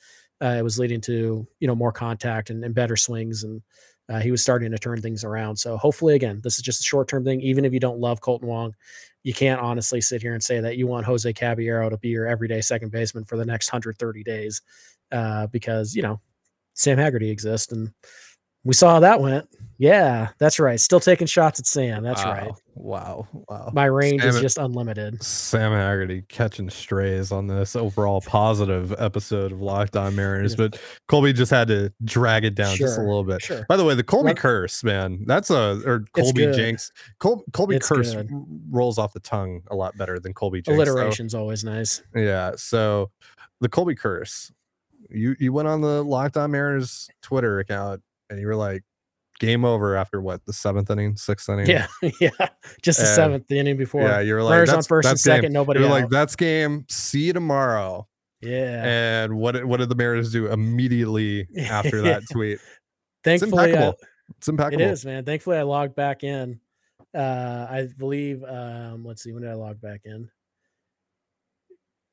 uh, 0.42 0.56
it 0.58 0.62
was 0.62 0.78
leading 0.78 1.00
to, 1.02 1.46
you 1.60 1.68
know, 1.68 1.74
more 1.74 1.92
contact 1.92 2.50
and, 2.50 2.64
and 2.64 2.74
better 2.74 2.96
swings. 2.96 3.44
And 3.44 3.62
uh, 4.08 4.20
he 4.20 4.30
was 4.30 4.42
starting 4.42 4.70
to 4.72 4.78
turn 4.78 5.00
things 5.00 5.24
around. 5.24 5.56
So 5.56 5.76
hopefully, 5.76 6.14
again, 6.14 6.40
this 6.42 6.56
is 6.56 6.62
just 6.62 6.80
a 6.80 6.84
short 6.84 7.08
term 7.08 7.24
thing. 7.24 7.40
Even 7.40 7.64
if 7.64 7.72
you 7.72 7.80
don't 7.80 8.00
love 8.00 8.20
Kolten 8.20 8.44
Wong, 8.44 8.74
you 9.24 9.32
can't 9.34 9.60
honestly 9.60 10.00
sit 10.00 10.22
here 10.22 10.34
and 10.34 10.42
say 10.42 10.60
that 10.60 10.76
you 10.76 10.86
want 10.86 11.06
Jose 11.06 11.32
Caballero 11.32 11.88
to 11.88 11.96
be 11.96 12.10
your 12.10 12.26
everyday 12.26 12.60
second 12.60 12.92
baseman 12.92 13.24
for 13.24 13.36
the 13.36 13.44
next 13.44 13.72
130 13.72 14.22
days 14.22 14.62
uh, 15.10 15.46
because, 15.48 15.94
you 15.94 16.02
know, 16.02 16.20
Sam 16.74 16.98
Haggerty 16.98 17.30
exists. 17.30 17.72
And 17.72 17.90
we 18.64 18.74
saw 18.74 18.92
how 18.94 19.00
that 19.00 19.20
went. 19.20 19.48
Yeah, 19.78 20.28
that's 20.38 20.58
right. 20.60 20.78
Still 20.78 21.00
taking 21.00 21.26
shots 21.26 21.58
at 21.58 21.66
Sam. 21.66 22.02
That's 22.02 22.22
right. 22.24 22.50
Wow, 22.76 23.26
wow. 23.48 23.70
My 23.72 23.86
range 23.86 24.22
is 24.24 24.40
just 24.40 24.56
unlimited. 24.58 25.22
Sam 25.22 25.72
Haggerty 25.72 26.22
catching 26.28 26.70
strays 26.70 27.32
on 27.32 27.46
this 27.46 27.74
overall 27.76 28.20
positive 28.20 28.94
episode 28.98 29.52
of 29.52 29.60
Locked 29.60 29.96
On 29.96 30.14
Mariners, 30.14 30.52
Yeah. 30.52 30.68
but 30.68 30.80
Colby 31.08 31.32
just 31.32 31.50
had 31.50 31.68
to 31.68 31.92
drag 32.04 32.44
it 32.44 32.54
down 32.54 32.76
just 32.76 32.98
a 32.98 33.02
little 33.02 33.24
bit. 33.24 33.42
Sure. 33.42 33.64
By 33.68 33.76
the 33.76 33.84
way, 33.84 33.94
the 33.94 34.04
Colby 34.04 34.28
Let- 34.28 34.36
curse, 34.38 34.82
man, 34.84 35.24
that's 35.26 35.50
a 35.50 35.80
or 35.84 36.04
Colby. 36.14 36.52
Jinx. 36.52 36.92
Col- 37.18 37.44
Colby 37.52 37.76
It's 37.76 37.88
curse 37.88 38.14
good. 38.14 38.28
rolls 38.70 38.98
off 38.98 39.12
the 39.12 39.20
tongue 39.20 39.62
a 39.70 39.74
lot 39.74 39.96
better 39.96 40.18
than 40.20 40.32
Colby 40.34 40.62
Jinx. 40.62 40.76
so- 40.76 40.82
Alliteration's 40.92 41.34
always 41.34 41.64
nice. 41.64 42.02
yeah. 42.14 42.52
So 42.56 43.10
the 43.60 43.68
Colby 43.68 43.94
curse, 43.94 44.52
you 45.10 45.34
you 45.38 45.52
went 45.52 45.68
on 45.68 45.80
the 45.80 46.02
Locked 46.04 46.36
On 46.36 46.50
Mariners 46.50 47.08
Twitter 47.22 47.58
account 47.60 48.02
and 48.30 48.38
you 48.40 48.46
were 48.46 48.56
like, 48.56 48.82
game 49.40 49.64
over 49.64 49.96
after 49.96 50.20
what 50.20 50.44
the 50.46 50.52
seventh 50.52 50.90
inning, 50.90 51.16
sixth 51.16 51.48
inning. 51.48 51.66
Yeah. 51.66 51.86
Yeah. 52.20 52.30
Just 52.82 52.98
the 53.00 53.06
And- 53.06 53.14
seventh, 53.14 53.48
the 53.48 53.58
inning 53.58 53.76
before. 53.76 54.02
Yeah, 54.02 54.20
you 54.20 54.34
were 54.34 54.42
like, 54.42 54.52
Runners 54.52 54.70
on 54.70 54.82
first 54.82 55.06
and 55.06 55.12
that's 55.12 55.24
game. 55.24 55.36
second, 55.36 55.52
nobody 55.52 55.80
You're 55.80 55.88
like, 55.90 56.08
that's 56.08 56.36
game. 56.36 56.84
See 56.88 57.24
you 57.24 57.32
tomorrow. 57.32 58.06
Yeah. 58.40 58.82
And 59.24 59.36
what 59.38 59.52
did- 59.52 59.64
what 59.64 59.78
did 59.78 59.88
the 59.88 59.94
Mariners 59.94 60.30
do 60.32 60.46
immediately 60.46 61.48
after 61.58 62.02
that 62.02 62.22
tweet? 62.30 62.58
Thankfully, 63.24 63.52
uh, 63.52 63.64
impeccable. 63.66 63.98
It's 64.38 64.48
impeccable. 64.48 64.82
it 64.82 64.90
is, 64.90 65.04
man. 65.04 65.24
Thankfully, 65.24 65.56
I 65.56 65.62
logged 65.62 65.94
back 65.94 66.22
in. 66.24 66.60
Uh, 67.14 67.66
I 67.70 67.88
believe, 67.96 68.42
um, 68.44 69.04
let's 69.04 69.22
see, 69.22 69.32
when 69.32 69.42
did 69.42 69.50
I 69.50 69.54
log 69.54 69.80
back 69.80 70.02
in? 70.04 70.28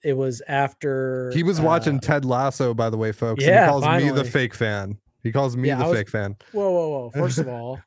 It 0.04 0.14
was 0.18 0.42
after 0.48 1.32
He 1.34 1.44
was 1.44 1.60
uh, 1.60 1.64
watching 1.64 2.00
Ted 2.00 2.26
Lasso, 2.26 2.74
by 2.74 2.90
the 2.90 2.98
way, 2.98 3.12
folks. 3.12 3.44
and 3.44 3.52
yeah, 3.54 3.66
he 3.66 3.70
calls 3.70 3.86
me 4.04 4.10
the 4.10 4.24
fake 4.24 4.54
fan. 4.56 4.98
He 5.24 5.32
calls 5.32 5.56
me 5.58 5.68
Yeah, 5.70 5.78
the 5.78 5.86
was- 5.86 5.98
fake 5.98 6.10
fan. 6.10 6.36
Whoa, 6.52 6.72
whoa, 6.72 6.90
whoa! 6.90 7.10
First 7.14 7.38
of 7.40 7.48
all, 7.48 7.80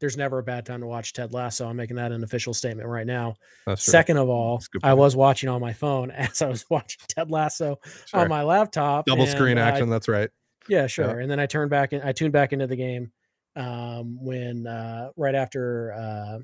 there's 0.00 0.16
never 0.16 0.38
a 0.38 0.42
bad 0.42 0.66
time 0.66 0.80
to 0.80 0.86
watch 0.86 1.12
Ted 1.12 1.32
Lasso. 1.32 1.68
I'm 1.68 1.76
making 1.76 1.96
that 1.96 2.12
an 2.12 2.22
official 2.24 2.52
statement 2.54 2.88
right 2.88 3.06
now. 3.06 3.34
That's 3.66 3.84
true. 3.84 3.92
Second 3.92 4.16
of 4.18 4.28
all, 4.28 4.56
That's 4.58 4.66
a 4.66 4.70
good 4.70 4.84
I 4.84 4.94
was 4.94 5.16
watching 5.16 5.48
on 5.48 5.60
my 5.60 5.72
phone 5.72 6.10
as 6.12 6.42
I 6.42 6.48
was 6.48 6.64
watching 6.70 7.00
Ted 7.08 7.30
Lasso 7.30 7.78
Sure. 8.06 8.20
on 8.20 8.28
my 8.28 8.42
laptop. 8.42 9.06
double 9.06 9.26
screen 9.26 9.56
uh, 9.58 9.62
I- 9.62 9.68
action. 9.70 9.88
That's 9.88 10.08
right. 10.08 10.30
yeah, 10.68 10.86
sure. 10.86 11.20
And 11.20 11.30
then 11.30 11.38
I 11.40 11.46
turned 11.46 11.70
back 11.70 11.92
in. 11.92 12.02
I 12.02 12.12
tuned 12.12 12.32
back 12.32 12.52
into 12.52 12.66
the 12.66 12.76
game 12.76 13.12
um, 13.56 14.18
when 14.22 14.66
uh, 14.66 15.10
right 15.16 15.34
after 15.34 15.92
uh, 15.92 16.38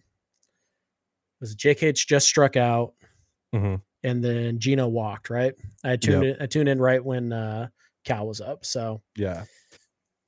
was 1.41 1.55
Jake 1.55 1.83
H 1.83 2.07
just 2.07 2.27
struck 2.27 2.57
out, 2.57 2.93
Mhm. 3.55 3.81
and 4.05 4.23
then 4.25 4.59
Gino 4.59 4.89
walked. 4.89 5.31
Right. 5.31 5.55
I 5.85 5.97
tuned 5.97 6.25
in. 6.25 6.37
I 6.41 6.47
tuned 6.47 6.69
in 6.69 6.79
right 6.81 7.05
when 7.05 7.33
uh, 7.33 7.69
Cal 8.05 8.27
was 8.27 8.41
up. 8.41 8.65
So 8.65 9.03
Yeah. 9.17 9.45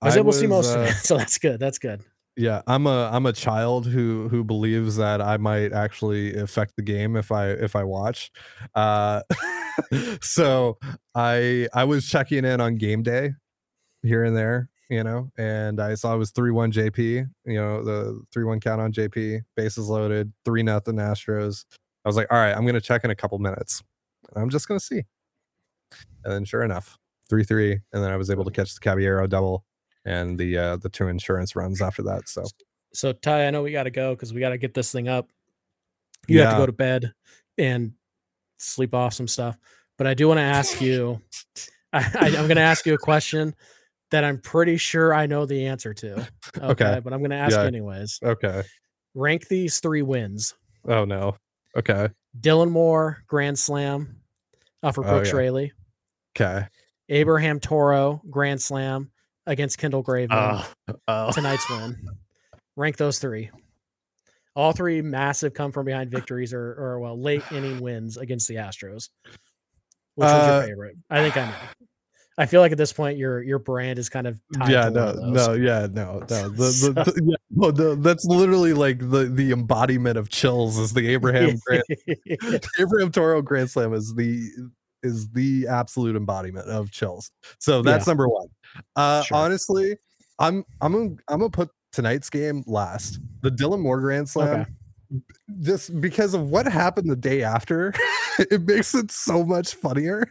I 0.03 0.07
was 0.07 0.17
able 0.17 0.33
to 0.33 0.39
see 0.39 0.47
most 0.47 0.75
of 0.75 0.81
uh, 0.81 0.85
it. 0.85 0.95
So 1.05 1.17
that's 1.17 1.39
good. 1.39 1.61
That's 1.61 1.79
good. 1.79 2.03
Yeah, 2.37 2.63
I'm 2.67 2.87
a 2.87 3.11
I'm 3.13 3.27
a 3.27 3.33
child 3.33 3.87
who 3.87 4.29
who 4.29 4.43
believes 4.43 4.97
that 4.97 5.21
I 5.21 5.37
might 5.37 5.73
actually 5.73 6.35
affect 6.35 6.77
the 6.77 6.83
game 6.83 7.15
if 7.15 7.31
I 7.31 7.51
if 7.51 7.77
I 7.77 7.85
watch. 7.85 8.31
Uh 8.75 9.23
so 10.23 10.79
I 11.15 11.69
I 11.75 11.85
was 11.85 12.09
checking 12.09 12.45
in 12.45 12.61
on 12.61 12.77
game 12.77 13.03
day 13.03 13.33
here 14.03 14.25
and 14.25 14.35
there, 14.35 14.71
you 14.89 15.05
know, 15.05 15.31
and 15.37 15.81
I 15.81 15.95
saw 15.95 16.15
it 16.15 16.19
was 16.19 16.31
3 16.31 16.51
1 16.51 16.73
JP, 16.73 17.29
you 17.45 17.55
know, 17.55 17.85
the 17.85 18.23
3 18.33 18.45
1 18.45 18.61
count 18.61 18.81
on 18.81 18.93
JP, 18.93 19.43
bases 19.55 19.89
loaded, 19.89 20.33
3 20.45 20.63
nothing 20.63 20.97
Astros. 20.97 21.65
I 22.05 22.09
was 22.09 22.17
like, 22.17 22.27
all 22.31 22.39
right, 22.39 22.57
I'm 22.57 22.63
going 22.63 22.75
to 22.75 22.81
check 22.81 23.05
in 23.05 23.11
a 23.11 23.15
couple 23.15 23.39
minutes. 23.39 23.83
I'm 24.35 24.51
just 24.51 24.67
going 24.67 24.81
to 24.81 24.85
see. 24.85 25.03
And 26.25 26.33
then 26.33 26.45
sure 26.45 26.63
enough, 26.63 26.99
3 27.29 27.45
3. 27.45 27.73
And 27.93 28.03
then 28.03 28.11
I 28.11 28.17
was 28.17 28.31
able 28.31 28.45
to 28.45 28.51
catch 28.51 28.75
the 28.75 28.81
Caballero 28.81 29.27
double 29.27 29.65
and 30.05 30.39
the 30.39 30.57
uh 30.57 30.77
the 30.77 30.89
two 30.89 31.09
insurance 31.09 31.55
runs 31.57 31.81
after 31.83 32.03
that. 32.05 32.29
So 32.29 32.45
So 32.93 33.13
Ty, 33.13 33.47
I 33.47 33.51
know 33.51 33.63
we 33.63 33.73
got 33.73 33.85
to 33.85 33.91
go 33.91 34.15
because 34.15 34.33
we 34.35 34.41
got 34.41 34.51
to 34.51 34.59
get 34.59 34.75
this 34.75 34.93
thing 34.93 35.09
up. 35.09 35.31
You 36.29 36.41
have 36.41 36.53
to 36.53 36.57
go 36.59 36.67
to 36.67 36.73
bed 36.73 37.13
and 37.59 37.93
sleep 38.59 38.95
off 38.95 39.15
some 39.15 39.29
stuff. 39.29 39.57
But 39.99 40.07
I 40.07 40.15
do 40.15 40.29
want 40.29 40.39
to 40.39 40.43
ask 40.43 40.81
you. 40.81 41.21
I, 41.93 41.99
I, 42.19 42.27
I'm 42.29 42.47
going 42.47 42.57
to 42.57 42.63
ask 42.63 42.87
you 42.87 42.95
a 42.95 42.99
question 42.99 43.55
that 44.11 44.25
I'm 44.25 44.39
pretty 44.39 44.79
sure 44.79 45.13
I 45.13 45.27
know 45.27 45.45
the 45.45 45.67
answer 45.67 45.93
to. 45.93 46.27
Okay, 46.57 46.67
Okay. 46.67 47.01
but 47.05 47.13
I'm 47.13 47.21
going 47.21 47.31
to 47.33 47.37
ask 47.37 47.55
Yeah. 47.57 47.65
anyways. 47.65 48.19
okay. 48.23 48.63
Rank 49.15 49.47
these 49.49 49.79
three 49.81 50.01
wins: 50.03 50.55
Oh 50.89 51.05
no. 51.05 51.37
Okay. 51.77 52.09
Dylan 52.41 52.71
Moore 52.71 53.23
grand 53.27 53.59
slam 53.59 54.21
uh, 54.83 54.91
for 54.93 55.05
Oh, 55.05 55.11
Brooks 55.11 55.31
yeah. 55.31 55.37
Raley, 55.37 55.73
Okay. 56.35 56.67
Abraham 57.11 57.61
Toro 57.61 58.23
grand 58.31 58.61
slam 58.63 59.11
against 59.47 59.79
Kendall 59.79 60.03
Graveman. 60.05 60.65
Oh, 60.89 60.95
oh. 61.09 61.33
tonight's 61.33 61.69
win. 61.71 61.97
Rank 62.77 62.97
those 62.97 63.19
three. 63.19 63.51
All 64.55 64.73
three 64.73 65.01
massive 65.03 65.55
come 65.55 65.73
from 65.73 65.87
behind 65.87 66.11
victories 66.11 66.53
or, 66.53 66.75
or 66.75 67.01
well, 67.01 67.19
late 67.21 67.43
inning 67.53 67.81
wins 67.81 68.17
against 68.19 68.49
the 68.49 68.57
Astros. 68.57 69.09
Which 70.15 70.27
was 70.27 70.33
Uh, 70.33 70.55
your 70.61 70.67
favorite? 70.69 70.97
I 71.11 71.23
think 71.23 71.37
I 71.37 71.47
know. 71.47 71.55
I 72.39 72.47
feel 72.47 72.61
like 72.63 72.73
at 72.73 72.79
this 72.79 72.93
point 72.95 73.19
your 73.19 73.43
your 73.43 73.59
brand 73.59 73.99
is 73.99 74.09
kind 74.09 74.27
of 74.27 74.41
tied 74.59 74.71
yeah 74.71 74.89
to 74.89 74.91
one 74.91 74.95
no 74.95 75.07
of 75.09 75.17
those. 75.35 75.49
no 75.49 75.53
yeah 75.55 75.87
no 75.91 76.19
no 76.19 76.25
the, 76.49 76.49
the, 76.49 76.73
So- 76.73 76.93
the- 76.93 77.23
yeah, 77.25 77.37
no, 77.51 77.71
the, 77.71 77.95
that's 77.97 78.25
literally 78.25 78.73
like 78.73 78.99
the 79.01 79.25
the 79.27 79.53
embodiment 79.53 80.17
of 80.17 80.31
chills 80.31 80.79
is 80.79 80.95
the 80.95 81.07
abraham 81.09 81.59
grand 81.67 81.83
the 81.89 82.69
abraham 82.79 83.13
toro 83.13 83.43
grand 83.43 83.71
slam 83.71 83.93
is 83.93 84.15
the 84.15 84.49
is 85.03 85.29
the 85.33 85.67
absolute 85.69 86.17
embodiment 86.17 86.69
of 86.69 86.91
chills 86.91 87.31
so 87.59 87.83
that's 87.83 88.07
number 88.07 88.27
one 88.27 88.47
uh 88.97 89.23
Sure. 89.23 89.37
honestly 89.37 89.97
i'm 90.39 90.65
i'm 90.81 90.93
gonna 90.93 91.11
i'm 91.29 91.39
gonna 91.39 91.51
put 91.51 91.71
tonight's 91.93 92.31
game 92.31 92.63
last 92.67 93.19
the 93.43 93.51
dylan 93.51 93.81
moore 93.81 94.01
grand 94.01 94.29
slam 94.29 94.61
Okay. 94.61 95.21
just 95.61 96.01
because 96.01 96.33
of 96.35 96.49
what 96.51 96.67
happened 96.67 97.11
the 97.11 97.17
day 97.17 97.43
after 97.43 97.93
it 98.39 98.63
makes 98.63 98.95
it 98.95 99.11
so 99.11 99.45
much 99.45 99.75
funnier 99.75 100.25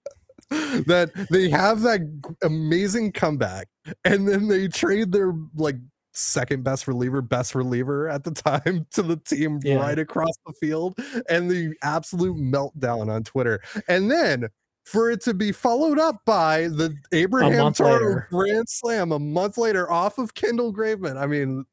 that 0.50 1.10
they 1.30 1.48
have 1.48 1.80
that 1.82 2.00
amazing 2.42 3.12
comeback 3.12 3.68
and 4.04 4.28
then 4.28 4.48
they 4.48 4.68
trade 4.68 5.10
their 5.12 5.32
like 5.54 5.76
second 6.12 6.62
best 6.62 6.86
reliever 6.86 7.22
best 7.22 7.54
reliever 7.54 8.08
at 8.08 8.22
the 8.24 8.30
time 8.32 8.86
to 8.92 9.02
the 9.02 9.16
team 9.16 9.58
Yeah. 9.64 9.76
right 9.76 9.98
across 9.98 10.34
the 10.46 10.52
field 10.60 10.98
and 11.28 11.50
the 11.50 11.74
absolute 11.82 12.36
meltdown 12.36 13.08
on 13.08 13.24
twitter 13.24 13.60
and 13.88 14.10
then 14.10 14.48
for 14.84 15.10
it 15.10 15.20
to 15.22 15.32
be 15.34 15.50
followed 15.50 15.98
up 15.98 16.20
by 16.26 16.68
the 16.68 16.94
abraham 17.12 17.72
Toro 17.72 18.22
grand 18.30 18.68
slam 18.68 19.12
a 19.12 19.18
month 19.18 19.56
later 19.58 19.90
off 19.90 20.18
of 20.18 20.34
kendall 20.34 20.72
graveman 20.74 21.16
i 21.16 21.26
mean 21.26 21.64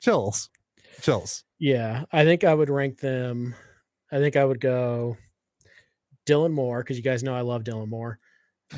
chills 0.00 0.50
chills 1.00 1.44
Yeah, 1.58 2.04
I 2.12 2.24
think 2.24 2.44
I 2.44 2.52
would 2.54 2.68
rank 2.70 2.98
them. 3.00 3.54
I 4.12 4.18
think 4.18 4.36
I 4.36 4.44
would 4.44 4.60
go 4.60 5.16
Dylan 6.26 6.52
Moore 6.52 6.82
because 6.82 6.96
you 6.96 7.02
guys 7.02 7.22
know 7.22 7.34
I 7.34 7.40
love 7.42 7.64
Dylan 7.64 7.88
Moore. 7.88 8.18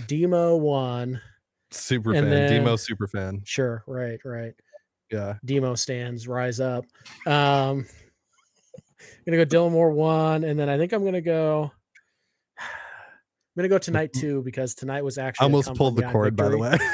Demo 0.07 0.57
one, 0.57 1.21
super 1.71 2.13
fan 2.13 2.29
then- 2.31 2.51
demo 2.53 2.77
super 2.77 3.07
fan 3.09 3.41
sure, 3.45 3.83
right, 3.87 4.21
right. 4.25 4.55
yeah 5.11 5.35
Demo 5.45 5.75
stands 5.75 6.29
rise 6.29 6.61
up. 6.61 6.85
Um, 7.27 7.85
I'm 7.85 7.87
gonna 9.27 9.45
go 9.45 9.47
Dylan 9.47 9.73
Moore 9.73 9.91
one, 9.91 10.45
and 10.45 10.59
then 10.59 10.69
I 10.69 10.77
think 10.79 10.93
I'm 10.93 11.05
gonna 11.05 11.21
go. 11.21 11.73
I'm 13.59 13.63
gonna 13.63 13.71
go 13.71 13.79
tonight 13.79 14.13
mm-hmm. 14.13 14.21
too 14.21 14.43
because 14.43 14.77
tonight 14.77 15.03
was 15.03 15.19
actually 15.19 15.43
I 15.43 15.47
almost 15.47 15.75
pulled 15.75 15.97
the 15.97 16.05
cord, 16.05 16.37
by 16.37 16.49
the 16.49 16.59
way. 16.59 16.79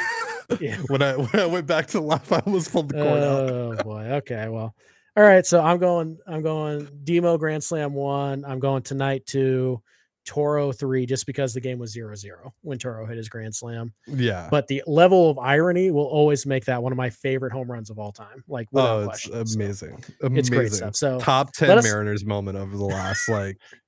Yeah. 0.61 0.77
when 0.89 1.01
I 1.01 1.17
when 1.17 1.41
I 1.41 1.47
went 1.47 1.67
back 1.67 1.87
to 1.89 2.01
life, 2.01 2.31
I 2.31 2.41
almost 2.41 2.71
pulled 2.71 2.91
the 2.91 3.03
cord 3.03 3.23
out. 3.23 3.51
Oh 3.51 3.83
boy. 3.83 4.03
Okay. 4.17 4.49
Well. 4.51 4.75
All 5.17 5.23
right. 5.23 5.45
So 5.45 5.63
I'm 5.63 5.79
going. 5.79 6.19
I'm 6.27 6.43
going. 6.43 6.87
Demo 7.03 7.39
Grand 7.39 7.65
Slam 7.65 7.95
one. 7.95 8.45
I'm 8.45 8.59
going 8.59 8.83
tonight 8.83 9.25
two. 9.25 9.83
Toro 10.27 10.71
three, 10.71 11.07
just 11.07 11.25
because 11.27 11.55
the 11.55 11.61
game 11.61 11.79
was 11.79 11.93
zero 11.93 12.15
zero 12.15 12.55
when 12.61 12.79
Toro 12.79 13.07
hit 13.07 13.17
his 13.17 13.31
Grand 13.31 13.55
Slam. 13.55 13.95
Yeah. 14.07 14.49
But 14.51 14.69
the 14.69 14.83
level 14.87 15.31
of 15.31 15.39
irony 15.39 15.91
will 15.91 16.07
always 16.07 16.45
make 16.45 16.67
that 16.67 16.83
one 16.83 16.93
of 16.93 16.99
my 16.99 17.09
favorite 17.11 17.53
home 17.53 17.71
runs 17.71 17.89
of 17.89 17.99
all 17.99 18.13
time. 18.13 18.45
Like 18.47 18.69
oh, 18.75 19.01
it's 19.01 19.07
question. 19.07 19.47
So, 19.47 19.55
amazing. 19.57 20.05
it's 20.07 20.23
amazing. 20.23 20.55
great 20.55 20.73
stuff. 20.73 20.95
So 20.97 21.21
Top 21.21 21.53
ten 21.53 21.79
us- 21.79 21.85
Mariners 21.85 22.25
moment 22.25 22.59
of 22.59 22.71
the 22.71 22.85
last 22.85 23.29
like 23.31 23.59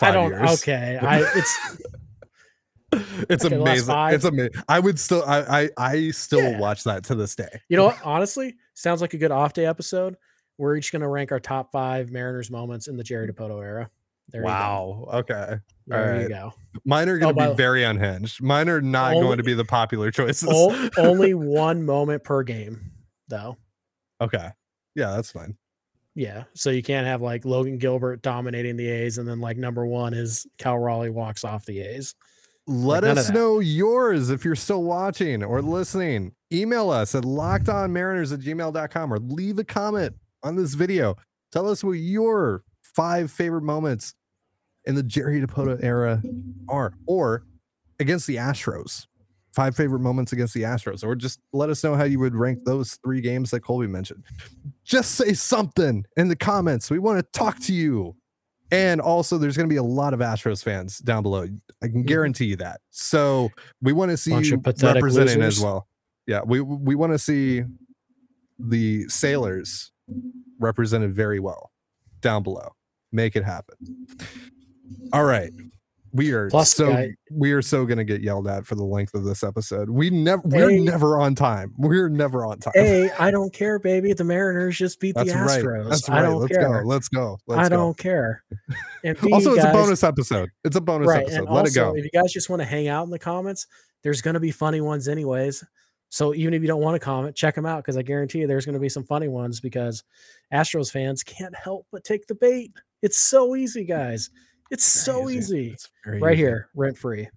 I 0.00 0.10
don't. 0.10 0.30
years. 0.30 0.50
Okay. 0.62 0.98
I 1.02 1.20
it's 1.34 1.58
It's 3.28 3.44
Okay, 3.44 3.54
amazing. 3.54 3.94
It's 3.98 4.24
amazing. 4.24 4.62
I 4.68 4.80
would 4.80 4.98
still 4.98 5.22
I 5.26 5.62
I, 5.62 5.70
I 5.76 6.10
still 6.10 6.40
Yeah. 6.52 6.58
watch 6.58 6.84
that 6.84 7.04
to 7.04 7.14
this 7.14 7.34
day. 7.34 7.60
you 7.68 7.76
know 7.76 7.84
what? 7.86 7.98
Honestly, 8.04 8.56
sounds 8.74 9.00
like 9.00 9.14
a 9.14 9.18
good 9.18 9.30
off 9.30 9.52
day 9.52 9.66
episode. 9.66 10.16
We're 10.56 10.76
each 10.76 10.90
going 10.90 11.02
to 11.02 11.08
rank 11.08 11.30
our 11.30 11.38
top 11.38 11.70
five 11.70 12.10
Mariners 12.10 12.50
moments 12.50 12.88
in 12.88 12.96
the 12.96 13.04
Jerry 13.04 13.28
mm. 13.28 13.34
Dipoto 13.36 13.62
era. 13.62 13.90
There 14.30 14.42
wow. 14.42 15.08
Okay. 15.12 15.34
you 15.52 15.56
go. 15.56 15.96
There 15.96 16.22
you 16.22 16.28
go. 16.28 16.52
Mine 16.84 17.08
are 17.08 17.16
going 17.18 17.30
Oh, 17.30 17.32
to 17.32 17.36
by 17.36 17.48
be 17.50 17.54
very 17.54 17.84
unhinged. 17.84 18.42
Mine 18.42 18.68
are 18.68 18.80
not 18.82 19.14
Only- 19.14 19.26
going 19.26 19.38
to 19.38 19.44
be 19.44 19.54
the 19.54 19.64
popular 19.64 20.10
choices. 20.10 20.48
Only 20.98 21.32
one 21.34 21.84
moment 21.86 22.24
per 22.24 22.42
game, 22.42 22.90
though. 23.28 23.56
okay. 24.20 24.50
Yeah, 24.94 25.14
that's 25.14 25.30
fine. 25.30 25.56
Yeah. 26.18 26.42
So 26.52 26.70
you 26.70 26.82
can't 26.82 27.06
have 27.06 27.22
like 27.22 27.44
Logan 27.44 27.78
Gilbert 27.78 28.22
dominating 28.22 28.76
the 28.76 28.88
A's 28.88 29.18
and 29.18 29.28
then 29.28 29.40
like 29.40 29.56
number 29.56 29.86
one 29.86 30.14
is 30.14 30.48
Cal 30.58 30.76
Raleigh 30.76 31.10
walks 31.10 31.44
off 31.44 31.64
the 31.64 31.78
A's. 31.78 32.16
Let 32.66 33.04
of 33.04 33.16
us 33.16 33.30
know 33.30 33.60
yours 33.60 34.28
if 34.28 34.44
you're 34.44 34.56
still 34.56 34.82
watching 34.82 35.44
or 35.44 35.62
listening. 35.62 36.32
Email 36.52 36.90
us 36.90 37.14
at 37.14 37.22
lockedonmariners 37.22 38.32
at 38.32 38.40
gmail.com 38.40 39.14
or 39.14 39.18
leave 39.20 39.60
a 39.60 39.64
comment 39.64 40.16
on 40.42 40.56
this 40.56 40.74
video. 40.74 41.14
Tell 41.52 41.68
us 41.68 41.84
what 41.84 41.92
your 41.92 42.64
five 42.82 43.30
favorite 43.30 43.62
moments 43.62 44.12
in 44.86 44.96
the 44.96 45.04
Jerry 45.04 45.40
Dipoto 45.40 45.80
era 45.80 46.20
are, 46.68 46.94
or 47.06 47.44
against 48.00 48.26
the 48.26 48.36
Astros. 48.36 49.06
Five 49.54 49.76
favorite 49.76 50.00
moments 50.00 50.32
against 50.32 50.52
the 50.52 50.62
Astros, 50.62 51.04
or 51.04 51.14
just 51.14 51.38
let 51.52 51.70
us 51.70 51.84
know 51.84 51.94
how 51.94 52.04
you 52.04 52.18
would 52.18 52.34
rank 52.34 52.64
those 52.64 52.98
three 53.04 53.20
games 53.20 53.50
that 53.52 53.60
Colby 53.60 53.86
mentioned. 53.86 54.24
Just 54.88 55.12
say 55.12 55.34
something 55.34 56.04
in 56.16 56.28
the 56.28 56.36
comments. 56.36 56.90
We 56.90 56.98
want 56.98 57.18
to 57.18 57.38
talk 57.38 57.60
to 57.60 57.74
you. 57.74 58.16
And 58.70 59.00
also, 59.00 59.38
there's 59.38 59.56
going 59.56 59.68
to 59.68 59.72
be 59.72 59.78
a 59.78 59.82
lot 59.82 60.12
of 60.12 60.20
Astros 60.20 60.62
fans 60.62 60.98
down 60.98 61.22
below. 61.22 61.46
I 61.82 61.88
can 61.88 62.02
guarantee 62.02 62.46
you 62.46 62.56
that. 62.56 62.80
So 62.90 63.50
we 63.80 63.92
want 63.92 64.10
to 64.10 64.16
see 64.16 64.30
Bunch 64.30 64.50
you 64.50 64.60
representing 64.82 65.42
as 65.42 65.60
well. 65.60 65.88
Yeah, 66.26 66.40
we 66.44 66.60
we 66.60 66.94
want 66.94 67.12
to 67.12 67.18
see 67.18 67.62
the 68.58 69.08
sailors 69.08 69.90
represented 70.58 71.14
very 71.14 71.40
well 71.40 71.70
down 72.20 72.42
below. 72.42 72.72
Make 73.12 73.36
it 73.36 73.44
happen. 73.44 73.76
All 75.12 75.24
right. 75.24 75.50
We 76.18 76.32
are 76.32 76.50
Plus, 76.50 76.74
so 76.74 76.88
guy- 76.90 77.14
we 77.30 77.52
are 77.52 77.62
so 77.62 77.86
gonna 77.86 78.04
get 78.04 78.20
yelled 78.22 78.48
at 78.48 78.66
for 78.66 78.74
the 78.74 78.84
length 78.84 79.14
of 79.14 79.24
this 79.24 79.42
episode. 79.42 79.88
We 79.88 80.10
never 80.10 80.42
we're 80.44 80.70
Hey. 80.70 80.80
never 80.80 81.18
on 81.18 81.34
time. 81.34 81.72
We're 81.78 82.08
never 82.08 82.44
on 82.44 82.58
time. 82.58 82.72
Hey, 82.74 83.08
I 83.18 83.30
don't 83.30 83.52
care, 83.52 83.78
baby. 83.78 84.12
The 84.12 84.24
Mariners 84.24 84.76
just 84.76 84.98
beat 85.00 85.14
That's 85.14 85.32
the 85.32 85.38
right. 85.38 85.62
Astros. 85.64 85.88
That's 85.88 86.08
I 86.08 86.16
right. 86.16 86.22
don't 86.22 86.40
Let's 86.40 86.56
care. 86.58 86.82
go. 86.82 86.88
Let's 86.88 87.08
go. 87.08 87.38
Let's 87.46 87.60
I 87.60 87.68
go. 87.70 87.76
don't 87.76 87.96
care. 87.96 88.42
B, 89.02 89.14
also, 89.32 89.54
it's 89.54 89.62
guys, 89.64 89.70
a 89.70 89.72
bonus 89.72 90.02
episode. 90.02 90.50
It's 90.64 90.76
a 90.76 90.80
bonus 90.80 91.08
right? 91.08 91.22
episode. 91.22 91.48
Let 91.48 91.60
also, 91.60 91.70
it 91.70 91.74
go. 91.74 91.96
if 91.96 92.04
you 92.04 92.10
guys 92.10 92.32
just 92.32 92.50
want 92.50 92.60
to 92.60 92.66
hang 92.66 92.88
out 92.88 93.04
in 93.04 93.10
the 93.10 93.18
comments, 93.18 93.66
there's 94.02 94.20
going 94.20 94.34
to 94.34 94.40
be 94.40 94.50
funny 94.50 94.80
ones 94.80 95.08
anyways. 95.08 95.64
So 96.10 96.34
even 96.34 96.54
if 96.54 96.62
you 96.62 96.68
don't 96.68 96.80
want 96.80 96.94
to 96.94 97.04
comment, 97.04 97.36
check 97.36 97.54
them 97.54 97.66
out 97.66 97.84
because 97.84 97.96
I 97.96 98.02
guarantee 98.02 98.38
you 98.38 98.46
there's 98.46 98.64
going 98.64 98.74
to 98.74 98.80
be 98.80 98.88
some 98.88 99.04
funny 99.04 99.28
ones 99.28 99.60
because 99.60 100.02
Astros 100.52 100.90
fans 100.90 101.22
can't 101.22 101.54
help 101.54 101.86
but 101.92 102.02
take 102.02 102.26
the 102.26 102.34
bait. 102.34 102.72
It's 103.02 103.18
so 103.18 103.54
easy, 103.54 103.84
guys. 103.84 104.30
It's 104.70 104.84
so 104.84 105.22
Very 105.24 105.36
easy. 105.38 105.70
It's 105.70 105.88
very 106.04 106.20
Right 106.20 106.34
easy. 106.34 106.42
here, 106.42 106.68
rent 106.74 106.98
free. 106.98 107.28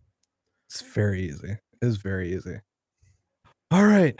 It's 0.69 0.82
very 0.82 1.23
easy. 1.23 1.57
It's 1.82 1.97
very 1.97 2.34
easy. 2.36 2.59
All 3.71 3.86
right. 3.86 4.15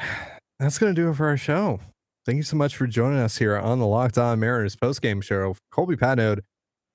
That's 0.60 0.78
going 0.78 0.94
to 0.96 1.02
do 1.02 1.10
it 1.10 1.16
for 1.16 1.28
our 1.28 1.38
show. 1.38 1.80
Thank 2.26 2.38
you 2.38 2.44
so 2.44 2.56
much 2.56 2.76
for 2.76 2.88
joining 2.88 3.20
us 3.20 3.38
here 3.38 3.58
on 3.58 3.80
the 3.80 3.86
Locked 3.88 4.18
On 4.18 4.40
Mariners 4.40 4.76
postgame 4.76 5.24
show. 5.24 5.56
Colby 5.72 5.96
Patnode. 5.96 6.40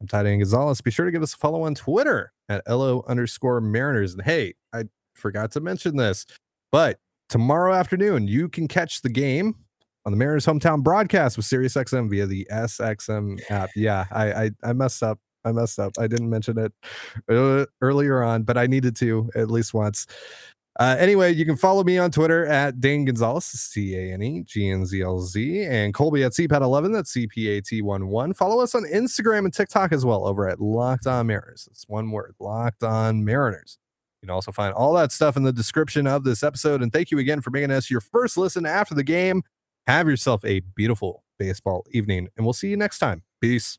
I'm 0.01 0.07
Tidy 0.07 0.37
Gonzalez. 0.37 0.81
Be 0.81 0.91
sure 0.91 1.05
to 1.07 1.11
give 1.13 1.23
us 1.23 1.35
a 1.35 1.37
follow 1.39 1.63
on 1.65 1.75
Twitter 1.75 2.33
at 2.49 2.63
LO 2.69 3.03
underscore 3.09 3.61
Mariners. 3.61 4.13
And 4.13 4.23
hey, 4.23 4.55
I 4.73 4.85
forgot 5.15 5.51
to 5.53 5.61
mention 5.61 5.97
this, 5.97 6.27
but 6.71 6.99
tomorrow 7.29 7.73
afternoon, 7.75 8.29
you 8.29 8.49
can 8.49 8.69
catch 8.69 9.01
the 9.03 9.09
game 9.09 9.55
on 10.05 10.13
the 10.13 10.17
Mariners 10.19 10.47
hometown 10.47 10.83
broadcast 10.83 11.37
with 11.37 11.47
SiriusXM 11.47 12.09
via 12.11 12.27
the 12.27 12.47
SXM 12.53 13.41
app. 13.51 13.71
Yeah, 13.75 14.05
I 14.13 14.33
I, 14.45 14.51
I 14.63 14.73
messed 14.75 15.03
up. 15.03 15.19
I 15.47 15.53
messed 15.53 15.79
up. 15.79 15.93
I 15.99 16.07
didn't 16.07 16.29
mention 16.29 16.59
it 16.59 16.73
uh, 17.31 17.67
earlier 17.81 18.23
on, 18.23 18.43
but 18.43 18.59
I 18.59 18.67
needed 18.67 18.97
to 18.97 19.31
at 19.35 19.51
least 19.51 19.73
once. 19.73 20.07
Uh, 20.79 20.95
anyway, 20.99 21.33
you 21.33 21.47
can 21.47 21.57
follow 21.57 21.83
me 21.83 21.97
on 21.97 22.11
Twitter 22.11 22.45
at 22.47 22.81
Dane 22.81 23.07
Gonzalez, 23.07 23.47
C 23.47 23.97
A 23.97 24.13
N 24.13 24.23
E 24.23 24.43
G 24.43 24.69
N 24.69 24.85
Z 24.85 25.01
L 25.01 25.21
Z, 25.21 25.65
and 25.65 25.95
Colby 25.95 26.23
at 26.23 26.33
CPAT11, 26.33 26.93
that's 26.93 27.11
C 27.11 27.27
P 27.27 27.49
A 27.49 27.63
T 27.63 27.81
1 27.81 28.09
1. 28.09 28.35
Follow 28.35 28.63
us 28.63 28.75
on 28.75 28.85
Instagram 28.85 29.47
and 29.47 29.55
TikTok 29.55 29.93
as 29.93 30.05
well 30.05 30.27
over 30.27 30.47
at 30.49 30.61
Locked 30.61 31.07
On 31.07 31.27
Mariners. 31.27 31.67
It's 31.71 31.89
one 31.89 32.11
word, 32.11 32.35
Locked 32.39 32.83
On 32.83 33.25
Mariners. 33.25 33.79
You 34.21 34.27
can 34.29 34.35
also 34.35 34.53
find 34.53 34.75
all 34.75 34.93
that 34.95 35.13
stuff 35.13 35.37
in 35.37 35.45
the 35.45 35.53
description 35.53 36.07
of 36.07 36.25
this 36.25 36.43
episode. 36.43 36.83
And 36.83 36.93
thank 36.93 37.11
you 37.11 37.19
again 37.19 37.41
for 37.41 37.51
making 37.51 37.71
us 37.71 37.91
your 37.91 38.01
first 38.01 38.37
listen 38.37 38.67
after 38.67 38.95
the 38.95 39.05
game. 39.05 39.43
Have 39.87 40.09
yourself 40.09 40.45
a 40.45 40.61
beautiful 40.75 41.23
baseball 41.39 41.87
evening, 41.93 42.29
and 42.37 42.45
we'll 42.45 42.53
see 42.53 42.69
you 42.69 42.77
next 42.77 42.99
time. 42.99 43.23
Peace. 43.41 43.79